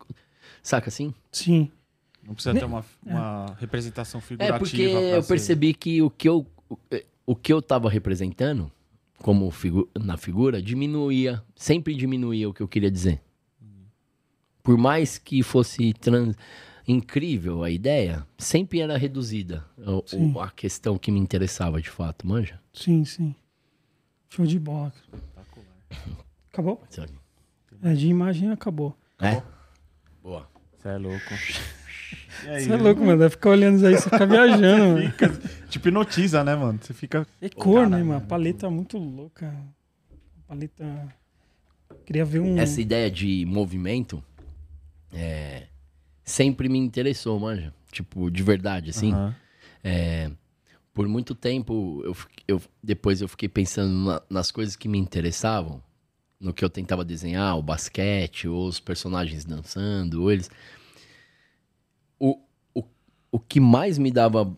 [0.63, 1.15] saca assim?
[1.31, 1.71] Sim.
[2.25, 4.57] Não precisa ter uma, uma representação figurativa.
[4.57, 6.47] É porque eu ser- percebi que o que eu,
[7.33, 8.71] o- que eu tava representando
[9.19, 13.21] como figu na figura diminuía, sempre diminuía o que eu queria dizer.
[14.63, 16.37] Por mais que fosse trans-
[16.87, 20.03] incrível a ideia, sempre era reduzida o-
[20.35, 22.61] o- a questão que me interessava de fato, manja?
[22.73, 23.35] Sim, sim.
[24.29, 24.93] Show de bola.
[26.53, 26.83] Acabou?
[27.83, 28.97] É, de imagem acabou.
[29.21, 29.43] É?
[30.23, 30.49] Boa.
[30.77, 31.21] Você é louco.
[32.45, 33.19] E aí, Você é louco, mano.
[33.19, 35.11] Vai ficar olhando isso aí, você fica viajando, mano.
[35.11, 35.29] Fica,
[35.69, 36.79] te hipnotiza, né, mano?
[36.83, 37.27] Você fica.
[37.41, 38.15] É cor, né, mano?
[38.15, 39.55] A paleta muito louca.
[40.47, 41.09] Paleta.
[42.05, 42.59] Queria ver um.
[42.59, 44.23] Essa ideia de movimento
[45.13, 45.65] é,
[46.25, 47.73] sempre me interessou, manja.
[47.91, 49.13] Tipo, de verdade, assim.
[49.13, 49.35] Aham.
[49.85, 50.31] É,
[50.95, 52.17] por muito tempo, eu,
[52.49, 55.83] eu- depois eu fiquei pensando na- nas coisas que me interessavam,
[56.41, 60.51] no que eu tentava desenhar, o basquete, ou os personagens dançando, ou eles.
[62.25, 62.39] O,
[62.73, 62.85] o,
[63.33, 64.57] o que mais me dava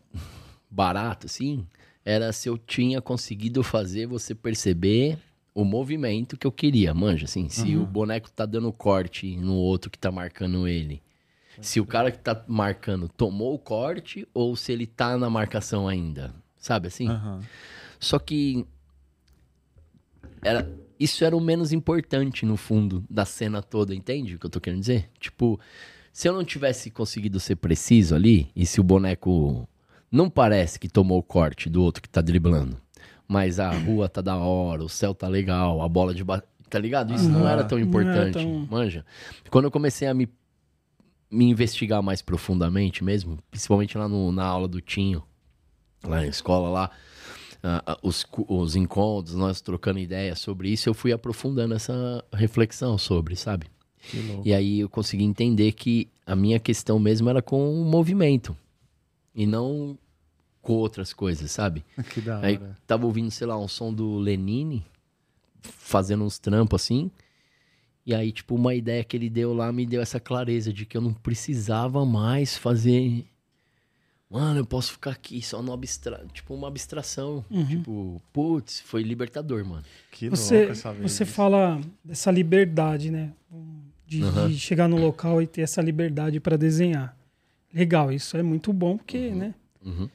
[0.70, 1.66] barato, assim,
[2.04, 5.16] era se eu tinha conseguido fazer você perceber
[5.54, 9.90] o movimento que eu queria, manja, assim, se o boneco tá dando corte no outro
[9.90, 11.01] que tá marcando ele.
[11.60, 15.86] Se o cara que tá marcando tomou o corte ou se ele tá na marcação
[15.86, 16.34] ainda.
[16.59, 17.09] Sabe assim?
[17.09, 17.40] Aham.
[18.01, 18.66] Só que
[20.43, 20.68] era,
[20.98, 24.60] isso era o menos importante no fundo da cena toda, entende o que eu tô
[24.60, 25.09] querendo dizer?
[25.18, 25.60] Tipo,
[26.15, 29.69] se eu não tivesse conseguido ser preciso ali, e se o boneco
[30.11, 32.77] não parece que tomou o corte do outro que tá driblando,
[33.27, 36.41] mas a rua tá da hora, o céu tá legal, a bola de ba...
[36.70, 37.12] tá ligado?
[37.12, 37.51] Isso não Aham.
[37.51, 39.05] era tão Não era importante, tão- manja.
[39.51, 40.28] Quando eu comecei a me
[41.31, 45.20] me investigar mais profundamente mesmo, principalmente lá no- na aula do Tinho,
[46.05, 46.91] lá na escola lá,
[47.61, 52.97] ah, ah, os, os encontros, nós trocando ideias sobre isso, eu fui aprofundando essa reflexão
[52.97, 53.66] sobre, sabe?
[54.44, 58.56] E aí eu consegui entender que a minha questão mesmo era com o movimento
[59.35, 59.98] e não
[60.62, 61.85] com outras coisas, sabe?
[62.10, 62.47] Que da hora.
[62.47, 64.85] Aí tava ouvindo, sei lá, um som do Lenine,
[65.60, 67.10] fazendo uns trampos assim.
[68.06, 70.97] E aí, tipo, uma ideia que ele deu lá me deu essa clareza de que
[70.97, 73.24] eu não precisava mais fazer.
[74.31, 76.26] Mano, eu posso ficar aqui só no abstrato.
[76.26, 77.44] Tipo, uma abstração.
[77.51, 77.66] Uhum.
[77.66, 79.85] Tipo, putz, foi libertador, mano.
[80.10, 81.12] Que Você, louco essa vez.
[81.12, 83.32] você fala dessa liberdade, né?
[84.19, 84.49] De, Aham.
[84.49, 87.16] de chegar no local e ter essa liberdade para desenhar.
[87.73, 89.55] Legal, isso é muito bom, porque, né?
[89.85, 90.09] Uhum.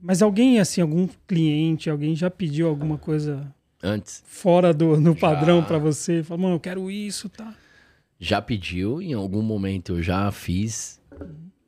[0.00, 3.52] Mas alguém, assim, algum cliente, alguém já pediu alguma coisa
[3.82, 6.22] Antes, fora do no padrão para você?
[6.22, 7.54] Falou, mano, eu quero isso, tá?
[8.18, 11.00] já pediu, em algum momento eu já fiz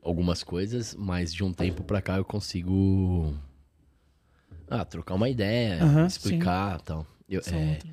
[0.02, 3.34] algumas coisas, mas de um tempo pra cá eu consigo
[4.68, 7.06] ah, trocar uma ideia, explicar e tal.
[7.28, 7.90] Eu, é, outra.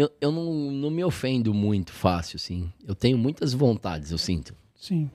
[0.00, 2.70] Eu, eu não, não me ofendo muito fácil, assim.
[2.86, 4.54] Eu tenho muitas vontades, eu sinto.
[4.74, 5.10] Sim.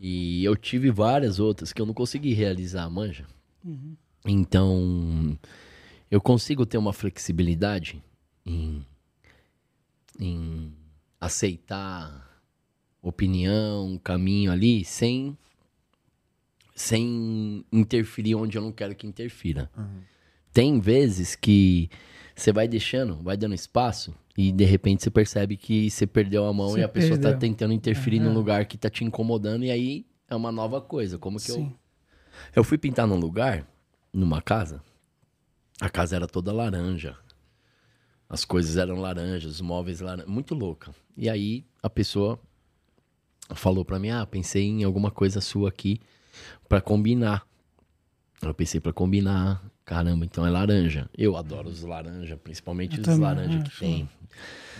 [0.00, 3.26] E eu tive várias outras que eu não consegui realizar, manja.
[3.62, 3.94] Uhum.
[4.26, 5.38] Então,
[6.10, 8.02] eu consigo ter uma flexibilidade
[8.46, 8.84] em,
[10.18, 10.72] em
[11.20, 12.42] aceitar
[13.02, 15.36] opinião, caminho ali, sem,
[16.74, 19.70] sem interferir onde eu não quero que interfira.
[20.52, 21.90] Tem vezes que
[22.42, 26.52] você vai deixando, vai dando espaço e de repente você percebe que você perdeu a
[26.52, 27.38] mão Você e a pessoa tá perdeu.
[27.40, 28.28] tentando interferir Aham.
[28.28, 31.18] num lugar que tá te incomodando e aí é uma nova coisa.
[31.18, 31.74] Como que eu Sim.
[32.56, 33.66] eu fui pintar num lugar,
[34.12, 34.82] numa casa.
[35.80, 37.16] A casa era toda laranja.
[38.28, 40.30] As coisas eram laranjas, os móveis laranjas.
[40.30, 40.94] Muito louca.
[41.16, 42.40] E aí a pessoa
[43.54, 46.00] falou pra mim: Ah, pensei em alguma coisa sua aqui
[46.68, 47.46] pra combinar.
[48.40, 49.62] Eu pensei pra combinar.
[49.84, 51.08] Caramba, então é laranja.
[51.16, 53.80] Eu adoro os laranja, principalmente Eu os laranja que acho.
[53.80, 54.08] tem.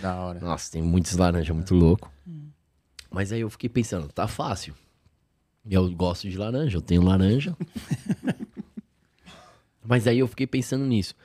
[0.01, 0.39] Da hora.
[0.39, 2.11] Nossa, tem muitos laranja muito louco.
[3.11, 4.73] Mas aí eu fiquei pensando, tá fácil.
[5.69, 7.55] Eu gosto de laranja, eu tenho laranja.
[9.83, 11.15] mas aí eu fiquei pensando nisso.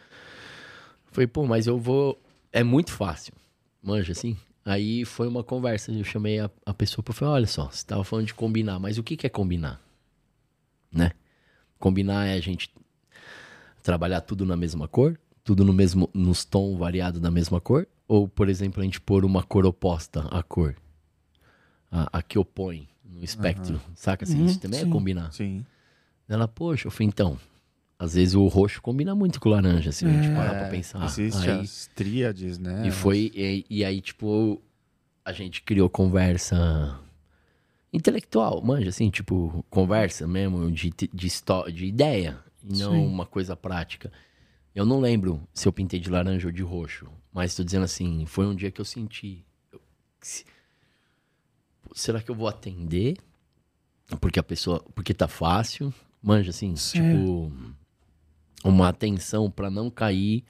[1.06, 2.20] Falei, pô, mas eu vou.
[2.52, 3.32] É muito fácil.
[3.82, 4.36] Manja, assim.
[4.64, 5.90] Aí foi uma conversa.
[5.90, 8.98] Eu chamei a, a pessoa pra falar: olha só, você tava falando de combinar, mas
[8.98, 9.80] o que, que é combinar?
[10.92, 11.12] Né?
[11.78, 12.70] Combinar é a gente
[13.88, 18.28] trabalhar tudo na mesma cor, tudo no mesmo, nos tom variado da mesma cor, ou
[18.28, 20.76] por exemplo a gente pôr uma cor oposta à cor,
[21.90, 24.24] a, a que opõe no espectro, saca?
[24.26, 24.86] Assim, Uhum, isso também sim.
[24.86, 25.32] é combinar.
[25.32, 25.64] Sim.
[26.28, 27.38] Ela, poxa, eu falei, então,
[27.98, 30.34] às vezes o roxo combina muito com o laranja, se a gente É.
[30.34, 31.02] parar É, pra pensar.
[31.06, 32.86] Existe Aí- as tríades, né?
[32.86, 34.60] e foi, e, e aí, tipo,
[35.24, 37.00] a gente criou conversa
[37.90, 42.38] intelectual, manja, assim, tipo, conversa mesmo de, de, histó- de ideia,
[42.68, 43.06] e não Sim.
[43.06, 44.12] uma coisa prática.
[44.74, 48.24] Eu não lembro se eu pintei de laranja ou de roxo, mas tô dizendo assim,
[48.26, 49.44] foi um dia que eu senti.
[49.72, 49.80] eu-
[50.20, 50.44] se-
[51.94, 53.16] será que eu vou atender?
[54.20, 54.84] Porque a pessoa.
[54.94, 55.92] Porque tá fácil,
[56.22, 57.02] manja, assim, Sim.
[57.02, 57.52] tipo.
[58.64, 60.44] Uma atenção pra não cair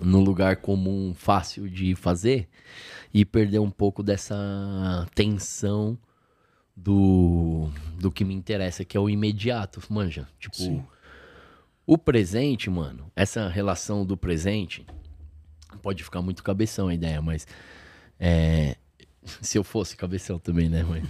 [0.00, 2.48] no lugar comum fácil de fazer
[3.12, 5.98] e perder um pouco dessa tensão
[6.76, 7.68] do,
[7.98, 10.28] do que me interessa, que é o imediato, manja.
[10.38, 10.84] Tipo, Sim.
[11.90, 14.84] O presente, mano, essa relação do presente,
[15.82, 17.46] pode ficar muito cabeção a ideia, mas
[18.20, 18.76] é,
[19.40, 21.02] se eu fosse cabeção também, né, mãe?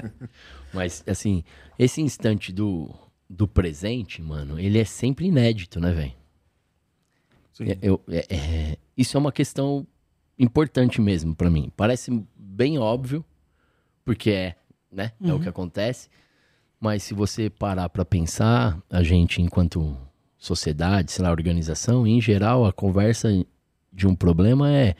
[0.72, 1.44] mas, assim,
[1.78, 2.90] esse instante do,
[3.28, 6.12] do presente, mano, ele é sempre inédito, né, velho?
[7.52, 7.64] Sim.
[7.72, 9.86] É, eu- é- é- isso é uma questão
[10.38, 11.70] importante mesmo pra mim.
[11.76, 13.22] Parece bem óbvio,
[14.06, 14.56] porque é,
[14.90, 15.12] né?
[15.22, 16.08] É o que acontece.
[16.80, 19.96] Mas se você parar pra pensar, a gente, enquanto
[20.44, 23.44] sociedade, sei lá, organização, em geral, a conversa
[23.92, 24.94] de um problema é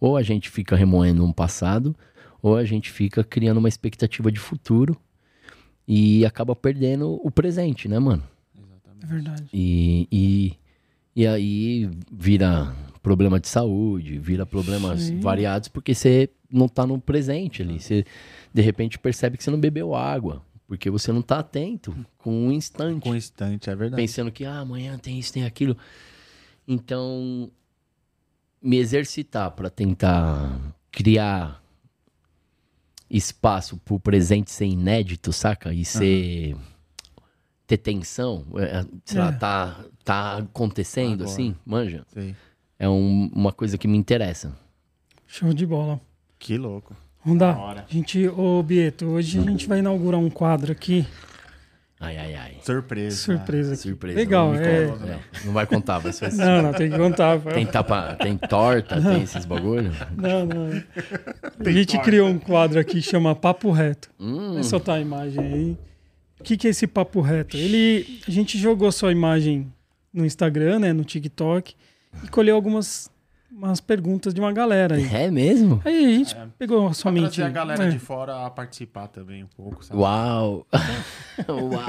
[0.00, 1.94] ou a gente fica remoendo um passado,
[2.40, 4.96] ou a gente fica criando uma expectativa de futuro
[5.86, 8.22] e acaba perdendo o presente, né, mano?
[9.02, 9.44] É verdade.
[9.52, 10.52] E, e,
[11.14, 15.20] e aí vira problema de saúde, vira problemas Sim.
[15.20, 17.80] variados, porque você não tá no presente ali.
[17.80, 18.04] Você,
[18.52, 22.52] de repente, percebe que você não bebeu água, porque você não tá atento com um
[22.52, 24.00] instante, Com instante, é verdade.
[24.00, 25.76] pensando que ah, amanhã tem isso, tem aquilo.
[26.68, 27.50] Então,
[28.62, 30.60] me exercitar para tentar
[30.92, 31.60] criar
[33.10, 35.72] espaço pro presente ser inédito, saca?
[35.72, 36.54] E ser.
[37.66, 39.32] ter tensão, é, sei lá, É.
[39.32, 41.30] tá, tá acontecendo Agora.
[41.30, 42.02] assim, manja.
[42.08, 42.34] Sei.
[42.78, 44.56] É um- uma coisa que me interessa.
[45.26, 46.00] Show de bola.
[46.38, 46.96] Que louco.
[47.28, 47.58] Vamos Da dar.
[47.60, 47.84] hora.
[47.88, 51.06] A gente, ô Bieto, hoje a gente vai inaugurar um quadro aqui.
[52.00, 52.56] Ai, ai, ai.
[52.62, 53.16] Surpresa.
[53.16, 53.82] Surpresa aqui.
[53.82, 54.16] Surpresa.
[54.18, 54.86] Legal, não é.
[54.86, 55.18] conta, né?
[55.44, 57.40] Não vai contar, vai ser Não, não, tem que contar.
[57.40, 59.90] Tem, tapa, tem torta, tem esses bagulho?
[60.16, 60.82] Não, não.
[61.66, 64.08] A gente criou um quadro aqui que chama Papo Reto.
[64.18, 65.78] Hum, Vai soltar a imagem aí.
[66.40, 67.56] O que, que é esse papo reto?
[67.56, 69.66] Ele, a gente jogou sua imagem
[70.14, 71.74] no Instagram, né, no TikTok,
[72.22, 73.10] e colheu algumas
[73.50, 75.08] umas perguntas de uma galera aí.
[75.14, 75.80] É mesmo?
[75.84, 77.42] Aí a gente pegou Pra somente.
[77.42, 77.90] a galera é.
[77.90, 80.00] de fora a participar também um pouco, sabe?
[80.00, 80.66] Uau!
[81.48, 81.80] Uau!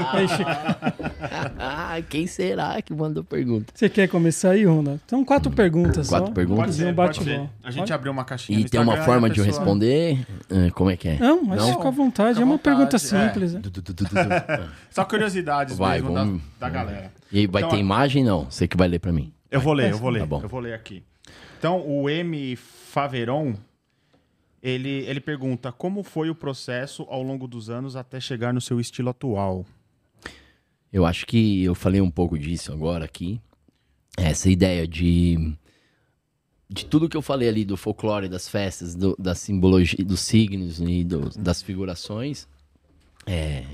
[1.57, 3.72] Ah, Quem será que mandou pergunta?
[3.76, 4.99] Você quer começar aí, Ronda?
[5.07, 6.34] São quatro perguntas Quatro só.
[6.34, 6.65] perguntas?
[6.65, 7.49] Pode ser, um pode ser.
[7.64, 7.94] A gente Pode?
[7.94, 10.26] abriu uma caixinha E tem uma forma de eu responder?
[10.49, 11.19] Ah, Como é que é?
[11.19, 11.73] Não, mas Não?
[11.73, 12.30] fica à vontade.
[12.30, 12.99] Fica é uma vontade, pergunta é.
[12.99, 13.53] simples.
[13.53, 13.61] né?
[14.90, 17.11] Só curiosidades Vai, mesmo vamos- da, da galera.
[17.31, 18.23] E aí, vai Então, ter imagem?
[18.23, 18.45] Não.
[18.49, 19.31] Você que vai ler pra mim.
[19.52, 20.19] Eu vou ler, eu vou ler.
[20.22, 20.41] Tá bom.
[20.41, 21.03] Eu vou ler aqui.
[21.60, 22.56] Então, o M.
[22.56, 23.53] Faveron,
[24.64, 28.80] ele, ele pergunta como foi o processo ao longo dos anos até chegar no seu
[28.80, 29.65] estilo atual.
[30.91, 33.41] Eu acho que eu falei um pouco disso agora aqui.
[34.18, 35.53] Essa ideia de.
[36.72, 40.80] De tudo que eu falei ali do folclore, das festas, do- da simbologia, dos signos
[40.80, 42.48] e do- das figurações.
[43.26, 43.65] É.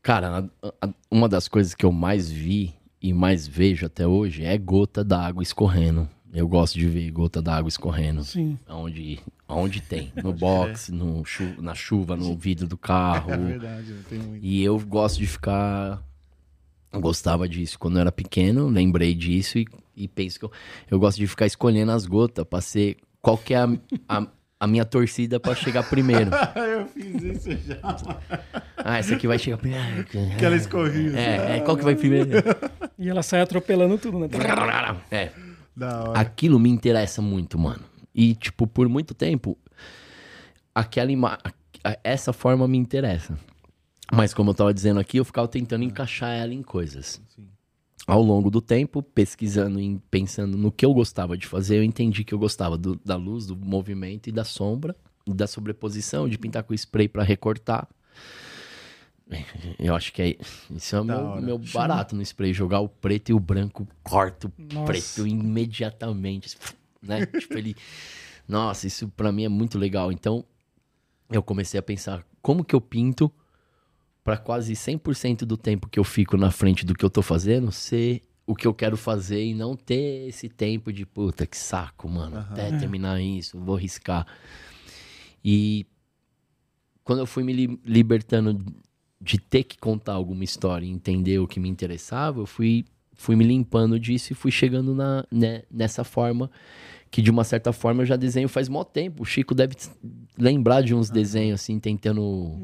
[0.00, 2.72] Cara, a- a- uma das coisas que eu mais vi
[3.02, 6.08] e mais vejo até hoje é gota d'água escorrendo.
[6.32, 8.22] Eu gosto de ver gota d'água escorrendo.
[8.22, 8.58] Sim.
[8.68, 10.12] Onde, onde tem.
[10.22, 13.30] No box, no chu- na chuva, no vidro do carro.
[13.46, 14.44] verdade, não tem muito.
[14.44, 16.00] E eu gosto de ficar.
[16.92, 19.66] Eu gostava disso quando eu era pequeno, lembrei disso e,
[19.96, 20.52] e penso que eu,
[20.90, 23.68] eu gosto de ficar escolhendo as gotas pra ser qual que é a,
[24.08, 24.26] a,
[24.58, 26.30] a minha torcida pra chegar primeiro.
[26.56, 27.78] eu fiz isso já.
[28.76, 30.00] Ah, essa aqui vai chegar primeiro.
[30.34, 31.16] Aquela escorrida.
[31.16, 32.30] É, é, qual que vai primeiro?
[32.98, 34.26] E ela sai atropelando tudo, né?
[35.12, 35.30] É.
[36.14, 37.82] aquilo me interessa muito, mano.
[38.14, 39.56] E, tipo, por muito tempo,
[40.74, 41.38] aquela ima...
[42.02, 43.38] essa forma me interessa.
[44.12, 47.20] Mas, como eu tava dizendo aqui, eu ficava tentando encaixar ela em coisas.
[47.34, 47.46] Sim.
[48.06, 52.24] Ao longo do tempo, pesquisando e pensando no que eu gostava de fazer, eu entendi
[52.24, 54.96] que eu gostava do- da luz, do movimento e da sombra,
[55.26, 57.86] da sobreposição, de pintar com spray pra recortar.
[59.78, 60.36] Eu acho que é
[60.70, 64.52] isso é o meu, meu barato no spray, jogar o preto e o branco, corto
[64.58, 64.84] Nossa.
[64.92, 66.56] preto imediatamente,
[67.02, 67.24] né?
[67.38, 67.76] tipo ele,
[68.48, 70.10] nossa, isso pra mim é muito legal.
[70.10, 70.44] Então,
[71.30, 73.30] eu comecei a pensar como que eu pinto
[74.24, 77.72] pra quase 100% do tempo que eu fico na frente do que eu tô fazendo
[77.72, 82.08] ser o que eu quero fazer e não ter esse tempo de puta que saco,
[82.08, 84.26] mano, até terminar isso, vou riscar.
[85.44, 85.86] E
[87.04, 88.60] quando eu fui me li- libertando
[89.20, 92.84] de ter que contar alguma história e entender o que me interessava, eu fui,
[93.14, 96.50] fui me limpando disso e fui chegando na, né, nessa forma
[97.10, 99.22] que de uma certa forma eu já desenho faz mó tempo.
[99.22, 99.74] O Chico deve
[100.38, 102.56] lembrar de uns desenhos assim, tentando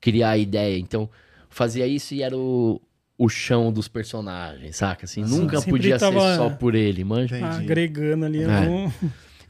[0.00, 0.78] criar a ideia.
[0.78, 1.08] Então,
[1.48, 2.80] fazia isso e era o,
[3.16, 5.04] o chão dos personagens, saca?
[5.04, 7.38] Assim, nunca Sempre podia tava- ser só por ele, manja.
[7.38, 7.64] Entendi.
[7.64, 8.42] Agregando ali.
[8.42, 8.56] É.
[8.58, 8.90] algum-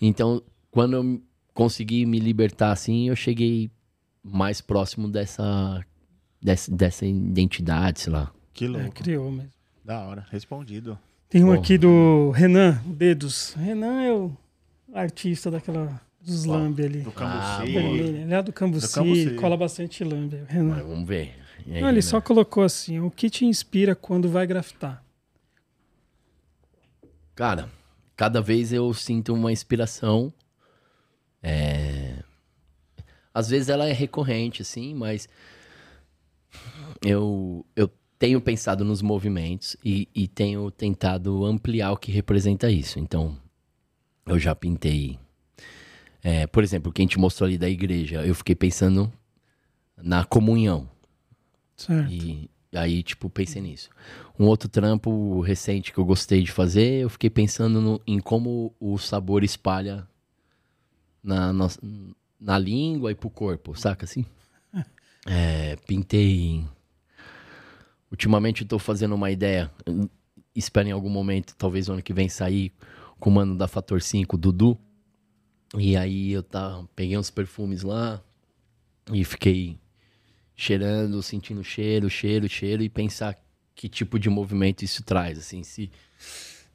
[0.00, 1.22] Então, quando eu
[1.54, 3.70] consegui me libertar assim, eu cheguei
[4.22, 5.82] mais próximo dessa,
[6.42, 8.32] dessa, dessa identidade, sei lá.
[8.52, 8.90] Que É, louco.
[8.92, 9.50] criou mesmo.
[9.84, 10.26] Da hora.
[10.30, 10.98] Respondido.
[11.28, 11.54] Tem um Bom.
[11.54, 13.54] aqui do Renan, o Dedos.
[13.54, 14.36] Renan é o
[14.92, 17.00] artista daquela dos lambe ali.
[17.00, 17.72] Do Ah, Cambuci.
[17.72, 18.06] Vermelho.
[18.16, 19.34] Ele é do Cambuci, Cambuci.
[19.36, 20.36] cola bastante lambe.
[20.36, 20.82] o Mas Renan.
[20.84, 21.34] vamos ver.
[21.66, 22.02] Aí, Não, ele né?
[22.02, 25.02] só colocou assim: o que te inspira quando vai grafitar?
[27.34, 27.70] Cara,
[28.16, 30.32] cada vez eu sinto uma inspiração.
[31.42, 32.22] É...
[33.34, 35.28] Às vezes ela é recorrente, assim, mas
[37.04, 42.98] eu, eu tenho pensado nos movimentos e, e tenho tentado ampliar o que representa isso.
[42.98, 43.36] Então,
[44.26, 45.18] eu já pintei.
[46.22, 49.12] é, por exemplo, o que a gente mostrou ali da igreja, eu fiquei pensando
[49.96, 50.88] na comunhão.
[51.76, 52.12] Certo.
[52.12, 53.90] E aí, tipo, pensei nisso.
[54.38, 58.72] Um outro trampo recente que eu gostei de fazer, eu fiquei pensando no- em como
[58.80, 60.06] o sabor espalha
[61.22, 61.80] na, nossa-
[62.40, 64.24] na língua e pro corpo, saca assim?
[65.26, 66.64] É, pintei.
[68.10, 69.70] Ultimamente eu tô fazendo uma ideia.
[70.54, 72.72] Espero em algum momento, talvez o ano que vem, sair
[73.18, 74.78] com o mano da Fator 5, Dudu.
[75.78, 78.22] E aí eu tá, peguei uns perfumes lá
[79.10, 79.78] e fiquei
[80.54, 83.38] cheirando, sentindo cheiro, cheiro, cheiro e pensar
[83.74, 85.90] que tipo de movimento isso traz, assim, se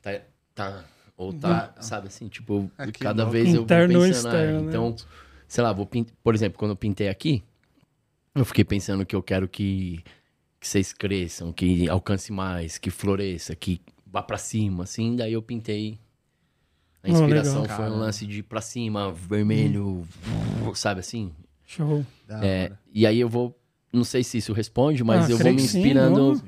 [0.01, 0.19] tá,
[0.55, 0.83] tá
[1.15, 4.61] ou tá, sabe assim, tipo, Ah, que cada vez eu vou pensando, ah, né?
[4.61, 4.95] então,
[5.47, 7.43] sei lá, vou pin- por exemplo, quando eu pintei aqui,
[8.37, 10.03] eu fiquei pensando que eu quero que,
[10.59, 15.41] que vocês cresçam, que alcance mais, que floresça, que vá pra cima, assim, daí eu
[15.41, 15.99] pintei
[17.03, 17.77] a Oh, inspiração legal.
[17.77, 20.07] foi um lance de pra cima, vermelho,
[20.75, 21.31] sabe assim?
[21.65, 22.05] Show.
[22.41, 23.57] É, e aí eu vou.
[23.91, 26.43] Não sei se isso responde, mas Ah, eu vou me sim, inspirando vamos.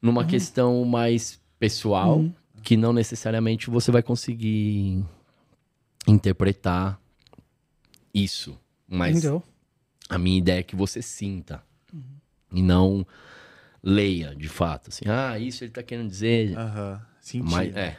[0.00, 2.32] numa questão mais pessoal, Uhum.
[2.62, 5.04] que não necessariamente você vai conseguir
[6.06, 6.98] interpretar
[8.14, 8.58] isso.
[8.88, 9.42] Mas Entendeu?
[10.08, 11.62] A minha ideia é que você sinta.
[12.52, 13.06] E não
[13.82, 14.88] leia, de fato.
[14.88, 16.56] Assim, ah, isso ele tá querendo dizer.
[16.56, 17.02] Aham.
[17.20, 17.50] Senti.
[17.50, 17.98] Mas, é.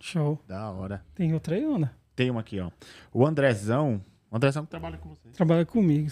[0.00, 0.42] Show.
[0.46, 1.04] Da hora.
[1.14, 1.94] Tem outra aí, Ana?
[2.14, 2.70] Tem uma aqui, ó.
[3.12, 4.02] O Andrezão.
[4.30, 5.28] O Andrezão que trabalha com você.
[5.30, 6.10] Trabalha comigo.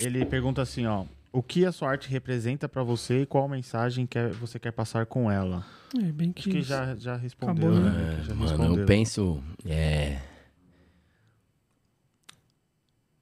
[0.00, 1.06] Ele pergunta assim, ó.
[1.32, 5.06] O que a sua arte representa pra você e qual mensagem quer, você quer passar
[5.06, 5.64] com ela?
[5.98, 8.22] É bem que, Acho que já, já respondeu, Acabou, né?
[8.22, 8.82] Já Mano, respondeu.
[8.82, 9.42] eu penso.
[9.66, 10.20] É...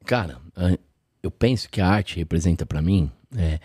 [0.05, 0.41] Cara,
[1.23, 3.61] eu penso que a arte representa pra mim é,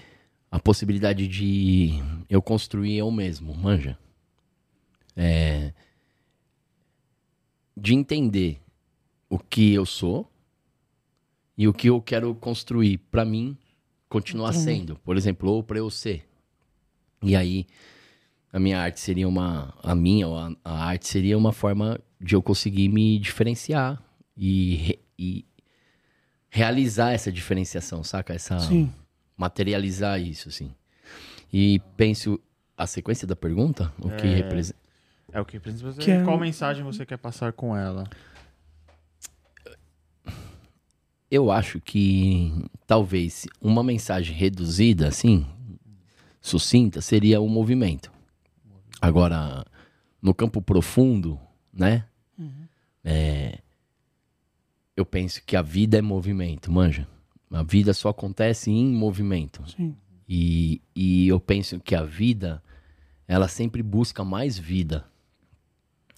[0.51, 1.91] a possibilidade de
[2.29, 3.97] eu construir eu mesmo, manja.
[5.15, 5.73] É,
[7.75, 8.61] de entender
[9.29, 10.31] o que eu sou
[11.57, 13.57] e o que eu quero construir pra mim
[14.09, 14.59] continuar Uhum.
[14.61, 14.95] sendo.
[14.99, 16.27] Por exemplo, ou pra eu ser.
[17.21, 17.65] E aí,
[18.53, 19.73] a minha arte seria uma.
[19.83, 24.01] A minha, a, a arte seria uma forma de eu conseguir me diferenciar
[24.35, 25.45] e, e
[26.57, 28.33] realizar essa diferenciação, saca?
[28.33, 28.91] Essa, Sim.
[29.37, 30.73] materializar isso, assim.
[31.53, 32.39] E penso.
[32.75, 33.91] A sequência da pergunta?
[33.99, 34.35] O que É.
[34.35, 34.77] representa.
[35.31, 36.01] É o que representa você.
[36.01, 38.03] Que é Qual um- mensagem você quer passar com ela?
[41.29, 42.53] Eu acho que
[42.85, 45.45] talvez uma mensagem reduzida, assim,
[46.39, 48.11] sucinta, seria o movimento.
[49.01, 49.65] Agora,
[50.21, 51.39] no campo profundo,
[51.73, 52.05] né?
[53.03, 53.59] É,
[54.97, 57.07] eu penso que a vida é movimento, manja.
[57.51, 59.63] A vida só acontece em movimento.
[59.69, 59.95] Sim.
[60.27, 62.61] E, e eu penso que a vida,
[63.27, 65.05] ela sempre busca mais vida.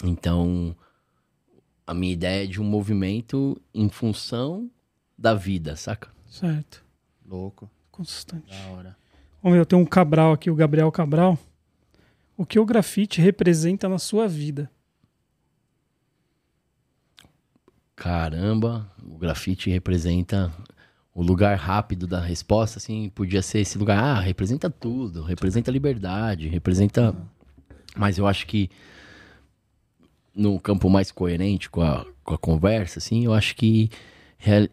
[0.03, 0.73] Então,
[1.85, 4.71] a minha ideia é de um movimento em função
[5.17, 6.09] da vida, saca?
[6.25, 6.83] Certo.
[7.27, 7.69] Louco.
[7.91, 8.49] Constante.
[8.49, 8.97] Da hora.
[9.43, 11.37] Vamos ver, eu tenho um Cabral aqui, o Gabriel Cabral.
[12.37, 14.71] O que o grafite representa na sua vida?
[17.99, 20.53] Caramba, o grafite representa
[21.13, 26.47] o lugar rápido da resposta, assim, podia ser esse lugar, ah, representa tudo, representa liberdade,
[26.47, 27.13] representa...
[27.97, 28.69] Mas eu acho que
[30.33, 33.89] no campo mais coerente com a, com a conversa, assim, eu acho que
[34.39, 34.69] é-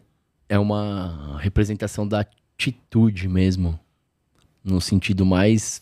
[0.47, 3.77] é uma representação da atitude mesmo,
[4.63, 5.81] no sentido mais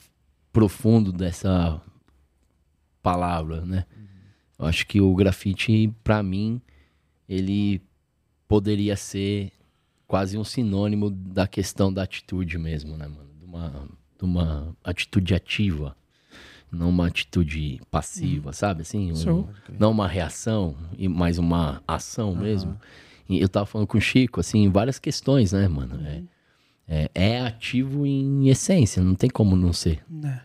[0.52, 1.80] profundo dessa
[3.04, 3.86] palavra, né?
[4.58, 6.60] Eu acho que o grafite, pra mim,
[7.28, 7.82] ele
[8.48, 9.52] poderia ser
[10.08, 13.30] quase um sinônimo da questão da atitude mesmo, né, mano?
[13.40, 13.70] De uma,
[14.18, 15.96] de uma atitude ativa,
[16.72, 18.82] não uma atitude passiva, sabe?
[18.82, 19.16] Assim, um-
[19.80, 20.76] não uma reação,
[21.10, 22.78] mais uma ação mesmo.
[23.28, 26.00] E eu tava falando com o Chico, assim, várias questões, né, mano?
[26.06, 26.24] É,
[26.88, 30.04] é, é ativo em essência, não tem como não ser.
[30.08, 30.42] Né?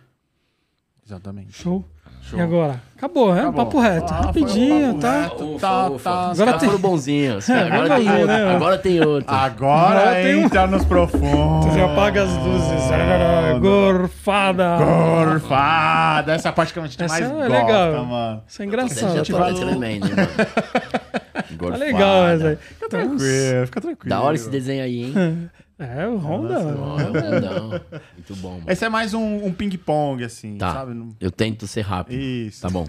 [1.10, 1.52] Exatamente.
[1.60, 1.84] Show.
[2.22, 2.38] Show.
[2.38, 2.80] E agora?
[2.96, 3.40] Acabou, é?
[3.40, 3.64] Acabou.
[3.64, 4.04] Papo reto.
[4.12, 5.20] Ah, foi um Rapidinho, papo tá?
[5.22, 5.58] reto.
[5.58, 6.30] Tá, tá.
[6.30, 7.48] Agora tem- foram bonzinhos.
[7.48, 8.54] É, Agora, vai tem outro, né?
[8.54, 9.34] agora tem outro.
[9.34, 11.72] Agora Agora tem um- entra nos profundos.
[11.72, 12.90] Você apaga as luzes.
[12.92, 14.76] Ah, Gorfada.
[14.76, 16.32] Gorfada.
[16.34, 18.04] Essa parte que a gente Essa mais é gosta, legal.
[18.04, 18.42] mano.
[18.46, 19.00] Isso é engraçado.
[19.00, 19.80] já gente tá mano.
[21.70, 22.58] Tá legal essa aí.
[22.76, 24.08] Então, Tranquilo, fica tranquilo.
[24.08, 25.50] Da hora esse desenho aí, hein?
[25.80, 26.54] É, o Honda.
[26.54, 27.70] É um bundão.
[28.14, 28.64] Muito bom, mano.
[28.70, 30.74] Esse é mais um, um ping-pong, assim, Tá.
[30.74, 30.92] sabe?
[30.94, 32.20] Não- Eu tento ser rápido.
[32.20, 32.60] Isso.
[32.62, 32.86] Tá bom,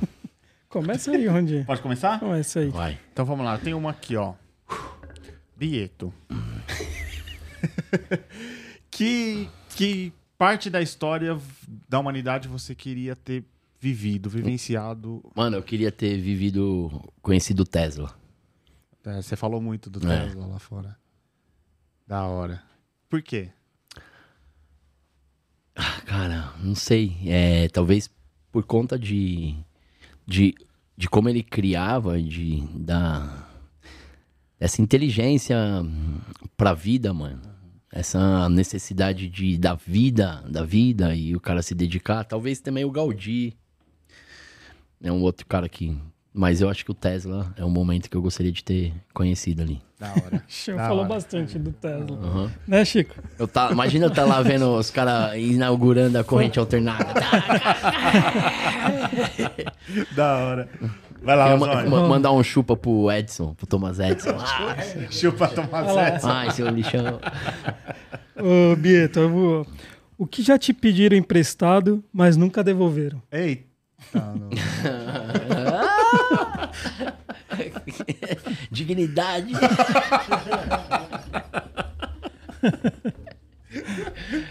[0.68, 1.66] Começa aí, Rondinho.
[1.66, 2.20] Pode começar?
[2.20, 2.70] Começa aí.
[2.70, 3.00] vai.
[3.12, 3.58] Então vamos lá.
[3.58, 4.34] Tem uma aqui, ó.
[5.58, 6.14] Bieto.
[8.90, 11.38] que, que parte da história
[11.88, 13.44] da humanidade você queria ter
[13.80, 15.24] vivido, vivenciado?
[15.36, 16.92] Mano, eu queria ter vivido,
[17.22, 18.14] conhecido o Tesla.
[19.06, 20.26] É, você falou muito do É.
[20.26, 20.98] Tesla lá fora.
[22.08, 22.62] Da hora.
[23.12, 23.50] Por quê?
[26.06, 27.18] Cara, não sei.
[27.26, 28.10] É, talvez
[28.54, 29.54] por conta de,
[30.26, 30.56] de,
[30.96, 33.50] de como ele criava, de, da,
[34.58, 35.58] essa inteligência
[36.56, 37.42] pra vida, mano.
[37.92, 42.24] Essa necessidade de, da vida, da vida e o cara se dedicar.
[42.24, 43.58] Talvez também o Gaudí.
[45.04, 46.00] É um outro cara que.
[46.34, 49.62] Mas eu acho que o Tesla é um momento que eu gostaria de ter conhecido
[49.62, 49.82] ali.
[50.00, 50.42] Da hora.
[50.48, 51.10] Chico Da falou hora.
[51.10, 52.18] bastante do Tesla.
[52.18, 52.52] Aham.
[52.68, 53.16] Né, Chico?
[53.38, 57.06] Eu tá, imagina eu tá lá vendo os caras inaugurando a corrente alternada.
[60.16, 60.70] da hora.
[61.22, 64.32] Vai lá, ma- ma- mandar um chupa pro Edson, pro Thomas Edson.
[64.40, 64.76] Ah,
[65.12, 65.94] Chupa lá.
[65.94, 66.28] sexo.
[66.28, 67.20] Ai, seu lixão.
[68.38, 69.68] Ô, Bieto, eu vou...
[70.18, 73.22] O que já te pediram emprestado, mas nunca devolveram?
[73.32, 73.64] Eita.
[74.16, 74.50] não.
[78.72, 79.54] Dignidade.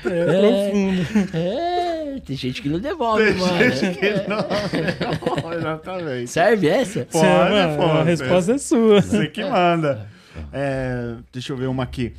[0.05, 1.36] É, profundo.
[1.36, 3.52] É, tem gente que não devolve, mano.
[4.28, 6.31] Não, exatamente.
[6.31, 7.05] Serve essa?
[7.07, 7.98] Pode, mano, pode.
[7.98, 9.01] A resposta é sua.
[9.02, 10.09] Você que manda.
[10.52, 12.15] É, deixa eu ver uma aqui.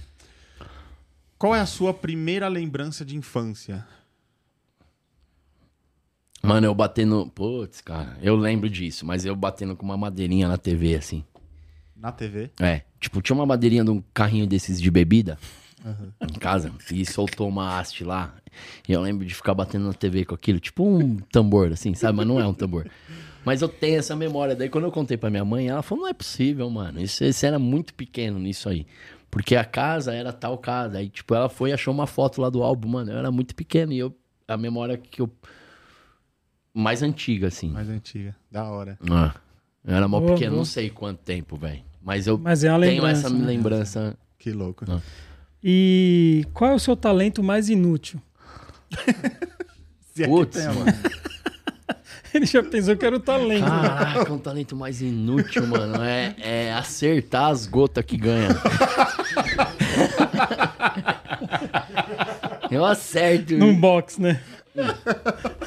[1.38, 3.86] Qual é a sua primeira lembrança de infância?
[6.42, 7.32] Mano, eu batendo.
[7.34, 11.24] Putz, cara, eu lembro disso, mas eu batendo com uma madeirinha na TV, assim.
[11.96, 12.50] Na TV?
[12.60, 12.82] É.
[13.00, 15.38] Tipo, tinha uma madeirinha de um carrinho desses de bebida
[16.22, 18.34] em casa e soltou uma haste lá.
[18.88, 22.18] E eu lembro de ficar batendo na TV com aquilo, tipo um tambor, assim, sabe?
[22.18, 22.88] Mas não é um tambor.
[23.44, 24.56] Mas eu tenho essa memória.
[24.56, 27.00] Daí quando eu contei pra minha mãe, ela falou: não é possível, mano.
[27.00, 28.86] Isso, você era muito pequeno nisso aí.
[29.30, 30.98] Porque a casa era tal casa.
[30.98, 33.12] Aí, tipo, ela foi e achou uma foto lá do álbum, mano.
[33.12, 33.94] Eu era muito pequeno.
[33.94, 34.14] E eu,
[34.48, 35.32] a memória que eu.
[36.74, 37.70] Mais antiga, assim.
[37.70, 38.36] Mais antiga.
[38.50, 38.98] Da hora.
[39.10, 39.34] Ah,
[39.86, 40.58] eu era mó Boa, pequeno, boa.
[40.60, 41.82] não sei quanto tempo, velho.
[42.02, 43.28] Mas eu Mas é uma tenho lembrança.
[43.28, 43.46] essa né?
[43.46, 44.18] lembrança.
[44.40, 44.86] Que louco.
[44.90, 45.00] Ah.
[45.64, 48.20] E qual é o seu talento mais inútil?
[50.14, 50.86] Se é que Putz, tem, mano.
[52.34, 53.66] Ele já pensou que era o talento.
[53.66, 56.02] Caraca, um talento mais inútil, mano.
[56.02, 58.48] É, é acertar as gotas que ganha.
[62.72, 63.54] Eu acerto.
[63.58, 64.42] Num box, né?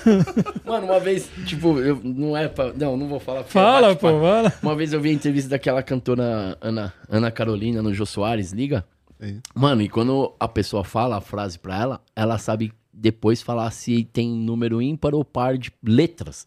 [0.65, 2.73] Mano, uma vez, tipo, eu não é pra.
[2.73, 3.41] Não, não vou falar.
[3.41, 4.53] porque Fala, pô, fala.
[4.63, 8.85] Uma vez eu vi a entrevista daquela cantora Ana, Ana Carolina no Jô Soares, liga?
[9.21, 9.41] Sim.
[9.55, 14.05] Mano, e quando a pessoa fala a frase pra ela, ela sabe depois falar se
[14.05, 16.47] tem número ímpar ou par de letras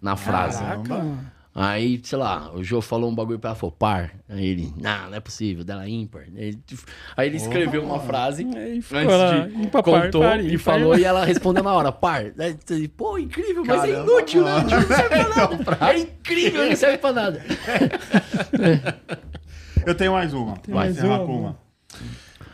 [0.00, 0.60] na frase.
[0.60, 1.39] Caraca.
[1.62, 4.14] Aí, sei lá, o Jô falou um bagulho pra ela, falou par.
[4.26, 6.22] Aí ele, não, não é possível, dela é ímpar.
[6.34, 6.56] Aí
[7.26, 10.96] ele, escreveu uma frase Aí ficou lá, de ímpar, par, contou par, e ímpar, falou
[10.96, 12.32] e ela respondeu na hora, par.
[12.38, 14.52] Aí, Pô, incrível, mas é Caramba, inútil, né?
[14.52, 14.70] mano.
[14.70, 15.92] Não serve pra nada.
[15.92, 17.44] É incrível, não serve pra nada.
[19.84, 20.54] Eu tenho mais uma.
[20.66, 21.40] Vai, mais encerrar uma, com boa.
[21.40, 21.58] uma.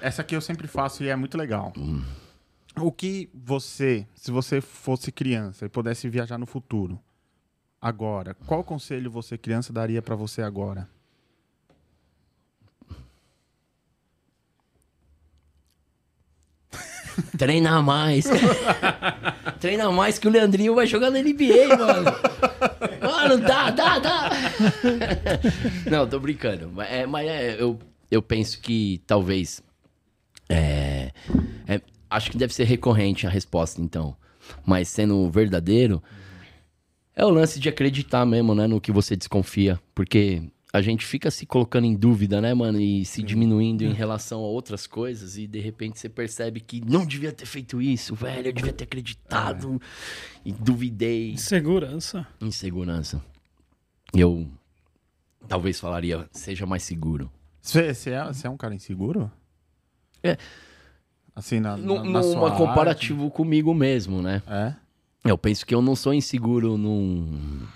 [0.01, 1.73] Essa aqui eu sempre faço e é muito legal.
[2.81, 6.99] O que você, se você fosse criança e pudesse viajar no futuro,
[7.87, 10.89] agora, qual conselho você, criança, daria pra você agora?
[17.39, 18.27] Treina mais.
[19.61, 22.11] Treina mais que o Leandrinho vai jogar na NBA, mano.
[23.01, 24.31] Mano, dá, dá, dá.
[25.91, 26.71] Não, tô brincando.
[26.75, 27.79] Mas, é, mas é, eu,
[28.11, 29.63] eu penso que talvez.
[30.49, 31.13] é,
[31.67, 31.81] é,
[32.11, 34.17] acho que deve ser recorrente a resposta, então.
[34.65, 36.03] Mas sendo verdadeiro,
[37.17, 39.81] é o lance de acreditar mesmo, né, no que você desconfia.
[39.95, 42.79] Porque a gente fica se colocando em dúvida, né, mano?
[42.79, 45.39] E se diminuindo em relação a outras coisas.
[45.39, 48.49] E de repente você percebe que não devia ter feito isso, velho.
[48.49, 49.81] Eu devia ter acreditado.
[50.45, 51.37] E duvidei.
[51.39, 52.27] Segurança.
[52.43, 53.25] Insegurança.
[54.15, 54.47] Eu
[55.49, 57.31] talvez falaria, seja mais seguro.
[57.63, 59.31] Você, é, é um cara inseguro?
[60.23, 60.37] É.
[61.35, 62.59] Assim, na, na, na sua numa arte?
[62.59, 64.43] comparativo comigo mesmo, né?
[64.47, 64.75] É?
[65.29, 67.67] Eu penso que eu não sou inseguro num,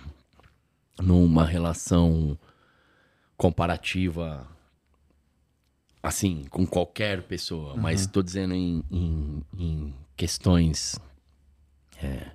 [1.00, 2.38] numa relação
[3.36, 4.46] comparativa,
[6.02, 7.76] assim, com qualquer pessoa.
[7.76, 10.98] Mas tô dizendo em, em, em questões.
[12.02, 12.32] é.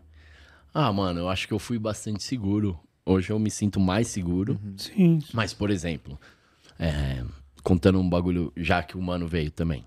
[0.73, 2.77] Ah, mano, eu acho que eu fui bastante seguro.
[3.05, 4.59] Hoje eu me sinto mais seguro.
[4.75, 5.19] Sim.
[5.31, 6.19] Mas, por exemplo,
[6.77, 7.23] é,
[7.63, 9.85] contando um bagulho, já que o mano veio também.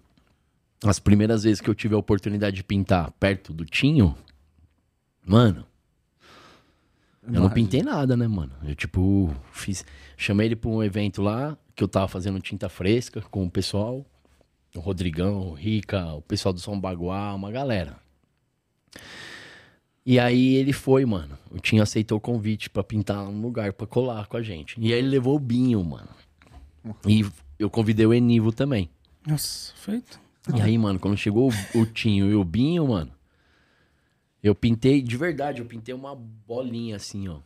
[0.82, 4.16] As primeiras vezes que eu tive a oportunidade de pintar perto do Tinho,
[5.28, 5.64] mano,
[7.32, 8.52] eu não pintei nada, né, mano?
[8.64, 9.84] Eu, tipo, fiz.
[10.16, 14.04] Chamei ele pra um evento lá, que eu tava fazendo tinta fresca com o pessoal.
[14.74, 17.96] O Rodrigão, o Rica, o pessoal do São Baguá, uma galera.
[20.04, 21.38] E aí ele foi, mano.
[21.50, 24.74] O Tinho aceitou o convite pra pintar um lugar pra colar com a gente.
[24.78, 26.08] E aí ele levou o Binho, mano.
[27.06, 27.26] E
[27.58, 28.88] eu convidei o Enivo também.
[29.26, 30.18] Nossa, feito.
[30.54, 33.12] E aí, mano, quando chegou o, o Tinho e o Binho, mano,
[34.42, 37.38] eu pintei, de verdade, eu pintei uma bolinha assim, ó.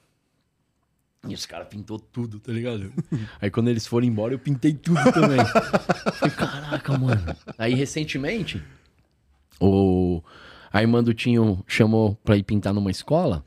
[1.27, 2.93] E os caras pintou tudo, tá ligado?
[3.41, 5.39] Aí quando eles foram embora, eu pintei tudo também.
[6.15, 7.37] Falei, caraca, mano.
[7.57, 8.61] Aí recentemente,
[9.61, 10.21] o...
[10.73, 13.45] a irmã do Tinho chamou pra ir pintar numa escola.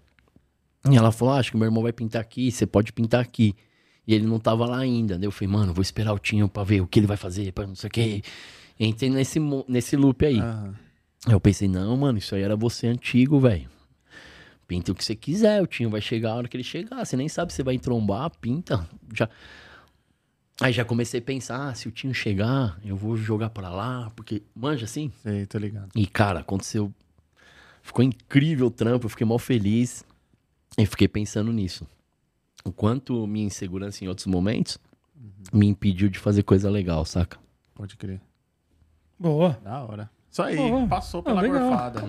[0.90, 3.54] E ela falou: ah, acho que meu irmão vai pintar aqui, você pode pintar aqui.
[4.08, 5.18] E ele não tava lá ainda.
[5.18, 7.52] Daí eu falei, mano, vou esperar o Tinho pra ver o que ele vai fazer,
[7.52, 8.22] pra não sei o quê.
[8.80, 10.40] Entrei nesse, nesse loop aí.
[10.40, 10.85] Aham.
[11.26, 13.69] Aí eu pensei, não, mano, isso aí era você antigo, velho.
[14.68, 17.06] Pinta o que você quiser, o Tinho vai chegar a hora que ele chegar.
[17.06, 18.88] Você nem sabe se vai trombar, pinta.
[19.14, 19.30] Já...
[20.61, 24.11] Aí já comecei a pensar, ah, se o Tinho chegar, eu vou jogar pra lá,
[24.15, 25.11] porque manja assim.
[25.22, 25.89] Sei, tô ligado.
[25.95, 26.93] E, cara, aconteceu.
[27.81, 30.03] Ficou incrível o trampo, eu fiquei mal feliz.
[30.77, 31.88] E fiquei pensando nisso.
[32.64, 34.77] O quanto minha insegurança em outros momentos
[35.53, 37.38] me impediu de fazer coisa legal, saca?
[37.73, 38.19] Pode crer.
[39.19, 39.60] Boa.
[39.64, 40.10] Da hora.
[40.36, 40.86] Isso aí, Boa.
[40.88, 41.62] passou Ah, pela legal.
[41.70, 42.02] gorfada.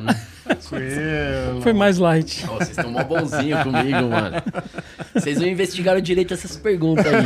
[0.43, 1.62] Tranquilo.
[1.62, 2.44] Foi mais light.
[2.48, 4.36] Ó, vocês estão mó bonzinho comigo, mano.
[5.15, 7.23] Vocês não investigaram direito essas perguntas aí.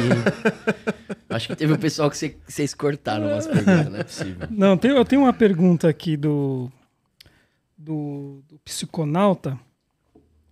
[1.31, 4.48] Acho que teve um pessoal que cê- vocês cortaram umas perguntas, não é possível.
[4.51, 6.70] Não, tem, eu tenho uma pergunta aqui do,
[7.78, 9.59] do, do psiconauta.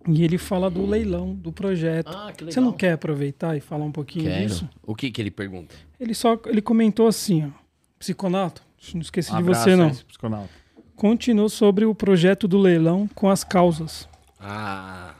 [0.07, 2.07] E ele fala do leilão, do projeto.
[2.09, 2.53] Ah, que legal.
[2.53, 4.47] Você não quer aproveitar e falar um pouquinho Quero.
[4.47, 4.67] disso?
[4.81, 5.75] O que que ele pergunta?
[5.99, 7.59] Ele só ele comentou assim, ó,
[7.99, 8.63] psiconato,
[8.93, 9.89] não esqueci de Abraço você não.
[9.89, 10.49] esse psiconauta.
[10.95, 14.07] Continuou sobre o projeto do leilão com as causas.
[14.39, 15.13] Ah,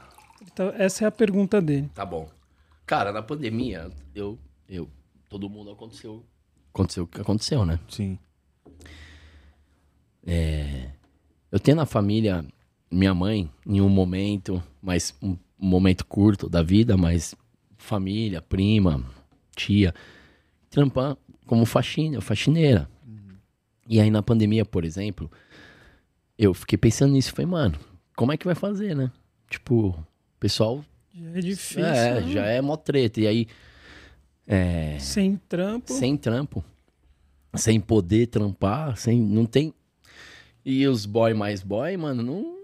[0.52, 1.90] Então, essa é a pergunta dele.
[1.94, 2.30] tá bom.
[2.86, 4.38] Cara, na pandemia, eu,
[4.68, 4.90] eu,
[5.30, 6.26] todo mundo aconteceu,
[6.73, 7.80] aconteceu o que aconteceu, né?
[7.88, 8.18] Sim.
[11.52, 12.45] Eu tenho na família
[12.91, 17.36] minha mãe em um momento, mas um, um momento curto da vida, mas
[17.77, 19.03] família, prima,
[19.56, 19.94] tia,
[20.69, 22.90] trampar como faxina, faxineira.
[23.90, 25.30] E aí na pandemia, por exemplo,
[26.38, 27.76] eu fiquei pensando nisso, falei, mano,
[28.16, 29.11] como é que vai fazer, né?
[29.49, 30.06] Tipo, o
[30.40, 31.86] pessoal Já é difícil.
[31.86, 32.28] é, né?
[32.32, 33.20] já é mó treta.
[33.20, 33.48] E aí,
[34.45, 35.91] é, Sem trampo.
[35.91, 36.64] sem trampo,
[37.56, 39.74] sem poder trampar, sem não tem.
[40.64, 42.60] E os boy mais boy, mano, não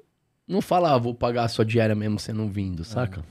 [0.48, 3.26] não fala, ah, vou pagar a sua diária mesmo você não vindo, saca?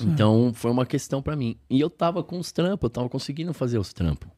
[0.00, 1.56] Então foi uma questão pra mim.
[1.70, 4.28] E eu tava com os trampos, eu tava conseguindo fazer os trampos.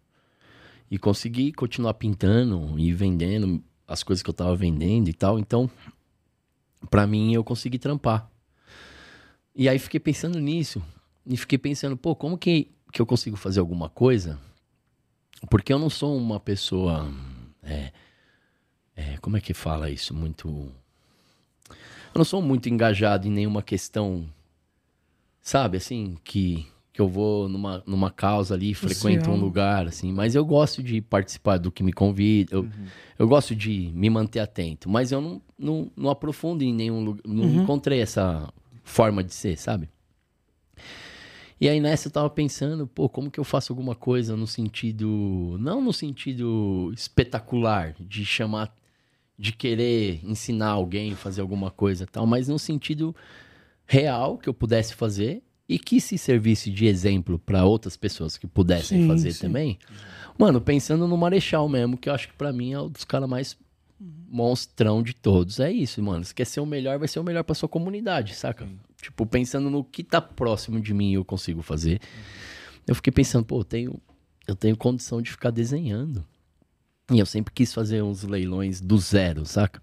[0.91, 5.39] E consegui continuar pintando e vendendo as coisas que eu tava vendendo e tal.
[5.39, 5.71] Então,
[6.91, 8.31] pra mim, eu consegui trampar.
[9.55, 10.83] E aí fiquei pensando nisso.
[11.27, 14.39] E fiquei pensando, pô, como que, que eu consigo fazer alguma coisa?
[15.51, 17.11] Porque eu não sou uma pessoa.
[17.63, 17.93] é,
[18.95, 20.15] é, como é que fala isso?
[20.15, 20.49] Muito.
[21.69, 24.27] Eu não sou muito engajado em nenhuma questão,
[25.43, 26.67] sabe, assim, que,
[26.97, 31.03] que eu vou numa, numa causa ali, frequento um lugar, assim, mas eu gosto de
[31.03, 32.67] participar do que me convida, eu,
[33.19, 37.21] eu gosto de me manter atento, mas eu não, não, não aprofundo em nenhum lugar,
[37.27, 38.51] não encontrei essa
[38.83, 39.91] forma de ser, sabe?
[41.61, 45.59] E aí nessa eu tava pensando, pô, como que eu faço alguma coisa no sentido,
[45.61, 48.75] não no sentido espetacular, de chamar,
[49.39, 53.15] de querer ensinar alguém a fazer alguma coisa e tal, mas no sentido
[53.87, 58.47] real que eu pudesse fazer e que se servisse de exemplo para outras pessoas que
[58.47, 59.41] pudessem Sim, fazer sim.
[59.41, 59.79] também.
[60.39, 63.29] Mano, pensando no Marechal mesmo, que eu acho que pra mim é um dos caras
[63.29, 63.57] mais
[63.99, 65.59] monstrão de todos.
[65.59, 66.25] É isso, mano.
[66.25, 68.69] Se quer ser o melhor, vai ser o melhor pra sua comunidade, saca?
[69.01, 72.01] Tipo, pensando no que tá próximo de mim e eu consigo fazer.
[72.87, 74.01] Eu fiquei pensando, pô, eu tenho,
[74.47, 76.25] eu tenho condição de ficar desenhando.
[77.11, 79.81] E eu sempre quis fazer uns leilões do zero, saca?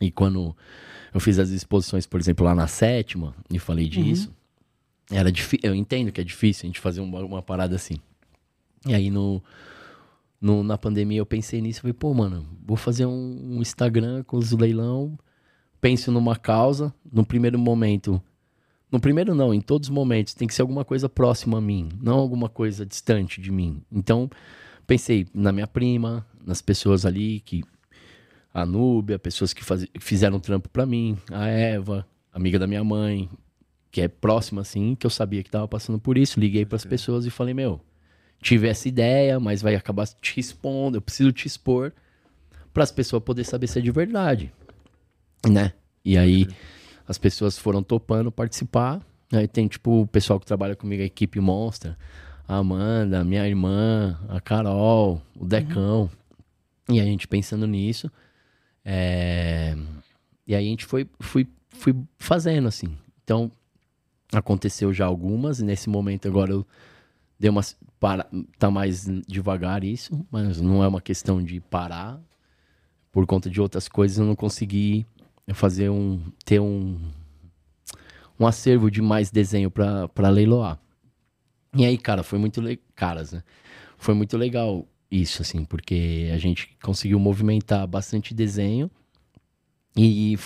[0.00, 0.56] E quando
[1.12, 4.34] eu fiz as exposições, por exemplo, lá na sétima, e falei disso,
[5.10, 5.60] era difícil.
[5.68, 7.96] Eu entendo que é difícil a gente fazer uma, uma parada assim.
[8.86, 9.42] E aí no,
[10.40, 14.36] no- na pandemia eu pensei nisso, falei, pô, mano, vou fazer um, um Instagram com
[14.36, 15.18] os leilão,
[15.80, 18.22] penso numa causa, no primeiro momento.
[18.90, 21.90] No primeiro não, em todos os momentos tem que ser alguma coisa próxima a mim,
[22.02, 23.82] não alguma coisa distante de mim.
[23.92, 24.28] Então,
[24.86, 27.62] pensei na minha prima, nas pessoas ali que
[28.52, 33.28] a Núbia, pessoas que faz, fizeram trampo pra mim, a Eva, amiga da minha mãe,
[33.90, 37.26] que é próxima assim, que eu sabia que tava passando por isso, liguei pras pessoas
[37.26, 37.80] e falei, meu,
[38.40, 41.92] tive essa ideia, mas vai acabar te expondo, eu preciso te expor
[42.72, 44.52] para as pessoas poderem saber se é de verdade,
[45.48, 45.72] né?
[46.04, 46.46] E aí
[47.06, 49.04] as pessoas foram topando participar.
[49.32, 51.98] Aí tem tipo o pessoal que trabalha comigo, a equipe Monstra,
[52.46, 56.10] a Amanda, a minha irmã, a Carol, o Decão.
[56.88, 58.10] E a gente pensando nisso.
[58.84, 59.76] é,
[60.46, 62.96] E aí a gente foi, fui, fui fazendo assim.
[63.22, 63.50] Então
[64.32, 66.66] aconteceu já algumas, e nesse momento agora eu
[67.38, 67.62] dei uma.
[67.98, 68.28] Para...
[68.58, 72.20] Tá mais devagar isso, mas não é uma questão de parar.
[73.12, 75.06] Por conta de outras coisas, eu não consegui
[75.52, 76.22] fazer um.
[76.44, 76.98] ter um.
[78.38, 80.78] um acervo de mais desenho pra leiloar.
[81.74, 82.84] E aí, cara, foi muito legal.
[82.94, 83.42] Caras, né?
[83.98, 88.90] Foi muito legal isso, assim, porque a gente conseguiu movimentar bastante desenho
[89.96, 90.38] e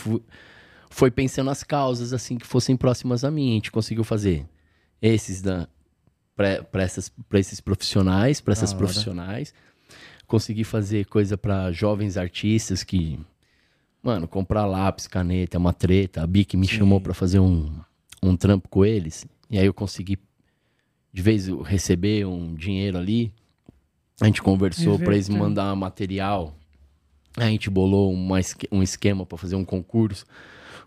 [0.94, 3.50] foi pensando as causas, assim, que fossem próximas a mim.
[3.50, 4.46] A gente conseguiu fazer
[5.02, 5.68] esses da
[6.36, 9.52] para esses profissionais, para essas profissionais.
[10.26, 13.20] Consegui fazer coisa para jovens artistas que
[14.02, 16.22] mano, comprar lápis, caneta, é uma treta.
[16.22, 16.78] A Bic me Sim.
[16.78, 17.72] chamou para fazer um
[18.22, 19.26] um trampo com eles.
[19.50, 20.16] E aí eu consegui
[21.12, 23.32] de vez receber um dinheiro ali.
[24.20, 26.54] A gente conversou para eles mandar material.
[27.36, 28.38] A gente bolou uma
[28.70, 30.24] um esquema para fazer um concurso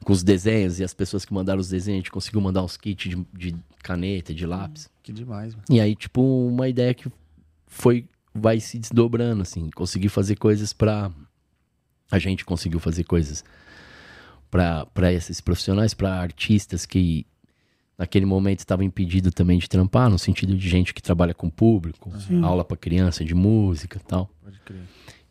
[0.03, 2.78] com os desenhos e as pessoas que mandaram os desenhos, a gente conseguiu mandar uns
[2.78, 4.90] kits de, de caneta, de lápis.
[5.03, 5.65] Que demais, mano.
[5.69, 7.10] E aí, tipo, uma ideia que
[7.65, 11.11] foi vai se desdobrando assim, conseguir fazer coisas pra
[12.11, 13.44] a gente conseguiu fazer coisas
[14.49, 17.26] pra para esses profissionais, pra artistas que
[17.98, 22.11] naquele momento estavam impedidos também de trampar, no sentido de gente que trabalha com público,
[22.19, 22.44] Sim.
[22.44, 24.30] aula pra criança de música, e tal.
[24.44, 24.84] Pode crer.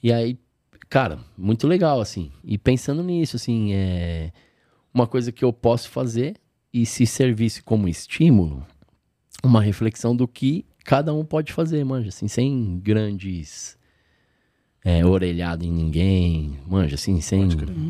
[0.03, 0.39] E aí,
[0.89, 2.33] cara, muito legal, assim.
[2.43, 4.33] E pensando nisso, assim, é.
[4.97, 6.37] Uma coisa que eu posso fazer
[6.73, 8.67] e se servisse como estímulo,
[9.45, 13.77] uma reflexão do que cada um pode fazer, manja, assim, sem grandes
[14.83, 17.47] é, orelhada em ninguém, manja, assim, sem.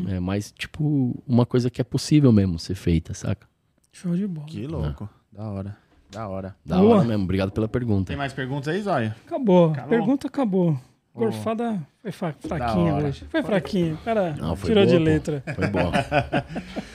[0.09, 3.47] É mais tipo uma coisa que é possível mesmo ser feita, saca?
[3.93, 4.47] Show de bola.
[4.47, 5.09] Que louco.
[5.31, 5.77] Da hora.
[6.11, 6.55] Da hora.
[6.65, 6.97] Da Boa.
[6.97, 7.23] hora mesmo.
[7.23, 8.07] Obrigado pela pergunta.
[8.07, 9.15] Tem mais perguntas aí, Zóia?
[9.25, 9.71] Acabou.
[9.71, 9.89] Acabou?
[9.89, 10.79] Pergunta acabou.
[11.17, 13.25] Gorfada foi fra- fraquinha hoje.
[13.29, 13.93] Foi fraquinha.
[13.93, 15.09] O cara Não, foi tirou boa, de pô.
[15.09, 15.43] letra.
[15.55, 15.91] Foi bom.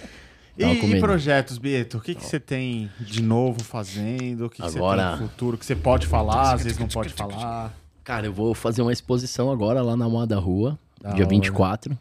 [0.58, 1.96] E, e projetos, Bieto?
[1.96, 4.44] O que, que você tem de novo fazendo?
[4.46, 5.56] O que, que você Agora- tem no futuro?
[5.56, 7.72] Que você pode falar, às vezes não pode falar.
[8.04, 11.30] Cara, eu vou fazer uma exposição agora lá na Moda Rua, Da dia hora.
[11.34, 11.98] 24.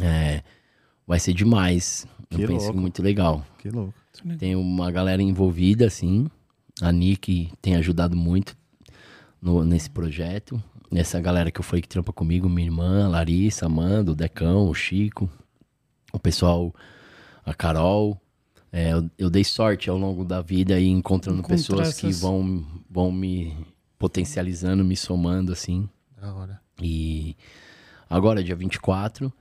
[0.00, 0.40] É,
[1.04, 2.06] vai ser demais.
[2.30, 2.80] Que eu penso louco.
[2.80, 3.44] muito legal.
[3.58, 3.92] Que louco.
[4.38, 6.28] Tem uma galera envolvida, assim.
[6.80, 8.56] A Nick tem ajudado muito
[9.42, 10.62] no- nesse projeto.
[10.92, 14.68] Essa galera que eu falei que trampa comigo, minha irmã, a Larissa, Amanda, o Decão,
[14.68, 15.30] o Chico,
[16.12, 16.74] o pessoal,
[17.44, 18.20] a Carol.
[18.72, 22.20] É, eu, eu dei sorte ao longo da vida aí encontrando Encontrar pessoas que essas-
[22.20, 23.54] vão, vão me
[23.98, 25.88] potencializando, me somando, assim.
[26.20, 26.60] Da hora.
[26.80, 27.36] E
[28.08, 29.32] agora, dia 24,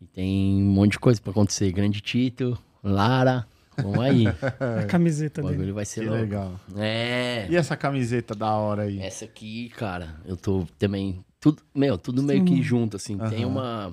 [0.00, 1.70] e tem um monte de coisa pra acontecer.
[1.72, 4.24] Grande Tito, Lara, vamos aí.
[4.28, 5.56] A camiseta O dele.
[5.56, 6.22] bagulho vai ser Que louco.
[6.22, 6.60] legal.
[6.76, 7.46] É.
[7.50, 9.00] E essa camiseta da hora aí?
[9.00, 11.24] Essa aqui, cara, eu tô também.
[11.40, 13.16] Tudo, meu, tudo meio que junto, assim.
[13.16, 13.46] Tem Aham.
[13.52, 13.92] uma.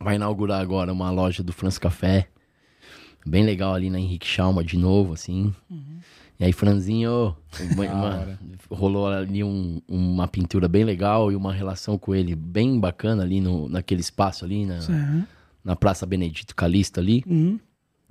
[0.00, 2.28] Vai inaugurar agora uma loja do France Café.
[3.26, 5.54] Bem legal ali na Henrique Schalma de novo, assim.
[6.38, 7.36] E aí, Franzinho,
[7.76, 8.38] uma- hora.
[8.70, 13.42] rolou ali um- uma pintura bem legal e uma relação com ele bem bacana ali
[13.42, 14.78] no, naquele espaço ali, na,
[15.62, 17.22] na Praça Benedito Calixto ali.
[17.26, 17.60] Uhum.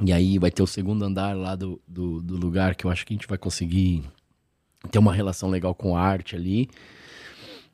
[0.02, 3.06] E aí vai ter o segundo andar lá do, do, do lugar que eu acho
[3.06, 4.04] que a gente vai conseguir
[4.90, 6.70] ter uma relação legal com a arte ali.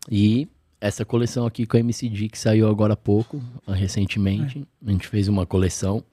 [0.10, 0.48] E
[0.82, 4.68] essa coleção aqui com a MCD que saiu agora há pouco, ah, recentemente.
[4.86, 6.04] A gente fez uma coleção.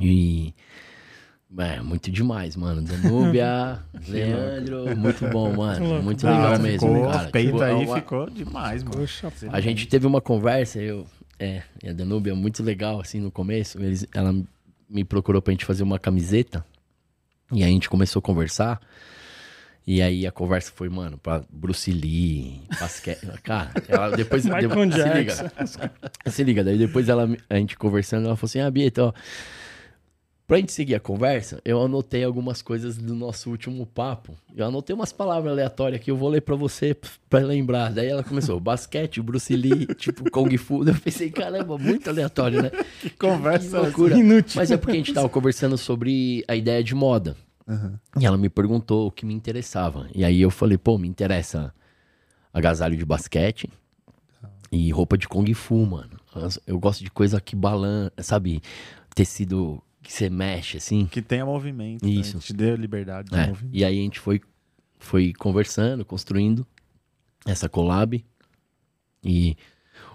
[0.00, 0.54] E.
[1.58, 2.82] É, muito demais, mano.
[2.82, 6.02] Danúbia, Leandro, muito bom, mano.
[6.02, 7.30] Muito Da legal mesmo, ficou, cara.
[7.30, 8.96] peito Tipo, é aí uma- ficou demais, mano.
[8.98, 11.06] Poxa, a gente teve uma conversa, eu.
[11.40, 13.78] É, e a Danúbia muito legal, assim, no começo.
[13.78, 14.34] Eles, ela
[14.88, 16.64] me procurou pra gente fazer uma camiseta.
[17.52, 18.80] E aí a gente começou a conversar.
[19.86, 23.26] E aí a conversa foi, mano, pra Bruce Lee, basquete.
[23.42, 24.44] Cara, ela depois.
[24.44, 25.52] Depois se liga.
[26.26, 29.14] Se liga, daí depois ela, a gente conversando, ela falou assim: Ah, Bia, então.
[30.48, 34.34] Pra gente seguir a conversa, eu anotei algumas coisas do nosso último papo.
[34.56, 37.92] Eu anotei umas palavras aleatórias que eu vou ler pra você p- pra lembrar.
[37.92, 40.82] Daí ela começou: basquete, Bruce Lee, tipo Kung Fu.
[40.88, 42.70] Eu pensei: caramba, muito aleatório, né?
[42.98, 43.68] Que conversa.
[43.78, 44.16] Que loucura.
[44.18, 44.54] Inútil.
[44.56, 47.36] Mas é porque a gente tava conversando sobre a ideia de moda.
[47.68, 48.00] Aham.
[48.18, 50.08] E ela me perguntou o que me interessava.
[50.14, 51.74] E aí eu falei, pô, me interessa
[52.54, 53.68] agasalho de basquete
[54.72, 56.18] e roupa de Kung Fu, mano.
[56.66, 58.62] Eu gosto de coisa que balança, sabe?
[59.14, 61.04] Tecido que você mexe, assim.
[61.06, 62.06] Que tenha movimento.
[62.08, 62.36] Isso.
[62.36, 62.42] Né?
[62.42, 63.76] Te dê liberdade de É, movimento.
[63.76, 64.40] E aí a gente foi,
[64.98, 66.66] foi conversando, construindo
[67.46, 68.24] essa collab.
[69.22, 69.54] E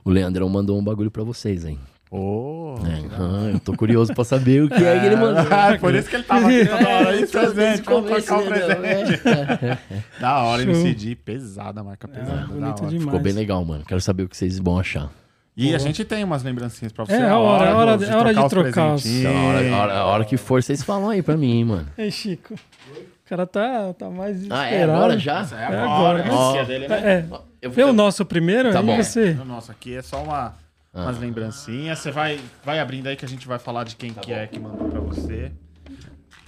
[0.03, 1.77] o Leandrão mandou um bagulho pra vocês, hein?
[2.09, 5.45] Ô, É, eu tô curioso pra saber o que é que ele mandou.
[5.51, 8.09] Ah, por isso que ele tava aqui toda hora aí, É, presente, desde o vamos
[8.09, 8.75] começo, trocar o né,
[9.05, 9.21] presente.
[9.27, 9.77] é.
[10.19, 10.71] Da hora, Show.
[10.73, 12.41] MCD, pesada, marca pesada.
[12.41, 12.87] da bonito hora.
[12.87, 13.03] demais.
[13.03, 13.83] Ficou bem legal, mano.
[13.85, 15.11] Quero saber o que vocês vão achar.
[15.55, 17.13] E a gente tem umas lembrancinhas pra você.
[17.13, 19.35] É a hora, é hora de- é hora de os trocar os- presentinhos.
[19.35, 21.87] A hora, a hora- a hora que for, vocês falam aí pra mim, hein, mano.
[21.97, 22.55] Ei, Chico.
[22.55, 24.73] O cara tá, tá mais Ah, desesperado.
[24.75, 25.39] é agora já?
[25.51, 26.21] É É agora.
[26.23, 26.25] agora.
[26.33, 26.55] Ó.
[26.57, 26.97] Esse dele, né?
[26.99, 27.25] É.
[27.61, 28.97] Eu, Vê o nosso primeiro, Tá aí bom.
[28.97, 29.33] você...
[29.45, 30.55] Nossa, aqui é só uma,
[30.93, 31.01] Ah.
[31.03, 31.99] umas lembrancinhas.
[31.99, 34.45] Você vai, vai abrindo aí que a gente vai falar de quem Tá que é
[34.47, 35.51] que mandou pra você.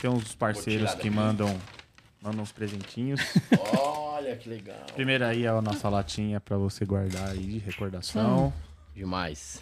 [0.02, 1.56] Tem uns parceiros que mandam,
[2.22, 3.22] mandam uns presentinhos.
[3.72, 4.76] Olha que legal.
[4.94, 8.52] Primeiro aí é a nossa latinha pra você guardar aí de recordação.
[8.96, 9.62] Demais.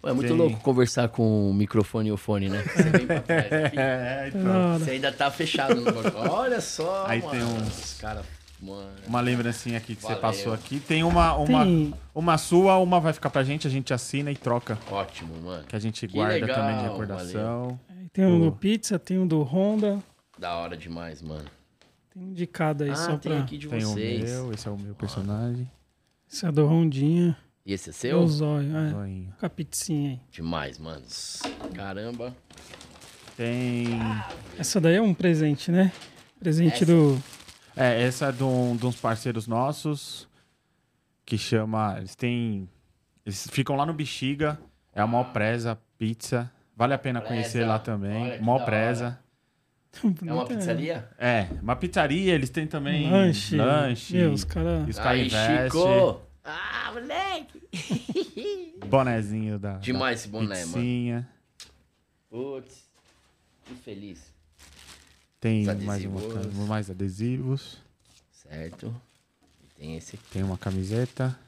[0.00, 0.36] Pô, é muito Tem.
[0.36, 2.62] louco conversar com o microfone e o fone, né?
[2.62, 3.76] Você vem pra trás aqui.
[3.78, 4.42] É, então.
[4.44, 6.30] Da Você ainda tá fechado no bagulho.
[6.30, 7.30] Olha só, Aí mano.
[7.32, 8.24] tem uns- Os caras,
[8.60, 8.88] mano.
[9.06, 10.20] Uma lembrancinha aqui que você Valeu.
[10.20, 10.78] passou aqui.
[10.78, 11.94] Tem uma, uma, Tem...
[12.14, 14.78] uma sua, uma vai ficar pra gente, a gente assina e troca.
[14.90, 15.64] Ótimo, mano.
[15.64, 17.80] Que a gente Que guarda legal, também de recordação.
[18.12, 19.98] Tem um do pizza, tem um do Honda.
[20.38, 21.44] Da hora demais, mano.
[22.14, 23.40] Tem um de cada aí ah, só tem pra...
[23.40, 24.30] aqui de Tem o vocês.
[24.30, 25.68] meu, esse é o meu personagem.
[26.30, 27.36] Esse é do Rondinha.
[27.68, 28.20] E esse é É seu?
[28.20, 28.88] o zóio, é.
[28.88, 29.34] Zoinho.
[29.38, 30.20] Com a pizzinha aí.
[30.30, 31.04] Demais, mano.
[31.74, 32.34] Caramba.
[33.36, 33.88] Tem.
[34.58, 35.92] Essa daí é um presente, né?
[36.40, 36.86] Presente Essa?
[36.86, 37.22] do...
[37.76, 40.26] É, essa é de, um, de uns parceiros nossos
[41.26, 41.96] que chama.
[41.98, 42.66] Eles têm.
[43.26, 44.58] Eles ficam lá no Bexiga.
[44.94, 46.50] É a Mó Preza Pizza.
[46.74, 47.34] Vale a pena Preza.
[47.34, 48.40] conhecer lá também.
[48.64, 49.18] Preza.
[50.24, 51.08] É uma pizzaria?
[51.18, 53.56] É, uma pizzaria, eles têm também Lanche.
[53.56, 54.16] lanche.
[54.16, 54.86] Meu, os caras...
[54.86, 55.64] Os Aí, caras investem.
[55.70, 56.27] Chico!
[56.50, 57.62] Ah, moleque!
[58.86, 59.74] Bonezinho da.
[59.78, 60.72] Demais esse da boné, mano.
[60.72, 61.28] pizzinha.
[62.30, 62.88] Putz,
[63.64, 64.32] que feliz.
[65.40, 66.54] Tem mais, uma, adesivos.
[66.66, 67.78] mais adesivos.
[68.32, 68.94] Certo.
[69.62, 70.24] E tem esse aqui.
[70.32, 71.38] Tem uma camiseta.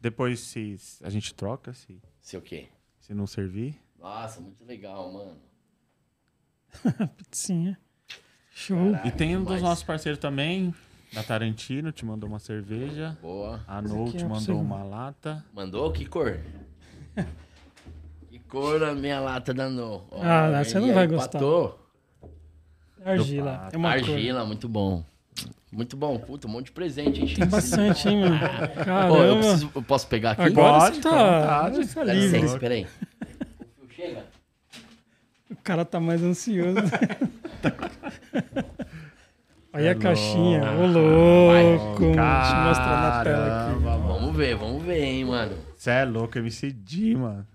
[0.00, 2.68] Depois, se a gente troca, se, Sei o quê?
[3.00, 3.74] se não servir.
[3.98, 5.38] Nossa, muito legal, mano.
[7.30, 7.78] Pizzinha.
[8.52, 8.92] Show.
[8.92, 10.74] Caraca, E tem um dos nossos parceiros também,
[11.12, 13.16] da Tarantino, te mandou uma cerveja.
[13.22, 13.60] Boa.
[13.66, 15.44] A Nou te é mandou uma lata.
[15.52, 15.90] Mandou?
[15.92, 16.38] Que cor?
[18.30, 20.04] que cor a minha lata da No?
[20.10, 21.38] Ó, Ah, você não vai aí, gostar.
[21.38, 21.86] empatou?
[23.04, 23.68] Argila.
[23.72, 24.10] É uma cor.
[24.14, 25.04] Argila, muito bom.
[25.70, 26.18] Muito bom.
[26.18, 27.40] Puta, um monte de presente, hein, Chico?
[27.40, 28.36] Tem bastante, hein, mano?
[28.40, 29.36] Ô, eu, Caramba.
[29.40, 30.42] preciso, eu posso pegar aqui?
[30.42, 31.68] Agora Pode, tá, tá Dá
[32.04, 32.38] livre.
[32.40, 32.86] licença, peraí.
[33.82, 34.24] O fio chega?
[35.50, 36.80] O cara tá mais ansioso.
[39.72, 40.62] É a caixinha.
[40.72, 42.02] Ô, louco.
[42.04, 43.80] eu mostrar na tela aqui.
[43.82, 44.08] Mano.
[44.08, 45.56] Vamos ver, vamos ver, hein, mano.
[45.76, 47.46] Você é louco, MCD, mano.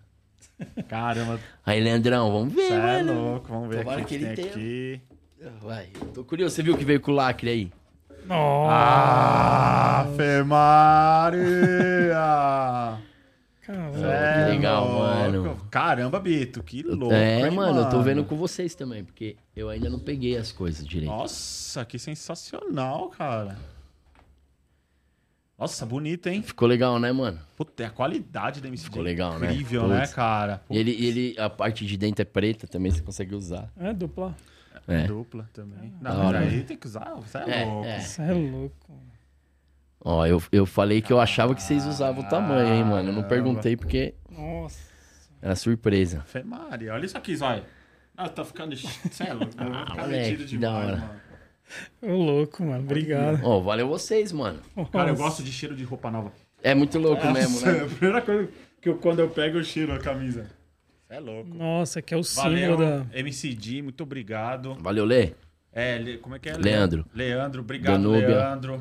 [0.88, 3.14] Caramba, Aí, Leandrão, vamos ver, você é mano.
[3.32, 3.48] louco.
[3.50, 5.02] Vamos ver Tomara aqui o que que ele tem aqui.
[5.62, 6.56] Vai, tô curioso.
[6.56, 7.72] Você viu que veio com o lacre aí?
[8.26, 8.74] Nossa.
[8.74, 10.06] Ah,
[11.34, 12.24] Maria!
[13.66, 13.98] Caramba.
[13.98, 15.00] É que legal, louco.
[15.00, 15.68] mano.
[15.72, 17.14] Caramba, Bito, que louco.
[17.14, 20.52] é, hein, mano, eu tô vendo com vocês também, porque eu ainda não peguei as
[20.52, 21.10] coisas direito.
[21.12, 23.58] Nossa, que sensacional, cara.
[25.58, 26.42] Nossa, bonito, hein?
[26.42, 27.40] Ficou legal, né, mano?
[27.56, 29.52] Puta, a qualidade da MC Ficou legal, né?
[29.54, 30.14] incrível, né, Putz.
[30.14, 30.62] cara?
[30.70, 33.72] E ele, ele, a parte de dentro é preta também, você consegue usar.
[33.78, 34.36] É dupla.
[34.88, 35.08] É.
[35.08, 35.94] Dupla também.
[36.02, 36.40] Não, mas hora.
[36.40, 37.88] aí tem que usar, você é, É, louco.
[37.88, 38.00] é.
[38.02, 38.94] Você é louco.
[40.06, 43.10] Ó, eu, eu falei que eu achava que vocês usavam o tamanho, hein, mano?
[43.10, 44.80] Eu não perguntei porque Nossa.
[45.42, 46.22] era surpresa.
[46.26, 47.64] Fé Maria, olha isso aqui, Zóia.
[48.18, 48.76] Ah, tá ficando...
[48.76, 50.98] Você é louco, Ah, moleque, metido que da demais, hora.
[50.98, 51.22] mano.
[52.02, 52.84] Ô, louco, mano.
[52.84, 53.40] Obrigado.
[53.44, 54.60] Ó, valeu vocês, mano.
[54.92, 56.32] Cara, eu gosto de cheiro de roupa nova.
[56.62, 57.80] É muito louco mesmo, Nossa, né?
[57.80, 58.50] é a primeira coisa
[58.82, 60.48] que eu, quando eu pego, eu cheiro a camisa.
[61.08, 61.50] Você é louco.
[61.54, 63.06] Nossa, que é o Valeu, símbolo da.
[63.20, 64.76] MCD, muito obrigado.
[64.80, 65.32] Valeu, Lê.
[65.72, 66.54] É, Le- como é que é?
[66.58, 67.06] Leandro.
[67.16, 68.28] Leandro, obrigado, Danúbia.
[68.28, 68.80] Leandro.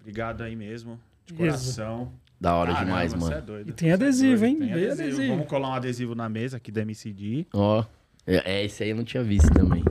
[0.00, 1.42] Obrigado aí mesmo, de Isso.
[1.42, 2.12] coração.
[2.40, 3.36] Da hora Caramba, demais, você mano.
[3.36, 3.68] é doido.
[3.68, 4.58] E tem é adesivo, hein?
[4.58, 4.92] Tem adesivo.
[5.02, 5.28] adesivo.
[5.28, 7.46] Vamos colar um adesivo na mesa aqui da MCD.
[7.52, 7.84] Ó.
[8.26, 9.84] É, é, esse aí eu não tinha visto também.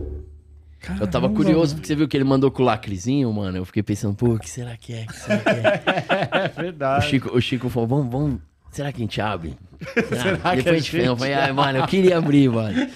[0.99, 1.75] Eu tava Caramba, curioso, mano.
[1.75, 3.57] porque você viu que ele mandou com o lacrezinho, mano.
[3.57, 5.03] Eu fiquei pensando, pô, o que será que é?
[5.03, 6.49] O que será que é?
[6.55, 7.05] É o, verdade.
[7.05, 8.41] Chico, o Chico falou, vamos, vamos.
[8.71, 9.55] Será que a gente abre?
[10.09, 12.75] Será que a Depois a gente gente Eu falei, ai, mano, eu queria abrir, mano.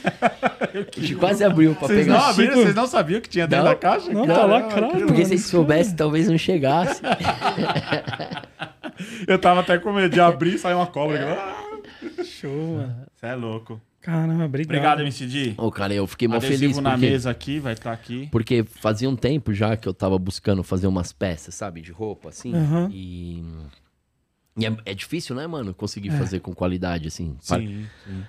[0.74, 2.18] O Chico quase abriu pra Vocês pegar.
[2.18, 2.56] não abriram?
[2.56, 3.72] Vocês não sabiam que tinha dentro Não.
[3.72, 4.12] da caixa?
[4.12, 5.26] Não, tá Caramba, lacrado, que Porque mano.
[5.26, 7.00] se soubesse, talvez não chegasse.
[9.28, 11.38] Eu tava até com medo de abrir e sair uma cobra.
[12.24, 12.95] Show, mano.
[13.16, 13.82] Você é louco.
[14.02, 14.76] Caramba, obrigado.
[14.76, 15.54] Obrigado, MCD.
[15.58, 17.06] Ô, cara, eu fiquei mó feliz na porque...
[17.06, 18.28] mesa aqui, vai estar aqui.
[18.32, 22.30] Porque fazia um tempo já que eu tava buscando fazer umas peças, sabe, de roupa,
[22.30, 22.54] assim.
[22.54, 22.90] Aham.
[22.91, 23.44] E.
[24.57, 27.35] e é, é difícil, né, mano, conseguir fazer com qualidade, assim.
[27.39, 28.23] Sim, sim.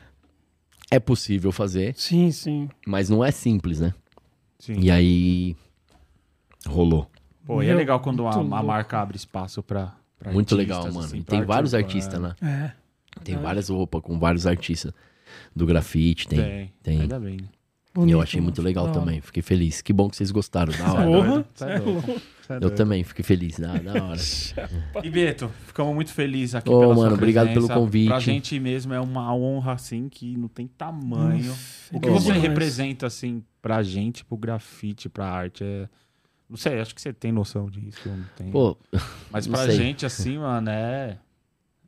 [0.91, 2.69] É possível fazer, Sim, sim.
[2.87, 3.93] mas não é simples, né?
[4.59, 4.79] sim.
[4.81, 5.57] E aí.
[6.67, 7.11] Rolou.
[7.47, 9.95] Pô, e é legal quando a, a marca abre espaço pra.
[10.19, 11.07] pra Muito artistas, legal, mano.
[11.07, 12.37] assim, e pra tem arte vários artistas lá.
[12.41, 12.73] É.
[13.23, 14.93] Tem várias roupas com vários artistas.
[15.55, 16.39] Do grafite, tem.
[16.41, 17.01] Tem, tem.
[17.03, 17.37] Ainda bem.
[17.39, 17.49] né?
[17.97, 19.21] E eu Bonito, achei muito legal também.
[19.21, 19.81] Fiquei feliz.
[19.81, 20.73] Que bom que vocês gostaram.
[20.77, 21.05] Da hora.
[21.07, 22.11] Porra, é é louco.
[22.11, 22.75] é Eu doido.
[22.75, 23.57] também fiquei feliz.
[23.57, 24.21] Da, da hora.
[25.05, 27.75] E Beto, ficamos muito felizes aqui Ô, pela mano, sua obrigado pelo presença.
[27.75, 28.09] convite.
[28.09, 31.55] Pra gente mesmo é uma honra, assim, que não tem tamanho.
[31.93, 32.43] o que você demais.
[32.43, 35.89] representa, assim, pra gente, pro grafite, pra arte, é...
[36.51, 38.51] Não sei, acho que você tem noção disso, eu não tenho.
[38.51, 38.77] Pô,
[39.31, 39.77] Mas pra sei.
[39.77, 41.17] gente, assim, mano, é...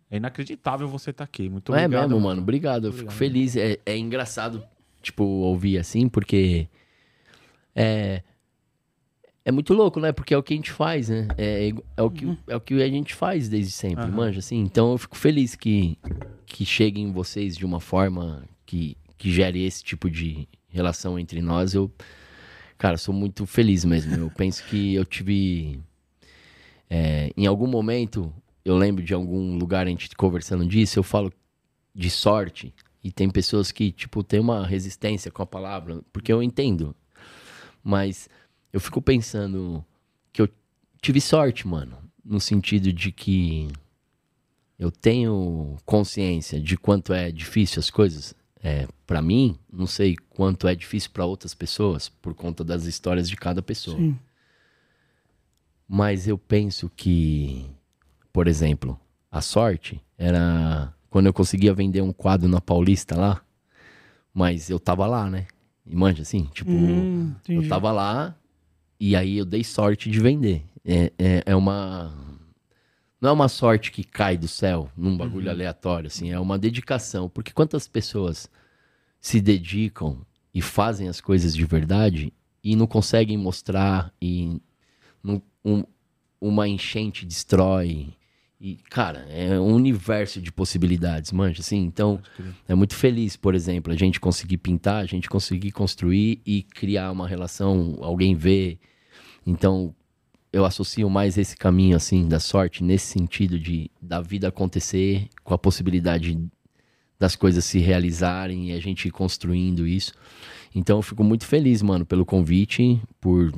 [0.09, 1.49] É inacreditável você estar aqui.
[1.51, 2.11] Muito é obrigado.
[2.11, 2.41] mesmo, mano.
[2.41, 2.87] Obrigado.
[2.87, 3.19] Eu fico Obrigado.
[3.19, 3.57] feliz.
[3.57, 4.63] É, é engraçado,
[5.07, 6.69] tipo, ouvir assim, porque.
[7.75, 8.23] É.
[9.45, 10.11] É muito louco, né?
[10.11, 11.29] Porque é o que a gente faz, né?
[11.39, 14.11] É, é, o, que, é o que a gente faz desde sempre, Aham.
[14.17, 14.59] manja, assim.
[14.59, 15.97] Então eu fico feliz que,
[16.45, 21.75] que cheguem vocês de uma forma que, que gere esse tipo de relação entre nós.
[21.75, 21.89] Eu,
[22.77, 24.17] cara, sou muito feliz mesmo.
[24.17, 25.79] Eu penso que eu tive.
[26.91, 28.35] é, em algum momento,
[28.65, 31.33] eu lembro de algum lugar a gente conversando disso, eu falo
[31.95, 32.75] de sorte.
[33.07, 36.93] E tem pessoas que, tipo, tem uma resistência com a palavra, porque eu entendo.
[37.81, 38.29] Mas
[38.73, 39.85] eu fico pensando
[40.33, 40.49] que eu
[41.01, 41.97] tive sorte, mano.
[42.25, 43.69] No sentido de que
[44.77, 48.35] eu tenho consciência de quanto é difícil as coisas.
[48.61, 53.29] É, para mim, não sei quanto é difícil para outras pessoas, por conta das histórias
[53.31, 53.97] de cada pessoa.
[53.97, 54.19] Sim.
[55.87, 57.71] Mas eu penso que,
[58.33, 58.99] por exemplo,
[59.31, 63.41] a sorte era quando eu conseguia vender um quadro na Paulista lá,
[64.35, 65.47] mas eu tava lá, né?
[65.87, 68.37] E manja assim, tipo, Hum, eu tava lá
[69.01, 70.63] e aí eu dei sorte de vender.
[70.85, 72.13] É, é, é uma.
[73.19, 77.31] não é uma sorte que cai do céu num bagulho aleatório, assim, é uma dedicação.
[77.31, 78.47] Porque quantas pessoas
[79.19, 80.19] se dedicam
[80.53, 82.31] e fazem as coisas de verdade
[82.63, 84.61] e não conseguem mostrar e
[85.23, 85.85] não- um-
[86.39, 88.13] uma enchente destrói.
[88.59, 91.79] E, cara, é um universo de possibilidades, manja, assim.
[91.79, 92.21] Então,
[92.67, 97.13] é muito feliz, por exemplo, a gente conseguir pintar, a gente conseguir construir e criar
[97.13, 98.79] uma relação, alguém vê.
[99.47, 99.95] Então,
[100.51, 105.53] eu associo mais esse caminho, assim, da sorte, nesse sentido de da vida acontecer com
[105.53, 106.39] a possibilidade
[107.19, 110.15] das coisas se realizarem e a gente ir construindo isso.
[110.75, 113.53] Então, eu fico muito feliz, mano, pelo convite, por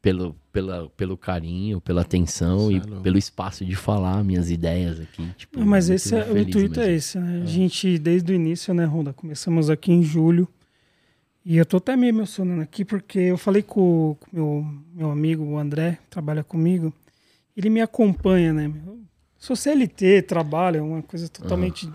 [0.00, 3.02] pelo, pela, pelo carinho, pela atenção e é louco.
[3.02, 5.28] pelo espaço de falar minhas ideias aqui.
[5.36, 6.96] Tipo, Mas muito esse é, o intuito é mesmo.
[6.96, 7.42] esse, né?
[7.42, 9.12] A gente, desde o início, né, Ronda?
[9.12, 10.48] Começamos aqui em julho.
[11.44, 15.44] E eu tô até meio emocionando aqui, porque eu falei com o meu, meu amigo,
[15.44, 16.90] o André, que trabalha comigo.
[17.54, 18.72] Ele me acompanha, né?
[18.86, 18.98] Eu
[19.36, 21.86] sou CLT, trabalho, é uma coisa totalmente.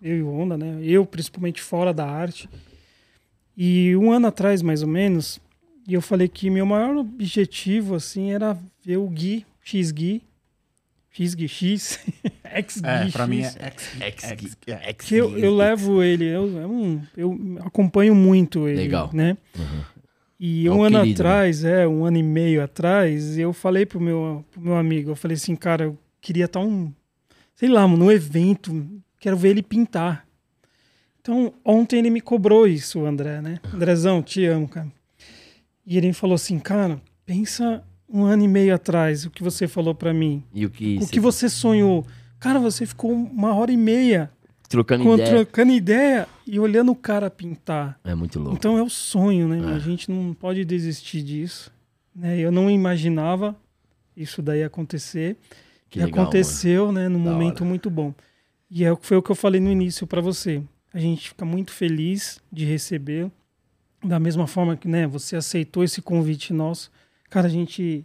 [0.00, 0.78] Eu e o Honda, né?
[0.80, 2.48] Eu, principalmente fora da arte.
[3.56, 5.40] E um ano atrás, mais ou menos,
[5.86, 10.22] e eu falei que meu maior objetivo, assim, era ver o Gui, X-Gui,
[11.10, 11.98] X-Gui, X,
[12.44, 13.56] X-Gui, É, pra mim é X.
[14.00, 14.00] X.
[14.00, 14.96] Ex- X- é.
[15.14, 19.10] eu, eu levo ele, eu, é um- eu acompanho muito ele, Legal.
[19.12, 19.36] né?
[19.58, 19.80] Uhum.
[20.38, 21.28] E É um ano querido, né?
[21.30, 25.16] atrás, é, um ano e meio atrás, eu falei pro meu, pro meu amigo, eu
[25.16, 26.92] falei assim, cara, eu queria estar um,
[27.54, 28.86] sei lá, num evento,
[29.18, 30.26] quero ver ele pintar.
[31.22, 33.58] Então, ontem ele me cobrou isso, o André, né?
[33.72, 34.92] Andrezão, te amo, cara.
[35.86, 39.94] E ele falou assim, cara, pensa um ano e meio atrás, o que você falou
[39.94, 40.42] pra mim.
[40.52, 42.04] E o que, O que você sonhou.
[42.38, 44.30] Cara, você ficou uma hora e meia
[44.68, 47.98] trocando com- ideia trocando ideia e olhando o cara pintar.
[48.04, 48.56] é muito louco.
[48.56, 49.72] Então é o sonho, né?
[49.72, 49.74] É.
[49.76, 51.72] A gente não pode desistir disso.
[52.14, 52.38] Né?
[52.38, 53.54] Eu não imaginava
[54.16, 55.36] isso daí acontecer.
[55.88, 57.68] que e legal, aconteceu, né, num Da momento hora.
[57.68, 58.12] muito bom.
[58.70, 60.60] E é, o que foi o que eu falei no início para você.
[60.92, 63.30] A gente fica muito feliz de receber.
[64.06, 66.90] Da mesma forma que né, você aceitou esse convite nosso.
[67.28, 68.04] Cara, a gente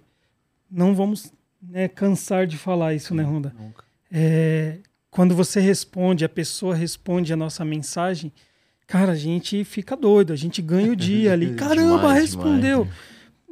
[0.69, 3.53] não vamos né, cansar de falar isso, né, Ronda?
[3.57, 3.83] Nunca.
[4.11, 4.79] É,
[5.09, 8.31] quando você responde, a pessoa responde a nossa mensagem,
[8.87, 11.53] cara, a gente fica doido, a gente ganha o dia ali.
[11.55, 12.83] Caramba, Demais, respondeu.
[12.85, 12.99] demais.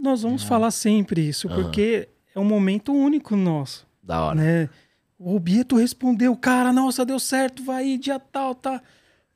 [0.01, 1.61] Nós vamos falar sempre isso, Aham.
[1.63, 4.35] porque é um momento único nosso, Da hora.
[4.35, 4.69] né?
[5.17, 8.81] O Bieto respondeu, cara, nossa, deu certo, vai dia tal, tá.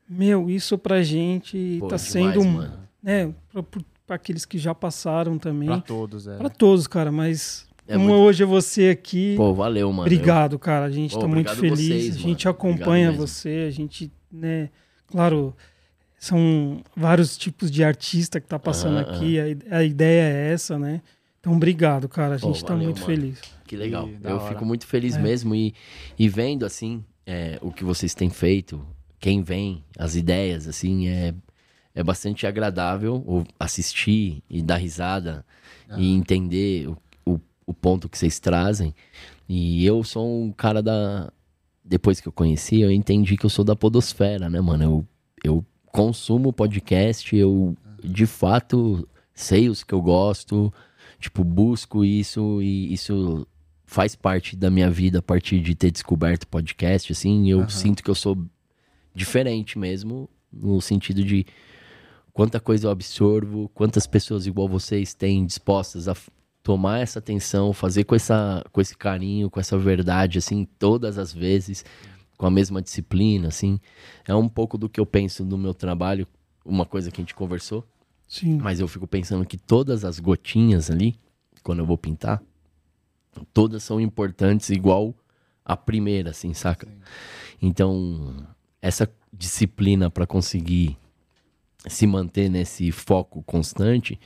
[0.10, 2.83] Meu, isso pra gente Pô, tá sendo, um, mano.
[3.04, 3.64] Né, pra,
[4.08, 6.38] pra aqueles que já passaram também, Pra pra, todos, é.
[6.58, 10.02] todos, cara, mas É como muito- hoje é você aqui, Pô, valeu, mano.
[10.04, 10.86] Obrigado, cara.
[10.86, 11.88] A gente Pô, tá muito obrigado feliz.
[12.06, 12.56] vocês, a gente mano.
[12.58, 13.66] acompanha você.
[13.68, 14.70] A gente, né?
[15.08, 15.54] Claro,
[16.18, 19.40] são vários tipos de artista que tá passando Aham, aqui.
[19.40, 21.02] A, i- a ideia é essa, né?
[21.40, 22.36] Então, obrigado, cara.
[22.36, 23.06] A Pô, gente tá valeu, muito mano.
[23.14, 23.42] feliz.
[23.68, 24.08] Que legal.
[24.08, 24.50] Que Eu hora.
[24.54, 25.20] fico muito feliz É.
[25.20, 25.74] mesmo e,
[26.18, 28.82] e vendo, assim, é, o que vocês têm feito,
[29.20, 31.34] quem vem, as ideias, assim, é,
[31.96, 35.46] é bastante agradável assistir e dar risada
[35.96, 38.96] e entender o, o, o ponto que vocês trazem.
[39.48, 41.32] E eu sou um cara da.
[41.84, 44.84] Depois que eu conheci, eu entendi que eu sou da Podosfera, né, mano?
[44.84, 45.08] Eu,
[45.44, 50.74] eu consumo podcast, eu de fato sei os que eu gosto,
[51.20, 53.48] tipo, busco isso e isso
[53.86, 57.70] faz parte da minha vida a partir de ter descoberto podcast, assim, eu Aham.
[57.70, 58.38] sinto que eu sou
[59.14, 61.46] diferente mesmo, no sentido de
[62.34, 66.16] quanta coisa eu absorvo, quantas pessoas igual vocês têm dispostas a
[66.64, 71.32] tomar essa atenção, fazer com, essa, com esse carinho, com essa verdade, assim, todas as
[71.32, 71.86] vezes,
[72.38, 73.80] com a mesma disciplina, assim.
[74.26, 76.28] É um pouco do que eu penso no meu trabalho,
[76.66, 77.86] uma coisa que a gente conversou,
[78.28, 78.58] Sim.
[78.58, 81.20] mas eu fico pensando que todas as gotinhas ali,
[81.62, 82.42] quando eu vou pintar,
[83.54, 85.14] todas são importantes igual
[85.66, 86.88] a primeira, assim, saca?
[87.62, 88.36] Então,
[88.82, 90.98] essa disciplina para conseguir
[91.88, 94.20] se manter nesse foco constante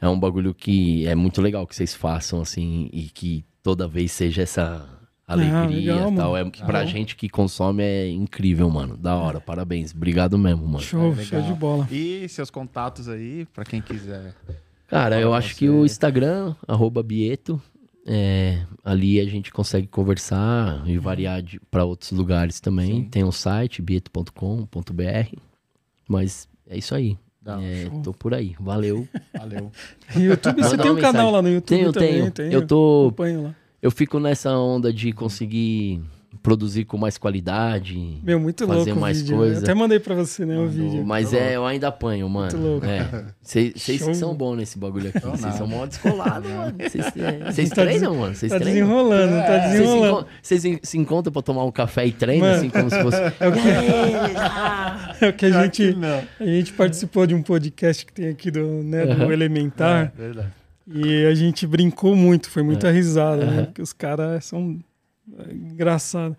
[0.00, 4.12] é um bagulho que é muito legal que vocês façam, assim, e que toda vez
[4.12, 4.86] seja essa
[5.26, 6.36] alegria legal, e tal.
[6.36, 6.86] É, Que pra bom.
[6.86, 8.96] gente que consome é incrível, mano.
[8.96, 9.94] Da hora, parabéns.
[9.94, 10.80] Obrigado mesmo, mano.
[10.80, 11.88] Show, É, show de bola.
[11.90, 14.34] E seus contatos aí, pra quem quiser.
[14.86, 15.54] Cara, eu acho você.
[15.54, 17.60] que o Instagram, arroba Bieto,
[18.06, 23.04] é, ali a gente consegue conversar e variar para outros lugares também.
[23.04, 23.08] Sim.
[23.08, 25.38] Tem o site, bieto.com.br.
[26.06, 27.16] Mas é isso aí.
[27.40, 28.00] Dá, É, show.
[28.02, 28.54] tô por aí.
[28.58, 29.06] Valeu.
[29.38, 29.70] Valeu.
[30.16, 31.32] YouTube, você tem um uma canal mensagem.
[31.32, 32.12] lá no YouTube Tenho, também?
[32.14, 32.30] tenho.
[32.30, 33.06] Tem, Eu tô.
[33.08, 33.54] Acompanho lá.
[33.82, 36.00] Eu fico nessa onda de conseguir
[36.44, 38.20] produzir com mais qualidade.
[38.22, 39.36] Meu, muito Fazer louco mais o vídeo.
[39.38, 39.54] coisa.
[39.54, 41.02] Eu até mandei pra você, né, o vídeo.
[41.04, 42.56] Mas é, eu ainda apanho, mano.
[42.58, 42.86] Muito louco.
[43.40, 44.08] Vocês Show.
[44.08, 45.20] que são bons nesse bagulho aqui.
[45.26, 46.74] Vocês são mó descolados, mano.
[47.50, 48.34] Vocês Tá treinam, mano?
[48.34, 48.86] Vocês Tá treinam?
[48.86, 50.26] desenrolando, tá Vocês se, desenrolando.
[50.42, 52.58] vocês se- se encontram pra tomar um café e treinam, Mano.
[52.58, 53.16] assim, como se fosse.
[53.40, 53.58] É o que,
[55.24, 55.96] é o que a gente,
[56.38, 59.32] a gente participou de um podcast que tem aqui do, né, do.
[59.32, 60.12] Elementar.
[60.14, 60.48] É, verdade.
[60.86, 63.62] E a gente brincou muito, foi muita risada, né?
[63.62, 64.78] Porque os caras são
[65.38, 66.36] é, engraçados.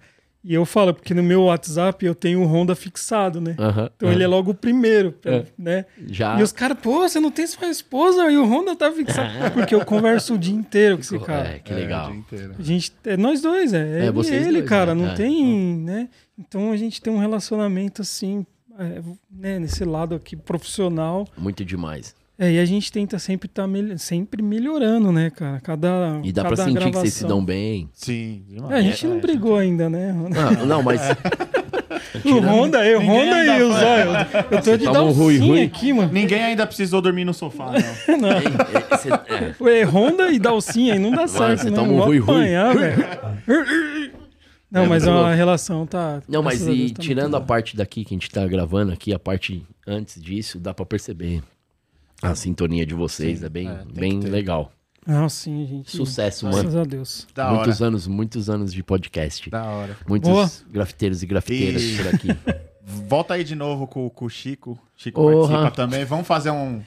[0.48, 3.56] E eu falo, porque no meu WhatsApp eu tenho o Honda fixado, né?
[3.58, 5.44] Aham, Então ele é logo o primeiro, É.
[5.58, 5.86] né?
[6.06, 6.40] Já.
[6.40, 9.44] E os caras, pô, você não tem sua esposa e o Honda tá fixado.
[9.44, 11.48] É porque eu converso o dia inteiro com esse cara.
[11.50, 12.06] É, que legal.
[12.06, 12.56] É, o dia inteiro.
[12.60, 13.78] A gente, é nós dois, é.
[13.80, 15.02] É, ele e vocês ele, dois, cara, né?
[15.04, 15.16] não É.
[15.16, 16.10] tem, né?
[16.38, 18.46] Então a gente tem um relacionamento assim,
[18.78, 19.02] é,
[19.32, 21.28] né, nesse lado aqui profissional.
[21.36, 22.14] Muito demais.
[22.38, 23.66] É, e a gente tenta sempre estar
[23.98, 25.60] sempre melhorando, né, cara?
[25.62, 26.92] Cada E dá cada pra sentir gravação.
[26.92, 27.90] que vocês se dão bem.
[27.94, 28.74] Sim, É, demais.
[28.74, 30.14] a gente não brigou ainda, né?
[30.36, 31.02] Ah, não, mas.
[32.24, 34.10] O Honda, eu, Honda e fora.
[34.10, 34.48] olhos.
[34.52, 35.64] Eu tô de dar um ruim, ruim.
[35.64, 36.12] aqui, mano.
[36.12, 37.72] Ninguém ainda precisou dormir no sofá,
[38.18, 38.30] não.
[38.40, 39.54] Ei, ei, cê- é.
[39.62, 41.76] Ué, Honda e Dalcinha aí não dá certo, você né?
[41.76, 42.38] toma um ruim, ruim.
[42.40, 44.16] velho.
[44.72, 46.22] Não, É, mas a relação tá.
[46.28, 49.20] Não, mas e tá tirando a parte daqui que a gente tá gravando aqui, a
[49.20, 51.44] parte antes disso, dá pra perceber
[52.22, 53.44] a sintonia de vocês.
[53.44, 54.72] é bem, É, bem legal.
[55.08, 55.92] Ah, sim, gente.
[55.92, 56.58] Sucesso, mano.
[56.58, 57.28] Graças a Deus.
[57.36, 57.88] Da muitos hora.
[57.90, 59.50] anos, muitos anos de podcast.
[59.52, 59.96] Da hora.
[60.08, 60.50] Muitos Boa.
[60.72, 62.28] grafiteiros e grafiteiras E- por aqui.
[63.08, 64.80] Volta aí de novo com, com o Chico.
[64.96, 66.06] Chico participa também.
[66.06, 66.82] Vamos fazer um.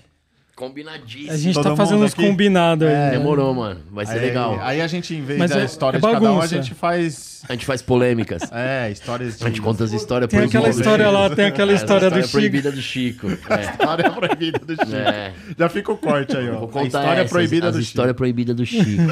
[0.59, 1.31] Combinadíssimo.
[1.33, 2.93] A gente Todo tá fazendo uns combinados aí.
[2.93, 3.11] É.
[3.13, 3.81] Demorou, mano.
[3.93, 4.59] Vai ser aí, legal.
[4.61, 6.75] Aí a gente, em vez Mas da é- história é de cada um, a gente
[6.75, 7.45] faz.
[7.49, 8.43] A gente faz polêmicas.
[8.53, 9.45] É, histórias de.
[9.45, 12.17] A gente conta as histórias Tem aquela história lá, tem aquela É, história a do
[12.17, 12.31] Chico.
[12.33, 13.27] proibida do Chico.
[13.49, 13.61] É.
[13.71, 14.97] História proibida do Chico.
[14.97, 15.33] É.
[15.57, 16.59] Já fica o corte aí, ó.
[16.59, 18.17] Vou A contar história essas, proibida as do história Chico.
[18.19, 19.03] proibida do Chico.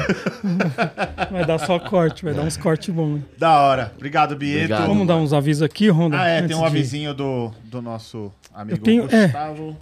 [1.31, 3.21] Vai dar só corte, vai dar uns cortes bons.
[3.37, 3.93] Da hora.
[3.95, 4.65] Obrigado, Bieto.
[4.65, 4.87] Obrigado.
[4.87, 6.19] Vamos dar uns avisos aqui, Ronda?
[6.19, 9.23] Ah, é, tem um avisinho do, do nosso amigo é.
[9.25, 9.77] Gustavo.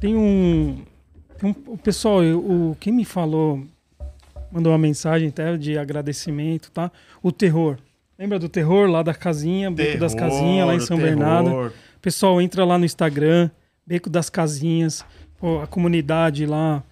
[0.00, 0.82] Tem um.
[1.38, 3.64] Tem um o pessoal, o, quem me falou,
[4.50, 6.90] mandou uma mensagem até de agradecimento, tá?
[7.22, 7.78] O terror.
[8.18, 11.10] Lembra do terror lá da casinha, Beco das Terror, Casinhas, lá em São terror.
[11.10, 11.72] Bernardo?
[12.00, 13.50] Pessoal, entra lá no Instagram,
[13.84, 15.04] Beco das Casinhas,
[15.38, 16.82] pô, a comunidade lá,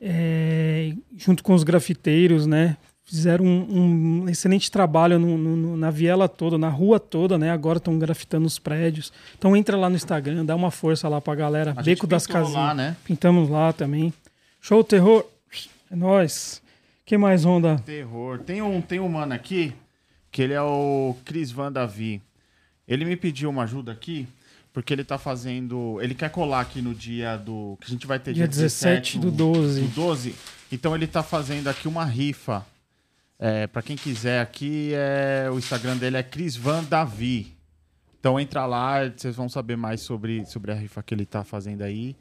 [0.00, 2.76] é, junto com os grafiteiros, né?
[3.10, 7.50] Fizeram um, um excelente trabalho no- no- no- na viela toda, na rua toda, né?
[7.50, 9.12] Agora estão grafitando os prédios.
[9.36, 11.72] Então entra lá no Instagram, dá uma força lá pra galera.
[11.72, 12.54] A gente Beco das Casinhas.
[12.54, 12.96] lá, né?
[13.04, 14.12] Pintamos lá também.
[14.60, 15.24] Show terror.
[15.90, 16.62] É nóis.
[17.04, 17.82] que mais, Honda?
[17.84, 18.38] Terror.
[18.38, 19.72] Tem um, tem um mano aqui,
[20.30, 22.22] que ele é o Cris Van Davi.
[22.86, 24.28] Ele me pediu uma ajuda aqui,
[24.72, 25.98] porque ele tá fazendo.
[26.00, 27.76] Ele quer colar aqui no dia do.
[27.80, 29.80] Que a gente vai ter Dia 17 do 12.
[29.80, 30.36] do 12.
[30.70, 32.64] Então ele tá fazendo aqui uma rifa.
[33.42, 37.56] É, para quem quiser aqui, é, o Instagram dele é Cris Van Davi.
[38.18, 41.80] Então entra lá, vocês vão saber mais sobre, sobre a rifa que ele tá fazendo
[41.80, 42.14] aí.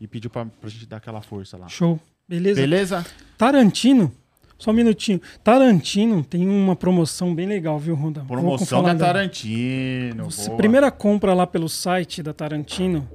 [0.00, 1.68] E pediu pra, pra gente dar aquela força lá.
[1.68, 2.00] Show.
[2.28, 2.60] Beleza?
[2.60, 3.06] Beleza?
[3.38, 4.12] Tarantino.
[4.58, 5.20] Só um minutinho.
[5.44, 8.20] Tarantino tem uma promoção bem legal, viu, Honda?
[8.20, 10.24] Vou Promoção da Tarantino.
[10.24, 13.08] Você- primeira compra lá pelo site da Tarantino,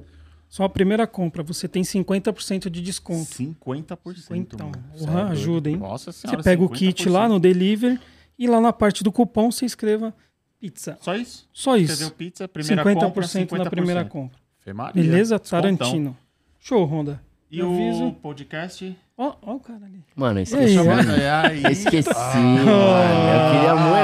[0.50, 3.30] só a primeira compra, você tem 50% de desconto.
[3.30, 4.34] 50%.
[4.36, 5.18] Então, doido.
[5.30, 5.76] ajuda, hein?
[5.76, 7.10] Nossa Você senhora, pega o kit 50%.
[7.10, 7.98] lá no delivery
[8.38, 10.12] e lá na parte do cupom você escreva
[10.58, 10.98] pizza.
[11.00, 11.48] Só isso?
[11.52, 12.14] Só Escreveu isso.
[12.16, 14.38] pizza, primeira 50% compra, 50% na primeira compra.
[14.58, 15.38] Fê Maria, Beleza?
[15.38, 15.76] descontão.
[15.76, 16.16] Tarantino.
[16.58, 17.22] Show, Honda.
[17.50, 18.12] E Eu o aviso.
[18.20, 18.94] podcast?
[19.22, 20.02] Ó, ó o cara ali.
[20.16, 20.78] Mano, eu esqueci.
[20.78, 21.62] aí, Mano, é aí.
[21.70, 22.34] Esqueci, Ah.
[22.36, 22.70] mano.
[22.70, 24.00] Eu queria muito.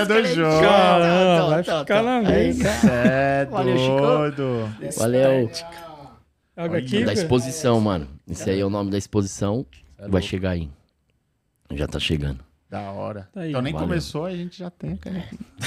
[0.00, 0.60] Ah, do jogo.
[0.60, 2.64] Caramba, vai ficar na mesa.
[2.64, 4.96] cara, É Valeu, Chico.
[5.00, 5.50] Valeu.
[6.56, 8.06] Olha, aqui, Da exposição, mano.
[8.28, 9.66] Esse aí é o nome da exposição.
[10.08, 10.70] Vai chegar aí.
[11.72, 12.44] Já tá chegando.
[12.70, 13.28] Da hora.
[13.32, 13.50] Tá aí.
[13.50, 13.88] Então nem Valeu.
[13.88, 15.40] começou, a gente já tem a canequinha.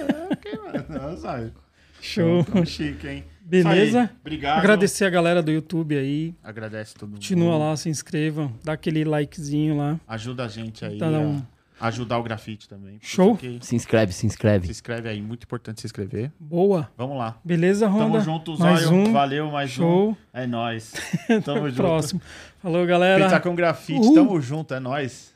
[0.00, 0.84] É, ok, mano.
[0.88, 1.52] Não, sabe?
[2.00, 2.42] Show.
[2.44, 3.24] Tão chique, hein?
[3.48, 4.02] Beleza?
[4.02, 4.08] Aí.
[4.20, 4.58] Obrigado.
[4.58, 6.34] Agradecer a galera do YouTube aí.
[6.44, 7.16] Agradece todo mundo.
[7.18, 9.98] Continua lá, se inscrevam, dá aquele likezinho lá.
[10.06, 11.42] Ajuda a gente aí Tá, um-
[11.80, 12.98] a ajudar o grafite também.
[13.00, 13.34] Show.
[13.40, 14.68] Isso aqui- Se inscreve, se Se inscreve.
[14.68, 16.30] inscreve aí, muito importante se inscrever.
[16.38, 16.90] Boa.
[16.96, 17.38] Vamos lá.
[17.44, 18.20] Beleza, Tamo Ronda?
[18.20, 18.96] junto, Mais Zóio.
[18.98, 19.12] um.
[19.12, 20.10] Valeu, mais Show.
[20.10, 20.16] um.
[20.32, 20.92] É nóis.
[21.44, 21.76] Tamo junto.
[21.76, 22.20] Próximo.
[22.60, 23.24] Falou, galera.
[23.24, 24.14] Pizza com grafite, Uhul.
[24.14, 25.32] tamo junto, é nóis.